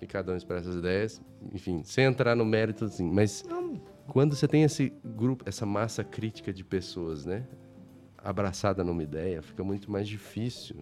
[0.00, 1.20] E cada um expressa as ideias.
[1.52, 3.10] Enfim, sem entrar no mérito, assim.
[3.10, 3.44] Mas
[4.06, 7.44] quando você tem esse grupo, essa massa crítica de pessoas, né?
[8.24, 10.76] Abraçada numa ideia, fica muito mais difícil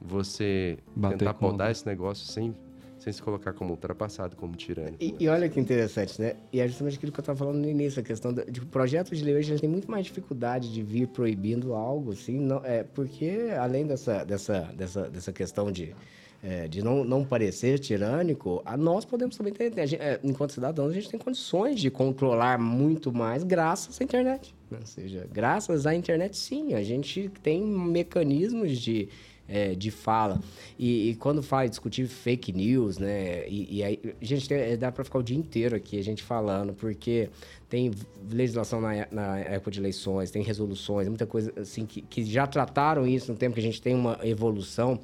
[0.00, 2.54] você Bater tentar podar esse negócio sem,
[2.98, 4.98] sem se colocar como ultrapassado, como tirânico.
[5.02, 6.34] E, e olha que interessante, né?
[6.52, 8.66] E é justamente aquilo que eu estava falando no início, a questão do- de que
[8.66, 12.60] o projeto de lei hoje tem muito mais dificuldade de vir proibindo algo, assim, não,
[12.64, 15.94] é, porque além dessa, dessa, dessa, dessa questão de,
[16.42, 20.52] é, de não, não parecer tirânico, a, nós podemos também ter, a gente, é, enquanto
[20.52, 24.52] cidadãos, a gente tem condições de controlar muito mais graças à internet.
[24.80, 29.08] Ou seja, graças à internet, sim, a gente tem mecanismos de
[29.48, 30.40] é, de fala.
[30.78, 33.46] E, e quando fala discutir fake news, né?
[33.48, 36.72] E, e aí, gente, tem- dá para ficar o dia inteiro aqui a gente falando,
[36.72, 37.28] porque
[37.68, 37.90] tem
[38.30, 42.46] legislação na, é- na época de eleições, tem resoluções, muita coisa assim que, que já
[42.46, 44.98] trataram isso no tempo que a gente tem uma evolução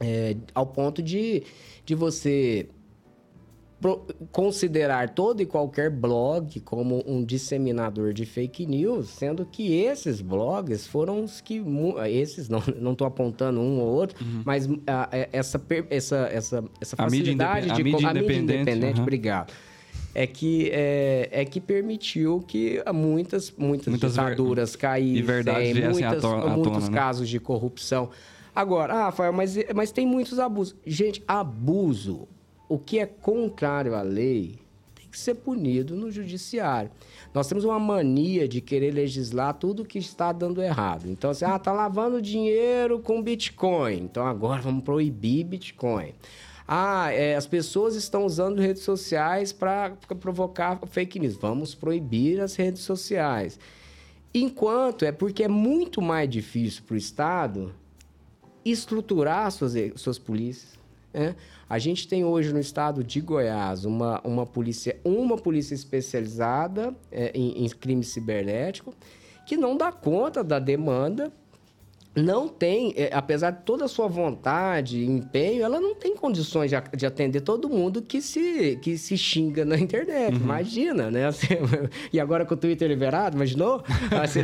[0.00, 1.42] é, ao ponto de,
[1.84, 2.68] de você
[4.32, 10.86] considerar todo e qualquer blog como um disseminador de fake news, sendo que esses blogs
[10.86, 11.62] foram os que
[12.10, 16.64] esses não não estou apontando um ou outro, mas ah, é- essa per- essa essa
[16.80, 17.04] essa Uhum.
[17.06, 19.02] A mídia facilidade a de mídia co- a mídia independente, aham.
[19.02, 19.52] obrigado.
[20.14, 25.90] É que, é, é que permitiu que muitas, muitas, Muitas ver- ditaduras caíssem, e à
[25.90, 26.94] muitas, to- à muitos tona, né?
[26.96, 28.08] casos de corrupção.
[28.54, 30.74] Agora, ah, Rafael, mas, mas tem muitos abusos.
[30.86, 32.26] Gente, abuso,
[32.68, 34.58] o que é contrário à lei,
[34.94, 36.90] tem que ser punido no judiciário.
[37.32, 41.08] Nós temos uma mania de querer legislar tudo que está dando errado.
[41.08, 43.98] Então, assim, ah, tá lavando dinheiro com Bitcoin.
[44.04, 46.14] Então, agora vamos proibir Bitcoin.
[46.66, 51.36] Ah, é, as pessoas estão usando redes sociais para provocar fake news.
[51.36, 53.58] Vamos proibir as redes sociais.
[54.34, 57.72] Enquanto é porque é muito mais difícil para o Estado
[58.64, 60.76] estruturar suas, suas polícias.
[61.14, 61.36] né?
[61.68, 67.32] A gente tem hoje no estado de Goiás uma, uma, polícia, uma polícia especializada é,
[67.34, 68.94] em, em crime cibernético
[69.46, 71.32] que não dá conta da demanda
[72.16, 76.70] não tem, é, apesar de toda a sua vontade e empenho, ela não tem condições
[76.70, 80.34] de, de atender todo mundo que se, que se xinga na internet.
[80.34, 80.40] Uhum.
[80.40, 81.26] Imagina, né?
[81.26, 81.48] Assim,
[82.10, 83.84] e agora com o Twitter liberado, imaginou?
[84.22, 84.40] Assim,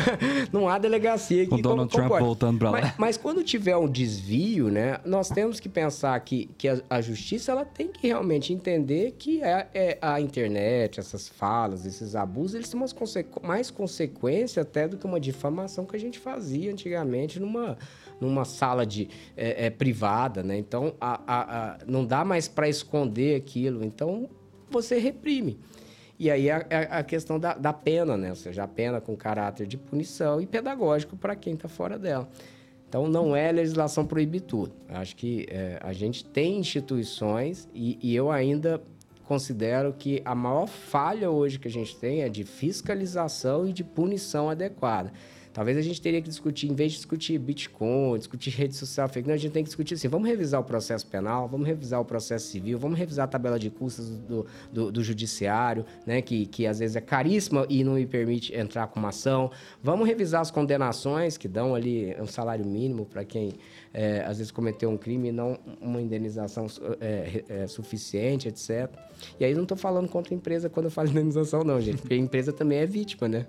[0.50, 2.80] não há delegacia que Com Donald Trump voltando pra lá.
[2.80, 4.98] Mas, mas quando tiver um desvio, né?
[5.04, 9.42] Nós temos que pensar que, que a, a justiça ela tem que realmente entender que
[9.42, 14.88] é, é a internet, essas falas, esses abusos, eles têm umas consequ- mais consequência até
[14.88, 17.09] do que uma difamação que a gente fazia antigamente
[17.40, 17.76] numa,
[18.20, 20.56] numa sala de, é, é, privada, né?
[20.56, 23.84] Então, a, a- a- não dá mais para esconder aquilo.
[23.84, 24.28] Então,
[24.70, 25.58] você reprime.
[26.18, 28.28] E aí a questão da, da pena, né?
[28.28, 32.28] Ou seja, a pena com caráter de punição e pedagógico para quem está fora dela.
[32.86, 34.72] Então, não é legislação proibir tudo.
[34.88, 38.82] Acho que é, a gente tem instituições e, e eu ainda
[39.24, 43.84] considero que a maior falha hoje que a gente tem é de fiscalização e de
[43.84, 45.12] punição adequada.
[45.52, 49.26] Talvez a gente teria que discutir, em vez de discutir Bitcoin, discutir rede social fake
[49.26, 52.04] news, a gente tem que discutir assim, vamos revisar o processo penal, vamos revisar o
[52.04, 56.66] processo civil, vamos revisar a tabela de custos do, do, do judiciário, né, que, que
[56.66, 59.50] às vezes é caríssima e não me permite entrar com uma ação.
[59.82, 63.54] Vamos revisar as condenações, que dão ali um salário mínimo para quem
[63.92, 66.66] é, às vezes cometeu um crime e não uma indenização
[67.00, 68.88] é, é, suficiente, etc.
[69.38, 72.14] E aí não estou falando contra a empresa quando eu falo indenização, não, gente, porque
[72.14, 73.46] a empresa também é vítima, né?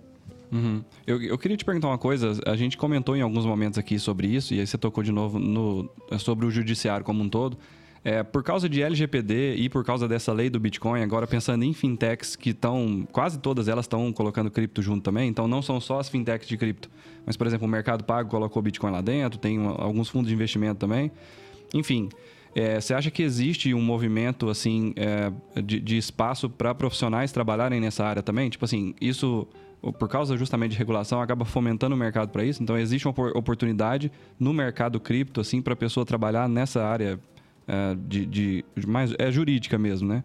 [0.51, 0.83] Uhum.
[1.07, 2.39] Eu, eu queria te perguntar uma coisa.
[2.45, 5.39] A gente comentou em alguns momentos aqui sobre isso, e aí você tocou de novo
[5.39, 5.89] no,
[6.19, 7.57] sobre o judiciário como um todo.
[8.03, 11.71] É, por causa de LGPD e por causa dessa lei do Bitcoin, agora pensando em
[11.71, 15.99] fintechs que estão, quase todas elas estão colocando cripto junto também, então não são só
[15.99, 16.89] as fintechs de cripto,
[17.27, 20.79] mas por exemplo, o Mercado Pago colocou Bitcoin lá dentro, tem alguns fundos de investimento
[20.79, 21.11] também.
[21.75, 22.09] Enfim,
[22.55, 25.31] é, você acha que existe um movimento assim é,
[25.61, 28.49] de, de espaço para profissionais trabalharem nessa área também?
[28.49, 29.47] Tipo assim, isso
[29.81, 32.61] por causa justamente de regulação acaba fomentando o mercado para isso.
[32.61, 37.19] Então existe uma opor- oportunidade no mercado cripto assim para a pessoa trabalhar nessa área
[37.67, 40.23] é, de, de mais é jurídica mesmo, né?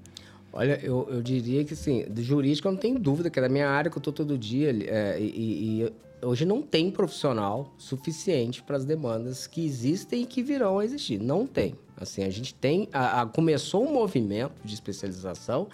[0.53, 3.49] Olha, eu, eu diria que assim, de jurídica eu não tenho dúvida, que é da
[3.49, 4.71] minha área que eu tô todo dia.
[4.89, 5.93] é, e, e
[6.23, 11.19] hoje não tem profissional suficiente para as demandas que existem e que virão a existir.
[11.21, 11.75] Não tem.
[11.99, 12.89] Assim, a gente tem.
[12.93, 15.69] a- a- começou um movimento de especialização,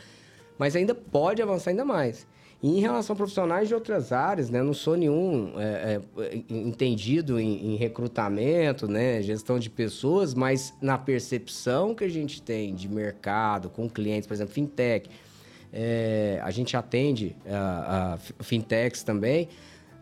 [0.59, 2.27] mas ainda pode avançar ainda mais.
[2.63, 4.63] E em relação a profissionais de outras áreas, né?
[4.63, 9.21] Não sou nenhum é, é, entendido em, em recrutamento, né?
[9.21, 14.35] Gestão de pessoas, mas na percepção que a gente tem de mercado, com clientes, por
[14.35, 15.11] exemplo, fintech,
[15.73, 19.49] é, a gente atende a, a fintechs também,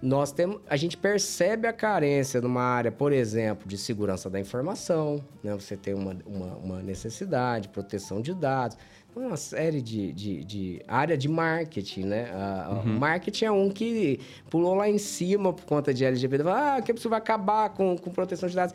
[0.03, 5.23] nós temos, a gente percebe a carência numa área, por exemplo, de segurança da informação,
[5.43, 5.55] né?
[5.55, 8.79] você tem uma, uma, uma necessidade, proteção de dados,
[9.17, 12.31] uma série de, de, de, área de marketing, né?
[12.71, 12.99] uhum.
[12.99, 16.45] Marketing é um que pulou lá em cima por conta de LGBT.
[16.49, 18.75] Ah, que isso vai acabar com, com proteção de dados.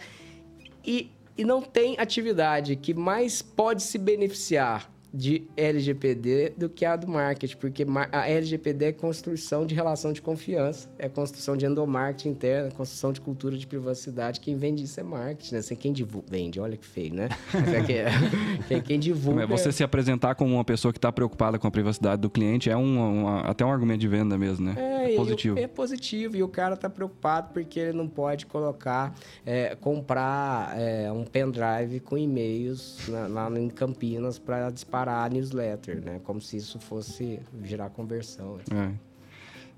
[0.83, 6.97] E, e não tem atividade que mais pode se beneficiar de LGPD do que a
[6.97, 12.29] do marketing, porque a LGPD é construção de relação de confiança, é construção de endomarketing
[12.29, 14.41] interno, é construção de cultura de privacidade.
[14.41, 15.59] Quem vende isso é marketing, né?
[15.59, 17.29] Assim, quem divulga, vende, olha que feio, né?
[17.53, 17.81] É
[18.67, 19.47] quem, quem, divulga...
[19.47, 22.75] Você se apresentar como uma pessoa que está preocupada com a privacidade do cliente é
[22.75, 24.75] um, um, até um argumento de venda mesmo, né?
[24.77, 25.57] É, é positivo.
[25.57, 29.15] é positivo, e o cara está preocupado porque ele não pode colocar,
[29.45, 36.03] é, comprar é, um pendrive com e-mails lá em Campinas para disparar disparar a newsletter,
[36.03, 36.19] né?
[36.23, 38.55] Como se isso fosse gerar conversão.
[38.55, 38.97] Assim.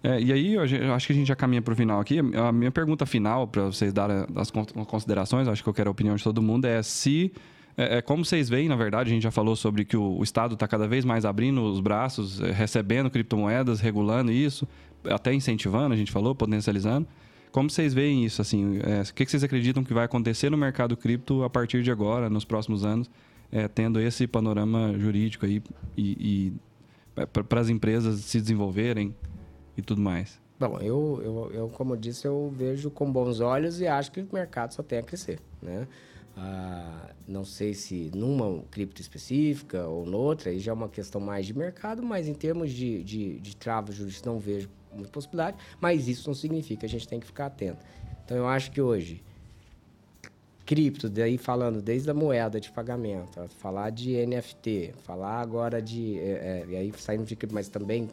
[0.04, 0.16] É.
[0.16, 0.22] é.
[0.22, 2.20] e aí, eu acho que a gente já caminha para o final aqui.
[2.20, 6.16] A minha pergunta final, para vocês darem as considerações, acho que eu quero a opinião
[6.16, 7.32] de todo mundo, é se.
[7.76, 10.24] É, é como vocês veem, na verdade, a gente já falou sobre que o, o
[10.24, 14.68] Estado está cada vez mais abrindo os braços, é, recebendo criptomoedas, regulando isso,
[15.06, 17.08] até incentivando, a gente falou, potencializando.
[17.52, 18.42] Como vocês veem isso?
[18.42, 21.90] Assim, é, o que vocês acreditam que vai acontecer no mercado cripto a partir de
[21.92, 23.10] agora, nos próximos anos?
[23.52, 25.62] É, tendo esse panorama jurídico aí
[25.96, 26.52] e,
[27.18, 29.16] e para as empresas se desenvolverem
[29.76, 30.40] e tudo mais?
[30.60, 34.22] Bom, eu, eu, eu, como eu disse, eu vejo com bons olhos e acho que
[34.22, 35.88] o mercado só tem a crescer, né?
[36.36, 41.48] Ah, não sei se numa cripto específica ou noutra, aí já é uma questão mais
[41.48, 46.08] de mercado, mas em termos de, de, de trava jurídica não vejo muita possibilidade, mas
[46.08, 47.84] isso não significa, a gente tem que ficar atento.
[48.24, 49.24] Então eu acho que hoje
[50.68, 56.20] cripto, daí falando desde a moeda de pagamento, falar de NFT, falar agora de.
[56.20, 58.10] É, é, e aí saindo de cripto, mas também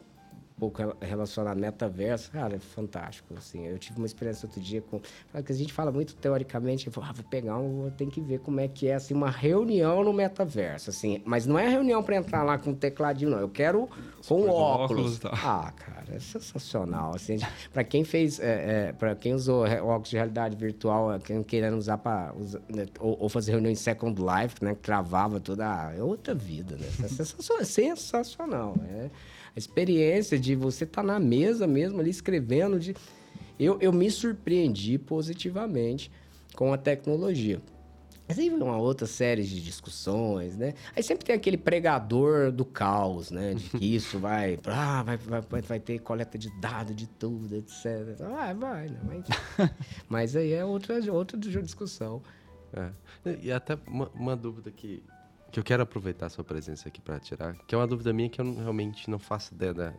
[0.57, 3.67] pouco relacionado a metaverso, cara, é fantástico, assim.
[3.67, 4.99] Eu tive uma experiência outro dia com...
[4.99, 7.91] Que a gente fala muito teoricamente, eu falo, ah, vou pegar um...
[7.91, 11.21] Tem que ver como é que é, assim, uma reunião no metaverso, assim.
[11.25, 13.39] Mas não é reunião para entrar lá com um tecladinho, não.
[13.39, 13.89] Eu quero
[14.27, 15.17] com óculos.
[15.25, 17.37] óculos ah, cara, é sensacional, assim.
[17.73, 18.39] para quem fez...
[18.39, 22.33] É, é, para quem usou óculos de realidade virtual, é, quem querendo usar para...
[22.69, 24.73] Né, ou, ou, fazer reunião em Second Life, né?
[24.73, 25.93] Que travava toda...
[25.93, 26.87] É outra vida, né?
[27.03, 27.61] É sensacional.
[27.61, 29.09] É sensacional, é
[29.55, 32.79] a experiência de você estar tá na mesa mesmo ali escrevendo.
[32.79, 32.95] De...
[33.59, 36.11] Eu, eu me surpreendi positivamente
[36.55, 37.61] com a tecnologia.
[38.27, 40.73] Mas aí vem uma outra série de discussões, né?
[40.95, 43.53] Aí sempre tem aquele pregador do caos, né?
[43.53, 48.19] De que isso vai, ah, vai, vai, vai ter coleta de dados de tudo, etc.
[48.21, 48.99] Ah, vai, né?
[49.03, 49.69] Mas,
[50.09, 52.21] mas aí é outra, outra discussão.
[52.73, 53.37] É.
[53.41, 55.03] E até uma, uma dúvida que
[55.55, 58.27] que eu quero aproveitar a sua presença aqui para tirar, que é uma dúvida minha
[58.27, 59.93] que eu realmente não faço ideia da...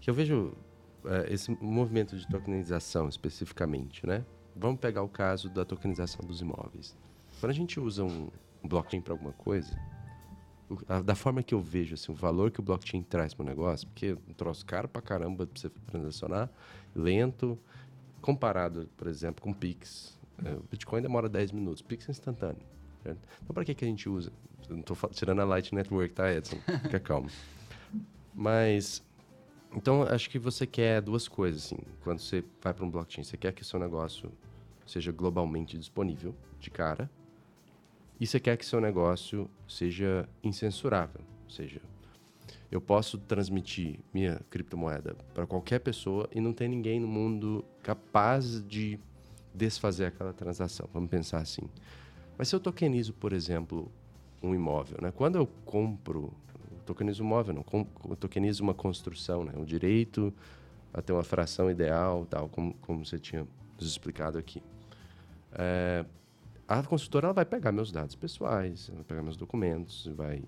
[0.00, 0.56] Que eu vejo
[1.04, 4.24] é, esse movimento de tokenização especificamente, né?
[4.54, 6.96] Vamos pegar o caso da tokenização dos imóveis.
[7.40, 8.30] Quando a gente usa um,
[8.62, 9.76] blockchain para alguma coisa,
[11.04, 13.88] da forma que eu vejo assim, o valor que o blockchain traz para o negócio,
[13.88, 16.48] porque é um troço caro para caramba para você transacionar,
[16.94, 17.58] lento,
[18.20, 20.16] comparado, por exemplo, com Pix.
[20.44, 22.77] É, o Bitcoin demora 10 minutos, Pix é instantâneo.
[23.08, 23.28] Certo?
[23.42, 24.32] Então, para que, que a gente usa?
[24.68, 26.58] não estou tirando a Light Network, tá, Edson?
[26.82, 27.30] Fica calmo.
[28.34, 29.02] Mas,
[29.74, 31.78] então, acho que você quer duas coisas, assim.
[32.02, 34.30] Quando você vai para um blockchain, você quer que seu negócio
[34.86, 37.10] seja globalmente disponível, de cara.
[38.20, 41.22] E você quer que seu negócio seja incensurável.
[41.44, 41.80] Ou seja,
[42.70, 48.62] eu posso transmitir minha criptomoeda para qualquer pessoa e não tem ninguém no mundo capaz
[48.66, 48.98] de
[49.54, 50.88] desfazer aquela transação.
[50.92, 51.68] Vamos pensar assim.
[52.38, 53.90] Mas se eu tokenizo, por exemplo,
[54.40, 55.10] um imóvel, né?
[55.10, 56.32] Quando eu compro,
[56.70, 59.52] eu tokenizo um imóvel, não, eu tokenizo uma construção, né?
[59.56, 60.32] O direito
[60.94, 63.46] a ter uma fração ideal, tal, como, como você tinha
[63.76, 64.62] nos explicado aqui.
[65.52, 66.04] É,
[66.66, 70.42] a construtora ela vai pegar meus dados pessoais, vai pegar meus documentos, vai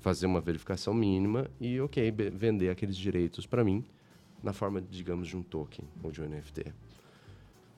[0.00, 3.84] fazer uma verificação mínima e, ok, vender aqueles direitos para mim
[4.42, 6.72] na forma, digamos, de um token ou de um NFT.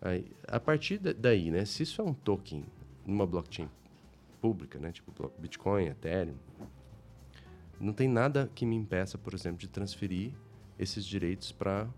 [0.01, 2.65] Aí, a partir daí, né, se isso é um token
[3.07, 3.69] numa blockchain
[4.41, 6.37] pública, né, tipo Bitcoin, Ethereum,
[7.81, 10.33] não tem nada que me impeça, por exemplo, de transferir
[10.79, 11.89] esses direitos para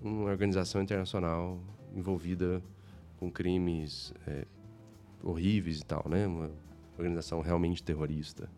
[0.00, 1.60] uma organização internacional
[1.94, 2.62] envolvida
[3.18, 4.46] com crimes é,
[5.22, 6.26] horríveis e tal, né?
[6.26, 6.50] Uma
[6.96, 8.48] organização realmente terrorista.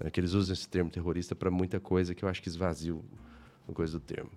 [0.00, 2.96] É que eles usam esse termo terrorista para muita coisa que eu acho que esvazia
[3.68, 4.30] a coisa do termo.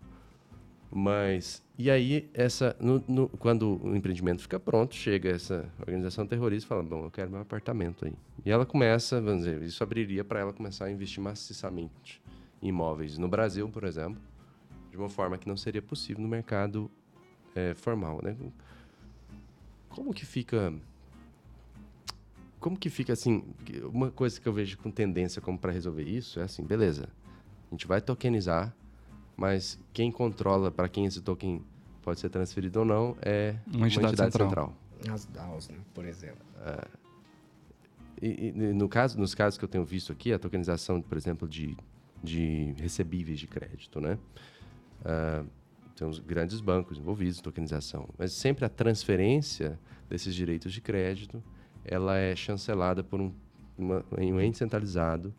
[0.93, 6.67] Mas, e aí, essa, no, no, quando o empreendimento fica pronto, chega essa organização terrorista
[6.67, 8.13] e fala: Bom, eu quero meu apartamento aí.
[8.45, 12.21] E ela começa, vamos dizer, isso abriria para ela começar a investir maciçamente
[12.61, 14.21] imóveis no Brasil, por exemplo,
[14.89, 16.91] de uma forma que não seria possível no mercado
[17.55, 18.35] é, formal, né?
[19.89, 20.73] Como que fica
[22.59, 23.43] como que fica assim?
[23.91, 27.09] Uma coisa que eu vejo com tendência como para resolver isso é assim, beleza?
[27.67, 28.75] A gente vai tokenizar,
[29.41, 31.63] mas quem controla para quem esse token
[32.03, 34.47] pode ser transferido ou não é uma entidade, uma entidade central.
[34.99, 35.15] central.
[35.15, 35.77] As DAOs, né?
[35.95, 36.45] por exemplo.
[36.63, 36.87] É.
[38.21, 41.47] E, e, no caso, nos casos que eu tenho visto aqui, a tokenização, por exemplo,
[41.47, 41.75] de,
[42.23, 44.19] de recebíveis de crédito, né?
[45.01, 45.49] Uh,
[45.95, 51.43] temos grandes bancos envolvidos em tokenização, mas sempre a transferência desses direitos de crédito
[51.83, 53.33] ela é chancelada por um,
[53.75, 55.33] uma, um ente centralizado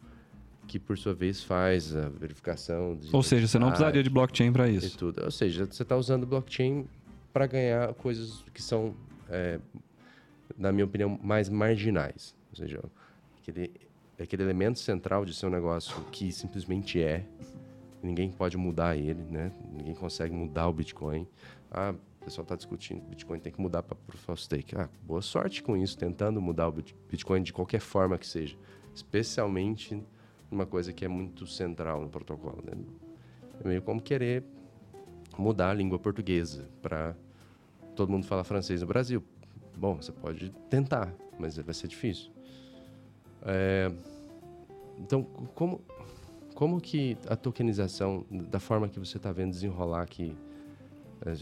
[0.66, 2.98] que, por sua vez, faz a verificação.
[3.12, 4.96] Ou seja, você não precisaria de blockchain para isso.
[4.96, 5.24] tudo.
[5.24, 6.86] Ou seja, você está usando blockchain
[7.32, 8.94] para ganhar coisas que são,
[9.28, 9.58] é,
[10.56, 12.34] na minha opinião, mais marginais.
[12.50, 12.82] Ou seja,
[13.40, 13.72] aquele,
[14.18, 17.24] aquele elemento central de ser um negócio que simplesmente é,
[18.02, 19.52] ninguém pode mudar ele, né?
[19.72, 21.26] Ninguém consegue mudar o Bitcoin.
[21.70, 24.76] Ah, o pessoal está discutindo Bitcoin tem que mudar para Proof of Stake.
[24.76, 26.72] Ah, boa sorte com isso, tentando mudar o
[27.10, 28.56] Bitcoin de qualquer forma que seja,
[28.94, 30.02] especialmente
[30.52, 32.62] uma coisa que é muito central no protocolo.
[32.64, 32.72] Né?
[33.64, 34.44] É meio como querer
[35.38, 37.16] mudar a língua portuguesa para
[37.96, 39.24] todo mundo falar francês no Brasil.
[39.76, 42.30] Bom, você pode tentar, mas vai ser difícil.
[43.44, 43.90] É,
[44.98, 45.24] então,
[45.54, 45.80] como,
[46.54, 50.36] como que a tokenização, da forma que você está vendo desenrolar aqui,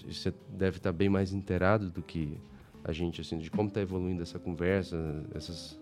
[0.07, 2.39] você deve estar bem mais inteirado do que
[2.85, 4.97] a gente, assim, de como está evoluindo essa conversa,
[5.35, 5.79] essas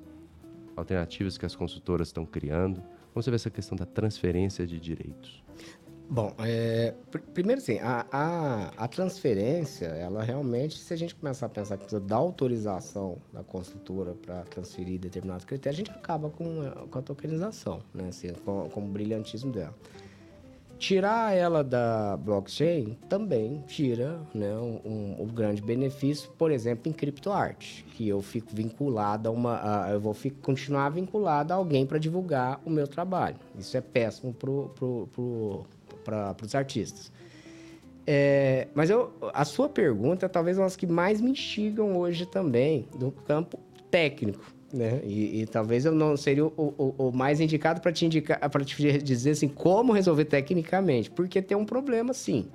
[0.76, 2.82] alternativas que as consultoras estão criando.
[3.12, 5.42] Como você vê essa questão da transferência de direitos?
[6.10, 11.46] Bom, é, pr primeiro assim, a, a, a, transferência, ela realmente, se a gente começar
[11.46, 16.30] a pensar que precisa da autorização da construtora para transferir determinados critérios, a gente acaba
[16.30, 18.08] com, com a tokenização, né?
[18.08, 19.74] Assim, com, com o brilhantismo dela.
[20.78, 27.84] Tirar ela da blockchain também tira né, um, um, grande benefício, por exemplo, em criptoarte,
[27.94, 29.86] que eu fico vinculado a uma.
[29.86, 33.36] A, eu vou fico, continuar vinculado a alguém para divulgar o meu trabalho.
[33.58, 35.66] Isso é péssimo para pro, pro,
[36.04, 37.10] pro, os artistas.
[38.06, 42.24] É, mas eu, a sua pergunta é talvez uma das que mais me instigam hoje
[42.24, 43.58] também, do campo
[43.90, 45.00] técnico né?
[45.02, 48.64] E, e, talvez eu não seria o, o, o mais indicado para te indicar, para
[48.64, 52.46] te dizer assim como resolver tecnicamente, porque tem um problema sim.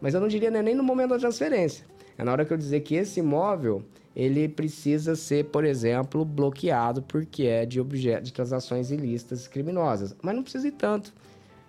[0.00, 1.84] Mas eu não diria né, nem no momento da transferência.
[2.16, 3.82] É na hora que eu dizer que esse imóvel
[4.14, 10.14] ele precisa ser, por exemplo, bloqueado porque é de objeto de transações ilícitas criminosas.
[10.22, 11.12] Mas não precisa ir tanto.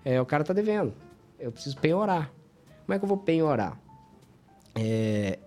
[0.03, 0.93] É, o cara está devendo.
[1.39, 2.33] Eu preciso penhorar.
[2.85, 3.79] Como é que eu vou penhorar?
[4.75, 5.37] É,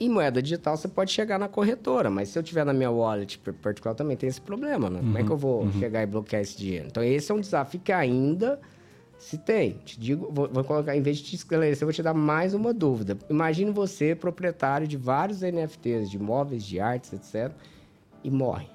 [0.00, 3.38] em moeda digital você pode chegar na corretora, mas se eu tiver na minha wallet
[3.60, 5.00] particular também tem esse problema, né?
[5.00, 5.72] Uhum, Como é que eu vou uhum.
[5.72, 6.86] chegar e bloquear esse dinheiro?
[6.86, 8.60] Então esse é um desafio que ainda
[9.18, 9.72] se tem.
[9.84, 12.54] Te digo, vou, vou colocar, em vez de te esclarecer, eu vou te dar mais
[12.54, 13.18] uma dúvida.
[13.28, 17.52] Imagine você, proprietário de vários NFTs, de imóveis, de artes, etc.,
[18.22, 18.68] e morre.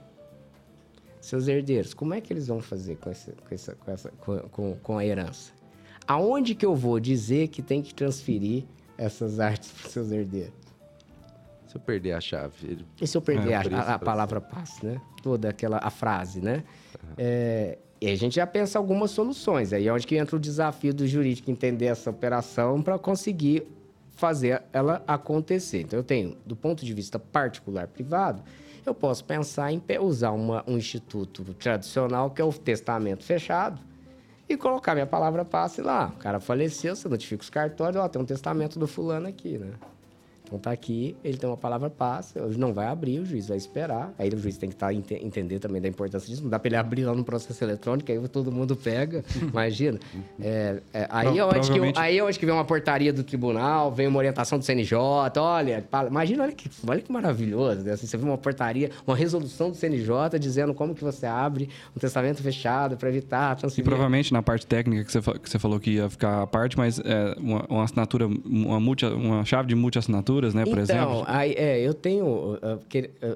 [1.21, 4.11] Seus herdeiros, como é que eles vão fazer com, esse, com, essa, com, essa,
[4.51, 5.53] com, com a herança?
[6.05, 8.65] Aonde que eu vou dizer que tem que transferir
[8.97, 10.62] essas artes para seus herdeiros?
[11.73, 12.85] Se eu perder a chave.
[13.01, 15.01] E se eu perder é, a, a, a palavra passe, né?
[15.23, 16.63] Toda aquela a frase, né?
[17.01, 17.13] Uhum.
[17.17, 19.73] É, e a gente já pensa algumas soluções.
[19.73, 23.65] Aí é onde que entra o desafio do jurídico entender essa operação para conseguir
[24.11, 25.81] fazer ela acontecer.
[25.81, 28.43] Então eu tenho, do ponto de vista particular privado,
[28.85, 33.81] eu posso pensar em usar uma, um instituto tradicional que é o testamento fechado
[34.47, 36.11] e colocar minha palavra passe lá.
[36.15, 39.71] O cara faleceu, você notifica os cartórios, ó, tem um testamento do fulano aqui, né?
[40.45, 44.13] Então tá aqui, ele tem uma palavra passa, não vai abrir, o juiz vai esperar.
[44.19, 46.43] Aí o juiz tem que tá, ent entender também da importância disso.
[46.43, 49.23] Não dá para ele abrir lá no processo eletrônico, aí todo mundo pega.
[49.41, 49.99] Imagina.
[50.39, 51.93] É, é, aí, é onde provavelmente...
[51.93, 54.95] que, aí é onde que vem uma portaria do tribunal, vem uma orientação do CNJ.
[55.37, 57.81] Olha, imagina, olha que, olha que maravilhoso.
[57.81, 57.93] Né?
[57.93, 61.99] Assim, você vê uma portaria, uma resolução do CNJ dizendo como que você abre um
[61.99, 65.79] testamento fechado para evitar a E provavelmente na parte técnica que você, que você falou
[65.79, 69.75] que ia ficar a parte, mas é uma, uma assinatura, uma, multi, uma chave de
[69.75, 71.23] multi-assinatura né, por então, exemplo?
[71.27, 72.57] Aí, é, eu tenho.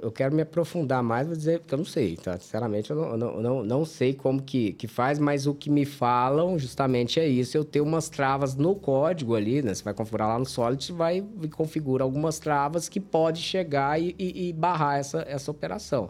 [0.01, 2.37] Eu quero me aprofundar mais, vou dizer que eu não sei, tá?
[2.37, 5.85] Sinceramente, eu não, não, não, não sei como que, que faz, mas o que me
[5.85, 7.57] falam justamente é isso.
[7.57, 9.73] Eu tenho umas travas no código ali, né?
[9.73, 14.15] Você vai configurar lá no Solid, vai e configura algumas travas que pode chegar e,
[14.17, 16.09] e, e barrar essa, essa operação.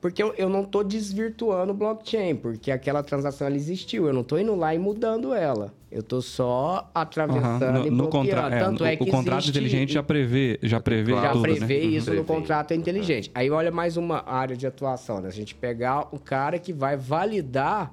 [0.00, 4.06] Porque eu, eu não estou desvirtuando o blockchain, porque aquela transação ela existiu.
[4.06, 5.74] Eu não estou indo lá e mudando ela.
[5.90, 7.82] Eu estou só atravessando uhum.
[7.82, 8.48] no, e no contra...
[8.48, 9.58] É, Tanto é, é que o contrato existe...
[9.58, 11.84] inteligente já prevê, já prevê já tudo, prevê né?
[11.84, 12.20] isso prevê.
[12.20, 13.30] no contrato inteligente.
[13.34, 15.28] Aí olha mais uma área de atuação, né?
[15.28, 17.92] A gente pegar o cara que vai validar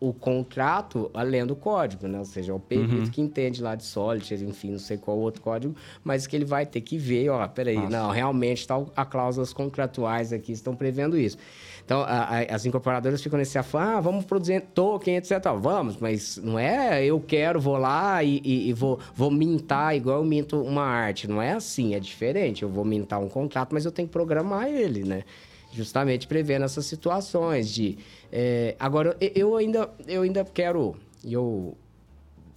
[0.00, 2.18] o contrato além o código, né?
[2.18, 3.10] Ou seja, é o perito uhum.
[3.10, 6.64] que entende lá de Solid, enfim, não sei qual outro código, mas que ele vai
[6.64, 7.90] ter que ver, ó, peraí, Nossa.
[7.90, 11.36] não, realmente tá, a cláusulas contratuais aqui estão prevendo isso.
[11.84, 15.32] Então, a, a, as incorporadoras ficam nesse afã, ah, vamos produzir token, etc.
[15.60, 20.18] Vamos, mas não é eu quero, vou lá e, e, e, vou, vou mintar igual
[20.18, 21.28] eu minto uma arte.
[21.28, 22.62] Não é assim, é diferente.
[22.62, 25.24] Eu vou mintar um contrato, mas eu tenho que programar ele, né?
[25.72, 27.98] Justamente prevendo essas situações de...
[28.32, 30.96] É, agora, eu ainda, eu ainda quero...
[31.24, 31.76] Eu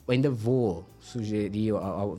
[0.07, 1.73] ainda vou sugerir,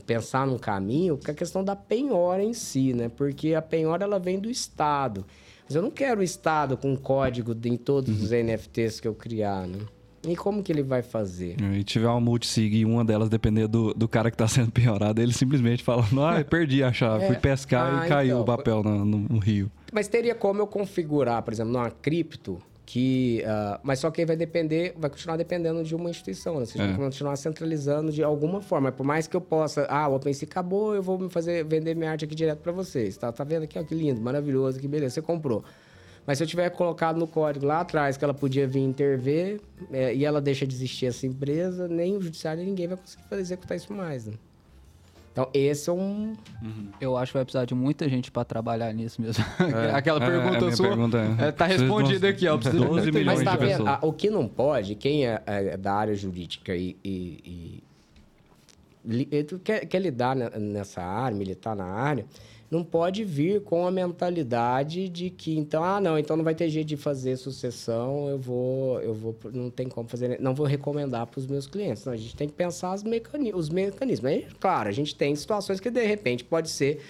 [0.07, 3.09] pensar num caminho, que a questão da penhora em si, né?
[3.09, 5.25] Porque a penhora, ela vem do Estado.
[5.65, 8.25] Mas eu não quero o Estado com código em todos uhum.
[8.25, 9.79] os NFTs que eu criar, né?
[10.27, 11.57] E como que ele vai fazer?
[11.61, 15.21] E tiver uma multisig e uma delas depender do, do cara que está sendo piorado,
[15.21, 17.27] ele simplesmente fala, ah, perdi a chave, é.
[17.27, 19.71] fui pescar ah, e caiu então, o papel no, no, no, rio.
[19.93, 24.37] Mas teria como eu configurar, por exemplo, numa cripto, que uh, mas só que vai
[24.37, 26.67] depender vai continuar dependendo de uma instituição né?
[26.67, 26.87] você é.
[26.87, 30.95] vai continuar centralizando de alguma forma por mais que eu possa ah o OpenSea acabou
[30.95, 33.79] eu vou me fazer vender minha arte aqui direto para vocês tá tá vendo aqui
[33.79, 35.65] ó, que lindo maravilhoso que beleza você comprou
[36.27, 39.61] mas se eu tiver colocado no código lá atrás que ela podia vir intervir
[39.93, 43.43] é, e ela deixa de existir essa empresa nem o judiciário ninguém vai conseguir fazer,
[43.43, 44.35] executar isso mais né?
[45.35, 46.33] Então, esse é um.
[46.63, 46.89] Uhum.
[47.01, 49.45] Eu acho que vai precisar de muita gente para trabalhar nisso mesmo.
[49.77, 50.87] É, Aquela é, pergunta é, sua.
[50.87, 51.51] Pergunta é.
[51.51, 52.57] tá respondida aqui, ó.
[52.57, 53.85] Precisa 12 de milhões Mas tá de vendo?
[54.01, 57.83] o que não pode, quem é, é da área jurídica e, e,
[59.05, 62.25] e, e quer, quer lidar nessa área, militar na área,
[62.71, 66.69] não pode vir com a mentalidade de que então ah não então não vai ter
[66.69, 71.27] jeito de fazer sucessão eu vou eu vou não tem como fazer não vou recomendar
[71.27, 72.05] para os meus clientes.
[72.05, 74.31] Não, a gente tem que pensar os mecanismos os mecanismos.
[74.31, 77.01] Aí, claro a gente tem situações que de repente pode ser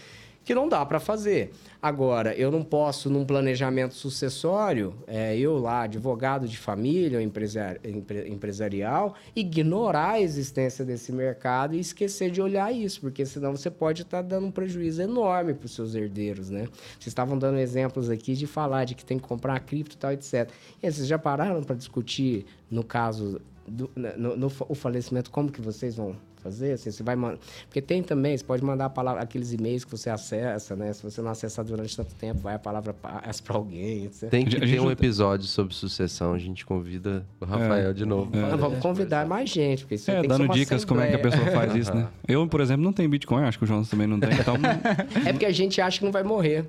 [0.45, 1.53] que não dá para fazer.
[1.81, 7.81] Agora, eu não posso, num planejamento sucessório, é, eu lá, advogado de família, empresari
[8.27, 14.03] empresarial, ignorar a existência desse mercado e esquecer de olhar isso, porque senão você pode
[14.03, 16.69] estar tá dando um prejuízo enorme para os seus herdeiros, né?
[16.99, 20.13] Vocês estavam dando exemplos aqui de falar de que tem que comprar cripto e tal,
[20.13, 20.51] etc.
[20.83, 25.61] E vocês já pararam para discutir, no caso, do, no, no, o falecimento, como que
[25.61, 27.39] vocês vão fazer, assim, você vai mandar.
[27.67, 30.93] Porque tem também, você pode mandar a palavra, aqueles e-mails que você acessa, né?
[30.93, 33.23] Se você não acessar durante tanto tempo, vai a palavra para
[33.57, 34.29] alguém, etc.
[34.29, 38.31] Tem que ter um episódio sobre sucessão, a gente convida o Rafael é, de novo.
[38.37, 38.57] É.
[38.57, 41.75] vamos convidar mais gente, porque isso é, dando dicas como é que a pessoa faz
[41.75, 42.09] isso, né?
[42.29, 44.57] Eu, por exemplo, não tenho Bitcoin, acho que o Jonas também não tem, então...
[45.27, 46.67] é porque a gente acha que não vai morrer.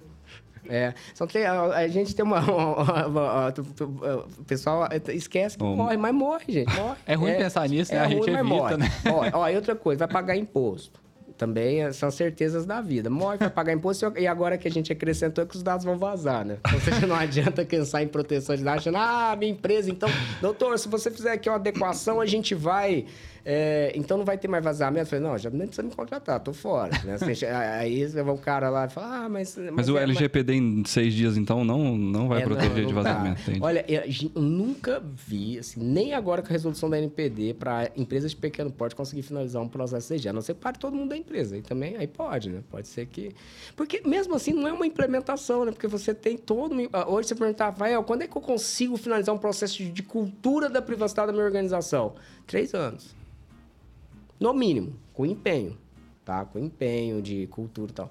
[0.70, 3.54] É, só tem, a, a, gente tem uma, uma, uma,
[4.40, 5.76] O pessoal esquece que Bom.
[5.76, 6.74] morre, mas morre, gente.
[6.76, 6.98] Morre.
[7.06, 8.00] É ruim é, pensar nisso, né?
[8.00, 8.78] É a gente ruim, evita, morre.
[8.78, 8.92] né?
[9.06, 11.04] Ó, ó, e outra coisa, vai pagar imposto.
[11.38, 13.10] Também é, são certezas da vida.
[13.10, 15.98] Morre, vai pagar imposto e agora que a gente acrescentou é que os dados vão
[15.98, 16.58] vazar, né?
[16.74, 20.10] Ou seja, não adianta pensar em proteção de dados achando, ah, minha empresa, então,
[20.42, 23.06] doutor, se você fizer aqui uma adequação, a gente vai
[23.48, 25.02] é, então não vai ter mais vazamento.
[25.02, 26.92] Eu falei, não, já nem precisa me contratar, tô fora.
[27.04, 27.14] Né?
[27.14, 29.56] Assim, aí o cara lá e fala, ah, mas.
[29.56, 30.80] Mas, mas o é, LGPD mas...
[30.80, 33.42] em seis dias, então, não, não vai é, proteger não, de vazamento.
[33.62, 34.02] Olha, eu,
[34.42, 38.96] nunca vi, assim, nem agora com a resolução da NPD, para empresas de pequeno porte
[38.96, 40.28] conseguir finalizar um processo CG.
[40.30, 41.56] A não ser que pare todo mundo da empresa.
[41.56, 42.64] E também aí pode, né?
[42.72, 43.32] Pode ser que.
[43.76, 45.72] Porque mesmo assim não é uma implementação, né?
[45.72, 46.76] Porque você tem todo.
[47.08, 50.82] Hoje você perguntar, Rafael, quando é que eu consigo finalizar um processo de cultura da
[50.82, 52.16] privacidade da minha organização?
[52.48, 53.14] Três anos.
[54.40, 55.78] No mínimo, com empenho,
[56.24, 56.46] tá?
[56.46, 58.10] Com empenho de cultura e tal.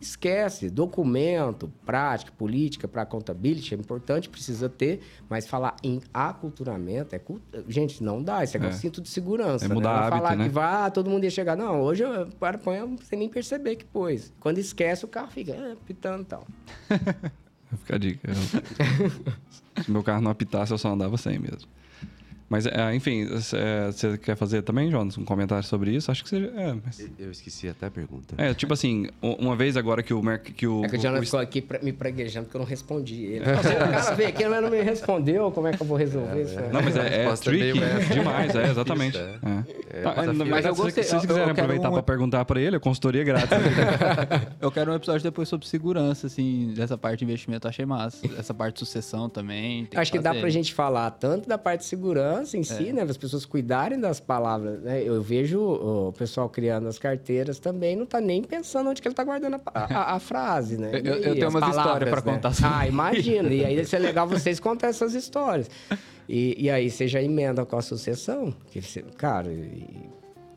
[0.00, 7.20] Esquece, documento, prática, política para accountability é importante, precisa ter, mas falar em aculturamento é
[7.20, 7.40] cult...
[7.68, 8.72] gente, não dá, isso é, é.
[8.72, 9.64] cinto de segurança.
[9.64, 9.98] É mudar né?
[9.98, 10.44] hábito, falar né?
[10.44, 13.84] que vai, todo mundo ia chegar, não, hoje eu para põe sem nem perceber que
[13.84, 14.32] pôs.
[14.40, 16.46] Quando esquece, o carro fica é, pitando e tal.
[17.78, 18.28] Fica a dica.
[19.82, 21.68] Se meu carro não apitasse, eu só andava sem mesmo.
[22.52, 26.10] Mas, é, enfim, você quer fazer também, Jonas, um comentário sobre isso?
[26.10, 26.52] Acho que você.
[26.54, 27.00] É, mas...
[27.18, 28.34] Eu esqueci até a pergunta.
[28.36, 30.20] É, tipo assim, uma vez agora que o.
[30.54, 31.24] Que o é que o Jonas o...
[31.24, 33.40] ficou aqui pra, me praguejando porque eu não respondi ele.
[33.40, 36.42] o cara veio aqui, mas não me respondeu, como é que eu vou resolver é,
[36.42, 36.58] isso?
[36.58, 36.68] É.
[36.68, 37.80] Não, mas é, é tricky
[38.12, 39.16] demais, é, exatamente.
[39.16, 39.38] É.
[39.88, 40.02] É.
[40.02, 40.14] Tá,
[40.46, 41.94] mas eu gostei, se vocês quiserem aproveitar um...
[41.94, 43.48] para perguntar para ele, a consultoria grátis.
[44.60, 48.18] eu quero um episódio depois sobre segurança, assim, dessa parte de investimento, achei massa.
[48.38, 49.88] Essa parte de sucessão também.
[49.96, 52.64] Acho que, que dá pra gente falar tanto da parte de segurança em é.
[52.64, 53.02] si, né?
[53.02, 54.80] As pessoas cuidarem das palavras.
[54.80, 55.02] Né?
[55.02, 59.14] Eu vejo o pessoal criando as carteiras também, não tá nem pensando onde que ele
[59.14, 60.90] tá guardando a, a, a frase, né?
[61.04, 62.32] eu, eu tenho umas histórias para né?
[62.32, 63.48] contar sobre Ah, imagina.
[63.48, 65.68] E aí é legal vocês contar essas histórias.
[66.28, 68.54] E, e aí você já emenda com a sucessão.
[68.70, 69.50] Que você, cara,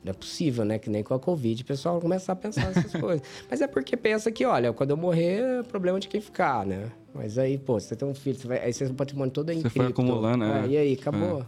[0.05, 0.77] não é possível, né?
[0.77, 3.25] Que nem com a Covid o pessoal começar a pensar nessas coisas.
[3.49, 6.91] Mas é porque pensa que, olha, quando eu morrer, é problema de quem ficar, né?
[7.13, 9.61] Mas aí, pô, você tem um filho, você vai, aí seu patrimônio todo é em
[9.61, 10.65] Você foi acumulando, né?
[10.65, 11.41] É, e aí, acabou.
[11.41, 11.45] É.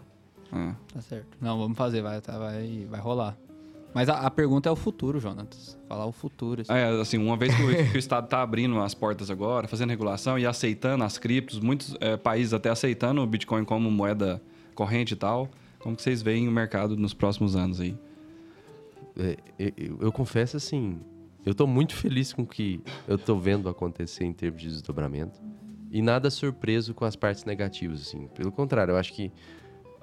[0.51, 0.71] É.
[0.93, 1.37] Tá certo.
[1.41, 3.37] Não, vamos fazer, vai, tá, vai, vai rolar.
[3.93, 5.77] Mas a, a pergunta é o futuro, Jonatas.
[5.87, 6.61] Falar o futuro.
[6.61, 6.71] assim.
[6.71, 9.89] É, assim, uma vez que o, que o Estado está abrindo as portas agora, fazendo
[9.89, 14.41] regulação e aceitando as criptos, muitos é, países até aceitando o Bitcoin como moeda
[14.75, 15.49] corrente e tal,
[15.79, 17.97] como que vocês veem o mercado nos próximos anos aí?
[19.17, 19.37] É,
[19.75, 20.99] eu, eu confesso assim,
[21.43, 25.39] eu tô muito feliz com o que eu tô vendo acontecer em termos de desdobramento.
[25.89, 28.27] E nada surpreso com as partes negativas, assim.
[28.35, 29.31] Pelo contrário, eu acho que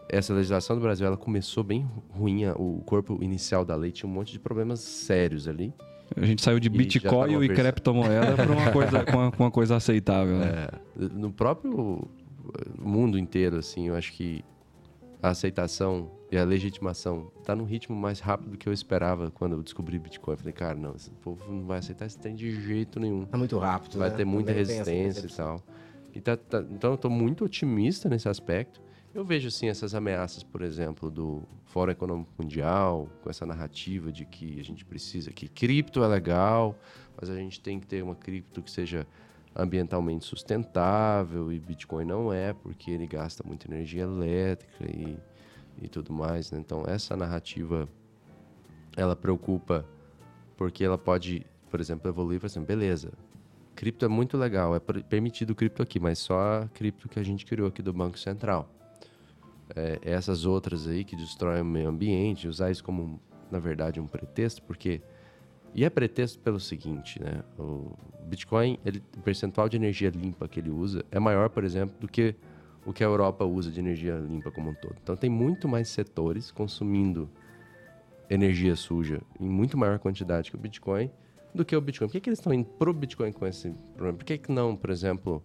[0.09, 2.47] essa legislação do Brasil, ela começou bem ruim.
[2.56, 5.72] O corpo inicial da lei tinha um monte de problemas sérios ali.
[6.16, 9.76] A gente saiu de E Bitcoin e perce- criptomoeda para uma coisa, uma, uma coisa
[9.76, 10.36] aceitável.
[10.39, 10.68] Né?
[11.01, 12.06] É, no próprio
[12.78, 14.44] mundo inteiro, assim, eu acho que
[15.22, 19.52] a aceitação e a legitimação tá num ritmo mais rápido do que eu esperava quando
[19.56, 20.35] eu descobri Bitcoin.
[20.35, 23.24] Eu falei, cara, não, esse povo não vai aceitar esse trem de jeito nenhum.
[23.24, 24.16] Tá muito rápido, vai né?
[24.16, 25.60] ter muita Também resistência e tal.
[26.14, 28.81] E tá- tá- então eu tô muito otimista nesse aspecto.
[29.14, 34.24] Eu vejo assim essas ameaças, por exemplo, do Fórum Econômico Mundial, com essa narrativa de
[34.24, 36.76] que a gente precisa que cripto é legal,
[37.16, 39.06] mas a gente tem que ter uma cripto que seja
[39.54, 45.16] ambientalmente sustentável e Bitcoin não é, porque ele gasta muita energia elétrica e,
[45.80, 46.50] e tudo mais.
[46.50, 46.58] né?
[46.58, 47.88] Então essa narrativa
[48.96, 49.86] ela preocupa
[50.56, 53.12] porque ela pode, por exemplo, evoluir para assim, beleza,
[53.76, 57.22] cripto é muito legal, é per- permitido cripto aqui, mas só a cripto que a
[57.22, 58.68] gente criou aqui do Banco Central.
[59.74, 63.20] É, essas outras aí que destroem o meio ambiente, usar isso como,
[63.50, 65.00] na verdade, um pretexto, porque.
[65.74, 67.42] E é pretexto pelo seguinte, né?
[67.58, 67.92] O
[68.26, 72.06] Bitcoin, ele, o percentual de energia limpa que ele usa é maior, por exemplo, do
[72.06, 72.34] que
[72.86, 74.94] o que a Europa usa de energia limpa como um todo.
[75.02, 77.28] Então tem muito mais setores consumindo
[78.30, 81.10] energia suja em muito maior quantidade que o Bitcoin
[81.54, 82.08] do que o Bitcoin.
[82.08, 84.18] Por que, que eles estão indo pro Bitcoin com esse problema?
[84.18, 85.42] Por que, que não, por exemplo,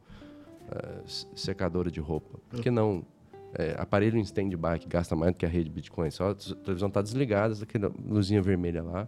[1.05, 2.39] s- secadora de roupa?
[2.49, 3.03] Por que não
[3.53, 6.11] eh, aparelho em stand-by que gasta mais do que a rede Bitcoin?
[6.11, 9.07] Só a televisão está desligada, aquela luzinha vermelha lá.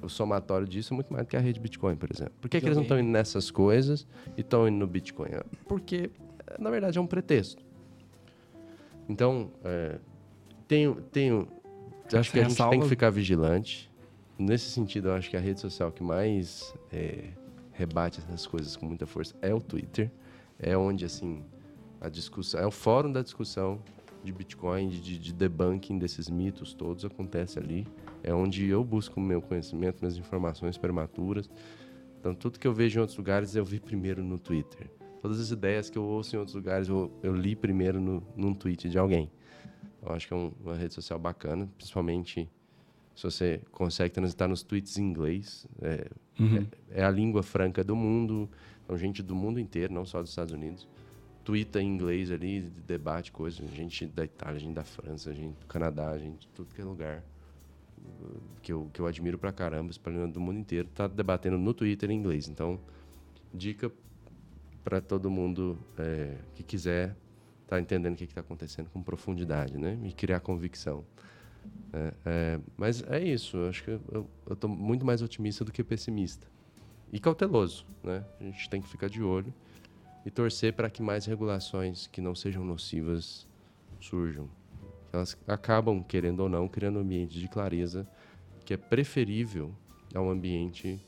[0.00, 2.34] O somatório disso é muito mais do que a rede Bitcoin, por exemplo.
[2.40, 4.06] Por que, que eles não estão indo nessas coisas
[4.36, 5.30] e estão indo no Bitcoin?
[5.30, 6.10] É Porque,
[6.58, 7.62] na verdade, é um pretexto.
[9.08, 9.98] Então, eh,
[10.68, 11.48] tenho, tenho,
[12.14, 13.90] acho que a gente tem que ficar vigilante.
[14.38, 17.30] Nesse sentido, eu acho que a rede social que mais eh,
[17.72, 20.12] rebate essas coisas com muita força é o Twitter.
[20.60, 21.42] É onde, assim,
[22.00, 22.60] a discussão...
[22.60, 23.80] É o fórum da discussão
[24.24, 27.86] de Bitcoin, de, de, de debunking desses mitos todos acontece ali.
[28.22, 31.48] É onde eu busco o meu conhecimento, minhas informações prematuras.
[32.18, 34.90] Então, tudo que eu vejo em outros lugares, eu vi primeiro no Twitter.
[35.22, 38.52] Todas as ideias que eu ouço em outros lugares, eu, eu li primeiro no, num
[38.54, 39.30] tweet de alguém.
[40.02, 42.48] Eu acho que é um- uma rede social bacana, principalmente
[43.14, 45.66] se você consegue transitar nos tweets em inglês.
[45.82, 46.06] É,
[46.90, 48.48] é, é a língua franca do mundo,
[48.84, 50.86] então gente do mundo inteiro, não só dos Estados Unidos.
[51.44, 53.68] Twitta em inglês ali, debate coisas.
[53.70, 57.24] Gente da Itália, gente da França, gente do Canadá, gente de tudo que é lugar.
[57.98, 61.72] uh, Que eu, que eu admiro pra caramba, espalhando do mundo inteiro, tá debatendo no
[61.74, 62.48] Twitter em inglês.
[62.48, 62.80] Então,
[63.52, 63.90] dica
[64.84, 67.16] para todo mundo é, que quiser
[67.64, 69.98] estar entendendo o que está acontecendo com profundidade, né?
[70.02, 71.04] E criar convicção.
[71.92, 73.56] É, é, mas é isso.
[73.56, 76.46] Eu acho que eu estou muito mais otimista do que pessimista
[77.12, 78.24] e cauteloso, né?
[78.40, 79.52] A gente tem que ficar de olho
[80.24, 83.46] e torcer para que mais regulações que não sejam nocivas
[84.00, 84.48] surjam.
[85.12, 88.06] Elas acabam, querendo ou não, criando um ambiente de clareza
[88.64, 89.74] que é preferível
[90.14, 91.00] a um ambiente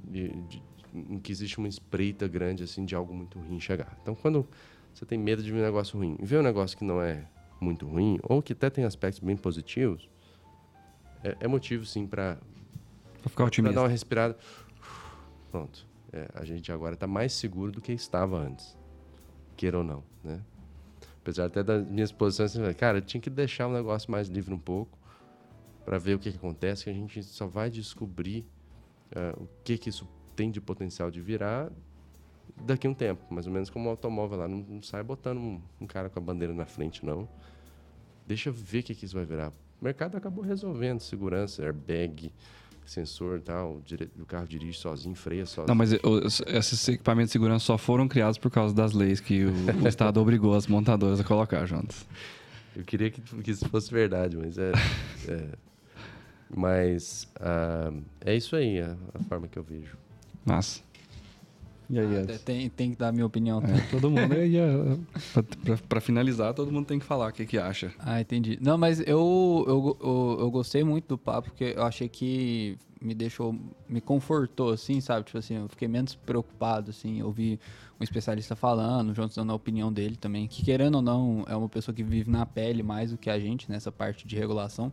[0.00, 0.62] de- de-
[0.94, 3.96] em que existe uma espreita grande assim de algo muito ruim chegar.
[4.02, 4.46] Então, quando
[4.94, 7.24] você tem medo de ver um negócio ruim ver um negócio que não é
[7.60, 10.08] muito ruim ou que até tem aspectos bem positivos,
[11.24, 12.38] é, é motivo sim para
[13.20, 13.74] Pra ficar otimista.
[13.74, 14.38] dar uma respirada.
[15.50, 15.84] Pronto.
[16.12, 18.76] É, a gente agora está mais seguro do que estava antes.
[19.56, 20.40] Queira ou não, né?
[21.20, 24.54] Apesar até das minhas posições, assim, cara, eu tinha que deixar o negócio mais livre
[24.54, 24.98] um pouco
[25.84, 28.46] para ver o que, que acontece, que a gente só vai descobrir
[29.10, 31.70] é, o que, que isso tem de potencial de virar
[32.64, 33.22] daqui a um tempo.
[33.32, 34.48] Mais ou menos como um automóvel lá.
[34.48, 37.28] Não, não sai botando um, um cara com a bandeira na frente, não.
[38.26, 39.52] Deixa eu ver o que, que isso vai virar.
[39.80, 42.32] O mercado acabou resolvendo segurança, airbag,
[42.90, 43.82] sensor e tal.
[44.18, 45.68] O carro dirige sozinho, freia sozinho.
[45.68, 45.92] Não, mas
[46.46, 49.52] esses equipamentos de segurança só foram criados por causa das leis que o,
[49.84, 52.06] o Estado obrigou as montadoras a colocar juntas.
[52.74, 54.72] Eu queria que, que isso fosse verdade, mas é.
[55.28, 55.48] é.
[56.54, 57.92] Mas ah,
[58.24, 59.96] é isso aí, a, a forma que eu vejo.
[60.44, 60.82] Mas.
[61.90, 63.62] E aí, ah, tem, tem que dar a minha opinião.
[63.62, 64.98] É, todo mundo é,
[65.88, 67.90] para finalizar, todo mundo tem que falar o que, que acha.
[67.98, 68.58] Ah, entendi.
[68.60, 73.14] Não, mas eu, eu, eu, eu, gostei muito do papo, porque eu achei que me
[73.14, 73.58] deixou,
[73.88, 75.24] me confortou, assim, sabe?
[75.24, 77.58] Tipo assim, eu fiquei menos preocupado, assim, eu vi
[77.98, 81.68] um especialista falando, o dando a opinião dele também, que querendo ou não, é uma
[81.68, 84.92] pessoa que vive na pele mais do que a gente nessa parte de regulação.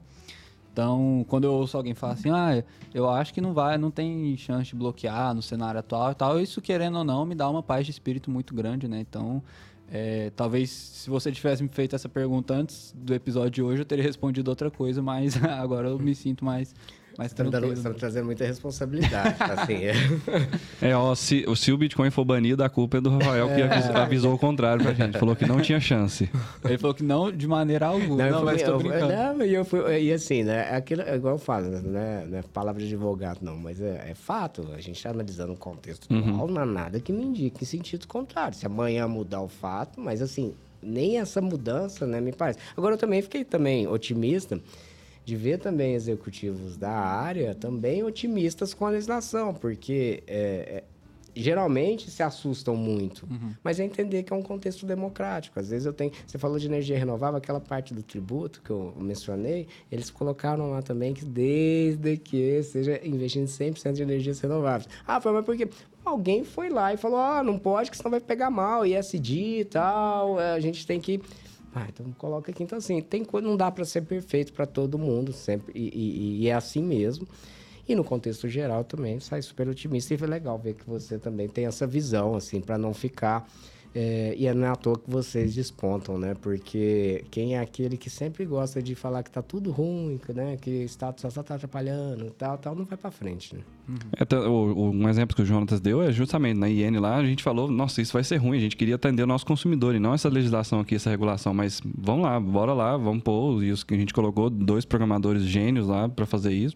[0.75, 2.61] Então, quando eu ouço alguém falar assim, ah,
[2.93, 6.37] eu acho que não vai, não tem chance de bloquear no cenário atual e tal,
[6.37, 8.99] isso querendo ou não me dá uma paz de espírito muito grande, né?
[8.99, 9.41] Então,
[9.89, 13.85] é, talvez se você tivesse me feito essa pergunta antes do episódio de hoje, eu
[13.85, 16.75] teria respondido outra coisa, mas agora eu me sinto mais
[17.17, 19.35] mas estão tá trazendo muita responsabilidade.
[19.39, 19.75] assim.
[20.81, 23.97] É, ó, se, se o Bitcoin for banido, a culpa é do Rafael, que é.
[23.97, 25.17] avisou o contrário pra gente.
[25.17, 26.29] Falou que não tinha chance.
[26.63, 28.23] Ele falou que não de maneira alguma.
[28.23, 29.07] Não, não mas tô brincando.
[29.07, 30.75] Não, e, eu fui, e assim, né?
[30.75, 32.25] Aquilo, é igual eu falo, né?
[32.29, 34.67] Não é palavra de advogado, não, mas é, é fato.
[34.73, 36.53] A gente está analisando o contexto atual, uhum.
[36.53, 38.55] não há nada que me indique em sentido contrário.
[38.55, 42.59] Se amanhã mudar o fato, mas assim, nem essa mudança, né, me parece.
[42.75, 44.59] Agora eu também fiquei também otimista
[45.25, 50.83] de ver também executivos da área também otimistas com a legislação, porque é, é,
[51.35, 53.51] geralmente se assustam muito, uhum.
[53.63, 55.59] mas é entender que é um contexto democrático.
[55.59, 56.11] Às vezes eu tenho.
[56.25, 60.83] Você falou de energia renovável, aquela parte do tributo que eu mencionei, eles colocaram lá
[60.83, 64.87] também que desde que seja investindo 100% de energias renováveis.
[65.07, 65.67] Ah, foi, mas por quê?
[66.05, 69.65] Alguém foi lá e falou: ah, não pode, que senão vai pegar mal, ISD e
[69.65, 71.19] tal, a gente tem que
[71.75, 72.63] ah, então coloca aqui.
[72.63, 76.43] Então, assim, tem coisa, não dá para ser perfeito para todo mundo, sempre, e, e,
[76.43, 77.27] e, é assim mesmo.
[77.85, 81.49] E no contexto geral também sai super otimista e foi legal ver que você também
[81.49, 83.45] tem essa visão, assim, para não ficar
[83.97, 86.35] é, e é à toa que vocês despontam, né?
[86.41, 90.57] Porque quem é aquele que sempre gosta de falar que tá tudo ruim, né?
[90.57, 93.61] Que o Estado só está atrapalhando e tal, tal, não vai para frente, né?
[93.87, 93.95] Uhum.
[94.17, 97.41] É, o, um exemplo que o Jonatas deu é justamente na IN lá, a gente
[97.41, 100.13] falou, nossa, isso vai ser ruim, a gente queria atender o nosso consumidor e não
[100.13, 103.93] essa legislação aqui, essa regulação, mas vamos lá, bora lá, vamos pôr, e os a
[103.95, 106.75] gente colocou dois programadores gênios lá para fazer isso.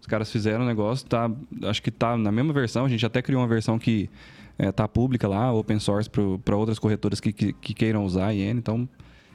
[0.00, 1.30] Os caras fizeram o negócio, tá,
[1.64, 4.08] acho que tá na mesma versão, a gente até criou uma versão que
[4.58, 6.08] é, tá pública lá, open source
[6.44, 8.88] para outras corretoras que, que, que, queiram usar a IN, então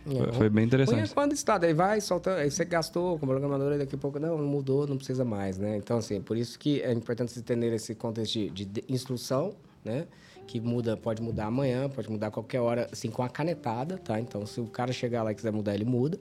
[0.08, 1.14] é, foi bem interessante.
[1.14, 4.88] Quando está, daí vai, solta, aí você gastou com programador, daqui a pouco não, mudou,
[4.88, 5.78] não precisa mais, né?
[5.78, 10.08] Então, assim, por isso que é importante você entender esse contexto de, de instrução, né?
[10.48, 14.20] Que muda, pode mudar amanhã, pode mudar qualquer hora, assim, com a canetada, tá?
[14.20, 16.18] Então, se o cara chegar lá e quiser mudar, ele muda.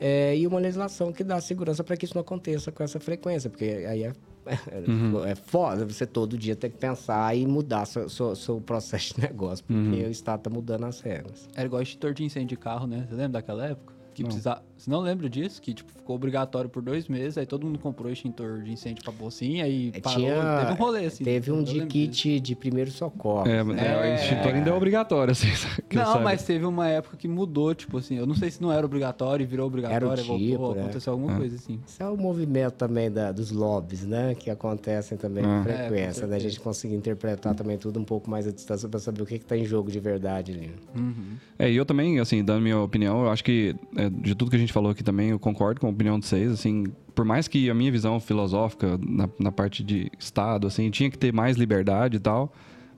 [0.00, 3.50] É, e uma legislação que dá segurança para que isso não aconteça com essa frequência,
[3.50, 4.12] porque aí é
[4.88, 5.24] Uhum.
[5.24, 9.20] É foda você todo dia ter que pensar e mudar seu, seu, seu processo de
[9.28, 10.08] negócio, porque uhum.
[10.08, 11.48] o Estado tá mudando as regras.
[11.54, 13.06] Era igual extintor de incêndio de carro, né?
[13.08, 13.94] Você lembra daquela época?
[14.14, 14.62] Que precisa...
[14.78, 15.60] Você não lembra disso?
[15.60, 19.12] Que tipo, ficou obrigatório por dois meses, aí todo mundo comprou extintor de incêndio pra
[19.12, 20.20] bolsinha e é, parou.
[20.20, 20.58] Tinha...
[20.60, 21.24] Teve um rolê assim.
[21.24, 22.40] Teve um de kit disso.
[22.40, 23.46] de primeiro socorro.
[23.48, 25.48] É, é, é, o extintor ainda é obrigatório, assim.
[25.92, 28.86] Não, mas teve uma época que mudou, tipo assim, eu não sei se não era
[28.86, 30.82] obrigatório e virou obrigatório, era tipo, voltou, né?
[30.82, 31.36] aconteceu alguma é.
[31.36, 31.80] coisa assim.
[31.84, 34.34] Isso é o movimento também da, dos lobbies, né?
[34.34, 35.62] Que acontecem também com é.
[35.62, 36.36] frequência, né?
[36.36, 39.38] A gente conseguir interpretar também tudo um pouco mais à distância pra saber o que,
[39.38, 40.70] que tá em jogo de verdade ali.
[40.94, 41.36] Uhum.
[41.58, 43.74] É, e eu também, assim, dando minha opinião, eu acho que
[44.22, 46.26] de tudo que a gente falou falou aqui também, eu concordo com a opinião de
[46.26, 46.84] vocês, assim,
[47.14, 51.18] por mais que a minha visão filosófica na, na parte de Estado, assim, tinha que
[51.18, 52.52] ter mais liberdade e tal,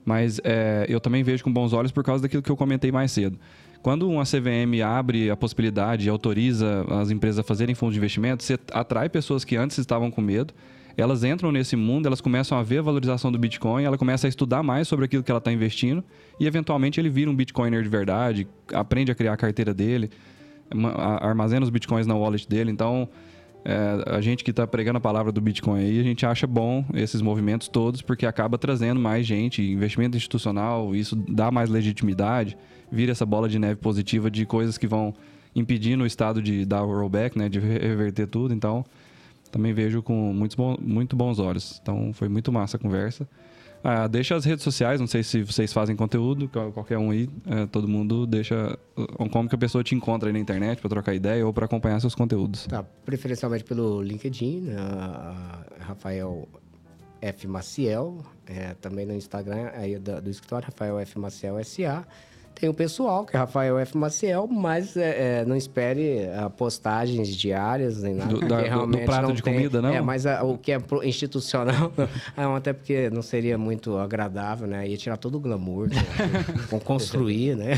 [0.05, 3.11] mas é, eu também vejo com bons olhos por causa daquilo que eu comentei mais
[3.11, 3.37] cedo.
[3.81, 8.43] Quando uma CVM abre a possibilidade e autoriza as empresas a fazerem fundos de investimento,
[8.43, 10.53] você atrai pessoas que antes estavam com medo,
[10.95, 14.29] elas entram nesse mundo, elas começam a ver a valorização do Bitcoin, ela começa a
[14.29, 16.03] estudar mais sobre aquilo que ela está investindo
[16.39, 20.11] e, eventualmente, ele vira um Bitcoiner de verdade, aprende a criar a carteira dele
[21.21, 22.71] armazena os bitcoins na wallet dele.
[22.71, 23.09] Então,
[23.63, 26.83] é, a gente que está pregando a palavra do Bitcoin aí, a gente acha bom
[26.93, 32.57] esses movimentos todos, porque acaba trazendo mais gente, investimento institucional, isso dá mais legitimidade,
[32.91, 35.13] vira essa bola de neve positiva de coisas que vão
[35.55, 38.53] impedindo o Estado de dar o rollback, né, de reverter tudo.
[38.53, 38.83] Então,
[39.51, 41.79] também vejo com bons, muito bons olhos.
[41.83, 43.27] Então, foi muito massa a conversa.
[43.83, 47.65] Ah, deixa as redes sociais, não sei se vocês fazem conteúdo, qualquer um aí, é,
[47.65, 48.77] todo mundo deixa
[49.31, 51.99] como que a pessoa te encontra aí na internet para trocar ideia ou para acompanhar
[51.99, 52.67] seus conteúdos.
[52.67, 54.75] Tá, preferencialmente pelo LinkedIn, né?
[55.79, 56.47] Rafael
[57.21, 57.47] F.
[57.47, 61.19] Maciel, é, também no Instagram aí do, do escritório, Rafael F.
[61.19, 62.05] Maciel SA.
[62.55, 63.97] Tem o pessoal, que é Rafael F.
[63.97, 68.33] Maciel, mas é, é, não espere postagens diárias nem nada.
[68.33, 69.89] Do, da, realmente do prato de tem, comida, não?
[69.89, 71.91] É, mas a, o que é institucional,
[72.37, 74.87] é, até porque não seria muito agradável, né?
[74.87, 75.95] Ia tirar todo o glamour, né?
[76.85, 77.73] construir, né?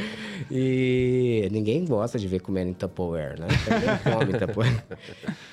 [0.50, 3.48] e ninguém gosta de ver comendo em Tupperware, né?
[4.02, 4.84] Come Tupperware.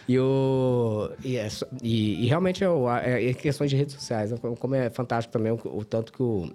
[0.07, 1.48] E, o, e, é,
[1.81, 4.31] e, e realmente é, é, questões de redes sociais.
[4.31, 4.38] Né?
[4.60, 6.52] Como é fantástico também o, o tanto que o,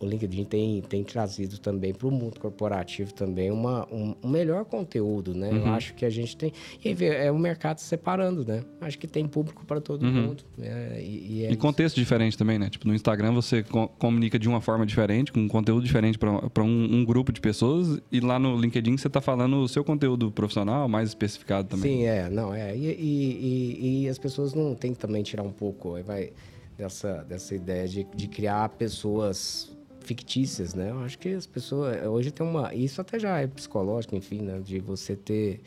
[0.00, 4.64] o, LinkedIn tem, tem trazido também para o mundo corporativo também uma, um, um melhor
[4.64, 5.50] conteúdo, né?
[5.50, 5.58] Uhum.
[5.58, 6.52] Eu acho que a gente tem...
[6.84, 8.62] E é o mercado se separando, né?
[8.80, 10.12] Acho que tem público para todo uhum.
[10.12, 10.44] mundo.
[10.56, 11.02] Né?
[11.02, 12.68] E, e, é e contexto diferente também, né?
[12.68, 16.62] Tipo, no Instagram você co comunica de uma forma diferente, com um conteúdo diferente para
[16.62, 20.30] um, um, grupo de pessoas, e lá no LinkedIn você está falando o seu conteúdo
[20.30, 21.98] profissional, mais especificado também.
[21.98, 22.28] Sim, é.
[22.28, 22.76] Não, é.
[22.76, 26.32] E, e, e as pessoas não tem que também tirar um pouco vai,
[26.76, 29.73] dessa, dessa ideia de, de criar pessoas
[30.04, 30.90] fictícias, né?
[30.90, 32.04] Eu acho que as pessoas...
[32.06, 32.74] Hoje tem uma...
[32.74, 34.60] Isso até já é psicológico, enfim, né?
[34.60, 35.60] De você ter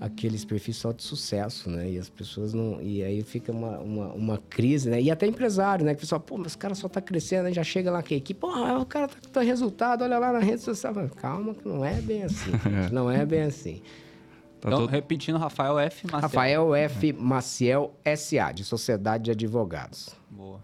[0.00, 1.90] aqueles perfis só de sucesso, né?
[1.90, 2.80] E as pessoas não.
[2.80, 5.00] E aí fica uma, uma, uma crise, né?
[5.00, 5.94] E até empresário, né?
[5.94, 7.52] Que pessoal, pô, mas o cara só tá crescendo, né?
[7.52, 10.62] já chega lá que equipe, pô, o cara tá com resultado, olha lá na rede
[10.62, 10.94] social.
[11.16, 12.50] Calma, que não é bem assim.
[12.92, 13.82] não é bem assim.
[14.60, 14.90] Tá então, todo...
[14.90, 16.06] repetindo, Rafael F.
[16.06, 16.20] Maciel.
[16.20, 17.12] Rafael F.
[17.12, 20.10] Maciel SA, de Sociedade de Advogados.
[20.30, 20.60] Boa.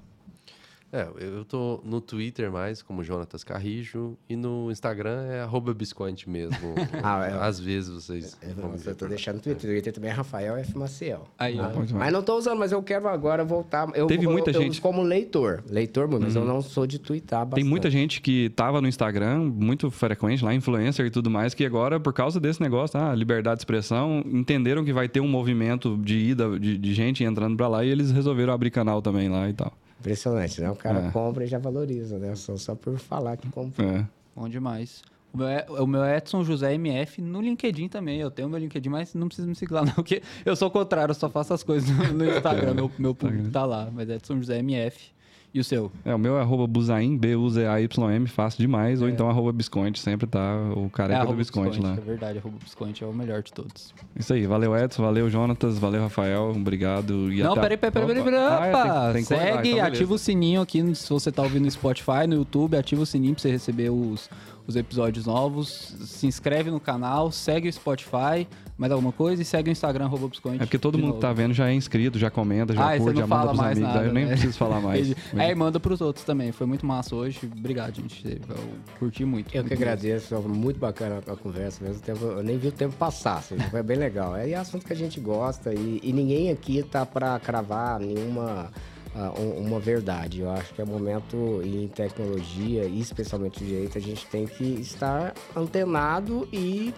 [0.93, 6.29] É, eu tô no Twitter mais, como Jonatas Carrijo, e no Instagram é arroba biscointe
[6.29, 6.75] mesmo.
[7.03, 8.37] ah, é, Às vezes vocês.
[8.43, 8.51] É,
[8.91, 9.71] eu tô deixando no Twitter.
[9.71, 10.77] O Twitter também é Rafael F.
[10.77, 11.27] Maciel.
[11.39, 13.89] Aí, ah, mas não tô usando, mas eu quero agora voltar.
[13.95, 14.77] Eu, Teve muita eu, gente.
[14.77, 15.65] Eu, como leitor.
[15.67, 16.43] Leitor, mas uhum.
[16.43, 17.63] eu não sou de twittar bastante.
[17.63, 21.65] Tem muita gente que tava no Instagram, muito frequente, lá, influencer e tudo mais, que
[21.65, 25.97] agora, por causa desse negócio, ah, liberdade de expressão, entenderam que vai ter um movimento
[25.97, 29.49] de ida de, de gente entrando pra lá e eles resolveram abrir canal também lá
[29.49, 29.73] e tal.
[30.03, 30.69] Impressionante, né?
[30.69, 31.11] O cara é.
[31.13, 32.35] compra e já valoriza, né?
[32.35, 33.89] Só, só por falar que comprou.
[33.89, 34.05] É.
[34.35, 35.03] Bom demais.
[35.33, 38.21] O meu, é, o meu é Edson José MF no LinkedIn também.
[38.21, 40.71] Eu tenho meu LinkedIn, mas não precisa me seguir lá, não, porque eu sou o
[40.71, 42.75] contrário, eu só faço as coisas no Instagram.
[42.75, 43.89] meu, meu público tá lá.
[43.93, 45.13] Mas Edson José MF.
[45.55, 45.93] E o seu?
[46.03, 49.03] É, o meu é arroba Buzaim, B-U-Z-A-Y-M, fácil demais.
[49.03, 49.05] É.
[49.05, 51.93] Ou então arroba Bisconte, sempre tá o careca é, do Bisconte lá.
[51.93, 53.93] É verdade, arroba Bisconte é o melhor de todos.
[54.17, 57.31] Isso aí, valeu Edson, valeu Jonatas, valeu Rafael, obrigado.
[57.31, 57.61] E Não, até...
[57.61, 61.11] peraí, peraí, peraí, peraí, ah, é, tem, tem Segue, então ativa o sininho aqui, se
[61.11, 64.31] você tá ouvindo no Spotify, no YouTube, ativa o sininho pra você receber os,
[64.67, 65.95] os episódios novos.
[66.01, 70.31] Se inscreve no canal, segue o Spotify mais alguma coisa e segue o Instagram, arroba
[70.55, 71.19] É porque todo mundo novo.
[71.19, 73.83] que tá vendo já é inscrito, já comenta, já ah, curte, já manda pros amigos.
[73.83, 74.33] Nada, eu nem né?
[74.33, 75.15] preciso falar mais.
[75.37, 76.53] é, e manda pros outros também.
[76.53, 77.39] Foi muito massa hoje.
[77.45, 78.41] Obrigado, gente.
[78.49, 78.57] Eu
[78.99, 79.55] curti muito.
[79.55, 80.29] Eu muito que agradeço.
[80.29, 82.03] Foi muito bacana a conversa mesmo.
[82.07, 83.39] Eu nem vi o tempo passar.
[83.39, 84.35] Assim, foi bem legal.
[84.37, 88.71] É assunto que a gente gosta e, e ninguém aqui tá para cravar nenhuma
[89.15, 90.41] uh, uma verdade.
[90.41, 95.35] Eu acho que é momento em tecnologia, e especialmente direito, a gente tem que estar
[95.57, 96.95] antenado e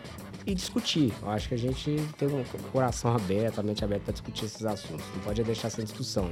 [0.47, 1.13] e discutir.
[1.23, 4.65] Eu acho que a gente tem um coração aberto, a mente aberta para discutir esses
[4.65, 5.05] assuntos.
[5.15, 6.31] Não pode deixar essa discussão.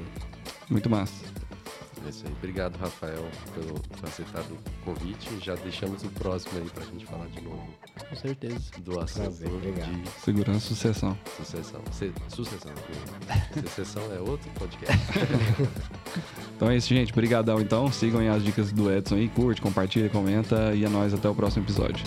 [0.69, 1.13] Muito massa.
[2.05, 2.33] É isso aí.
[2.33, 3.25] Obrigado, Rafael,
[3.55, 5.29] pelo ter aceitado o convite.
[5.41, 7.69] Já deixamos o próximo aí para a gente falar de novo.
[8.09, 8.59] Com certeza.
[8.79, 11.19] Do assunto de segurança e sucessão.
[11.37, 11.81] Sucessão.
[11.93, 12.13] Se...
[12.29, 12.73] Sucessão.
[13.63, 14.99] Sucessão é outro podcast.
[16.57, 17.13] então é isso, gente.
[17.13, 17.91] Obrigadão, então.
[17.93, 19.29] Sigam as dicas do Edson aí.
[19.29, 20.75] Curte, compartilha, comenta.
[20.75, 21.15] E é nóis.
[21.15, 22.05] Até o próximo episódio.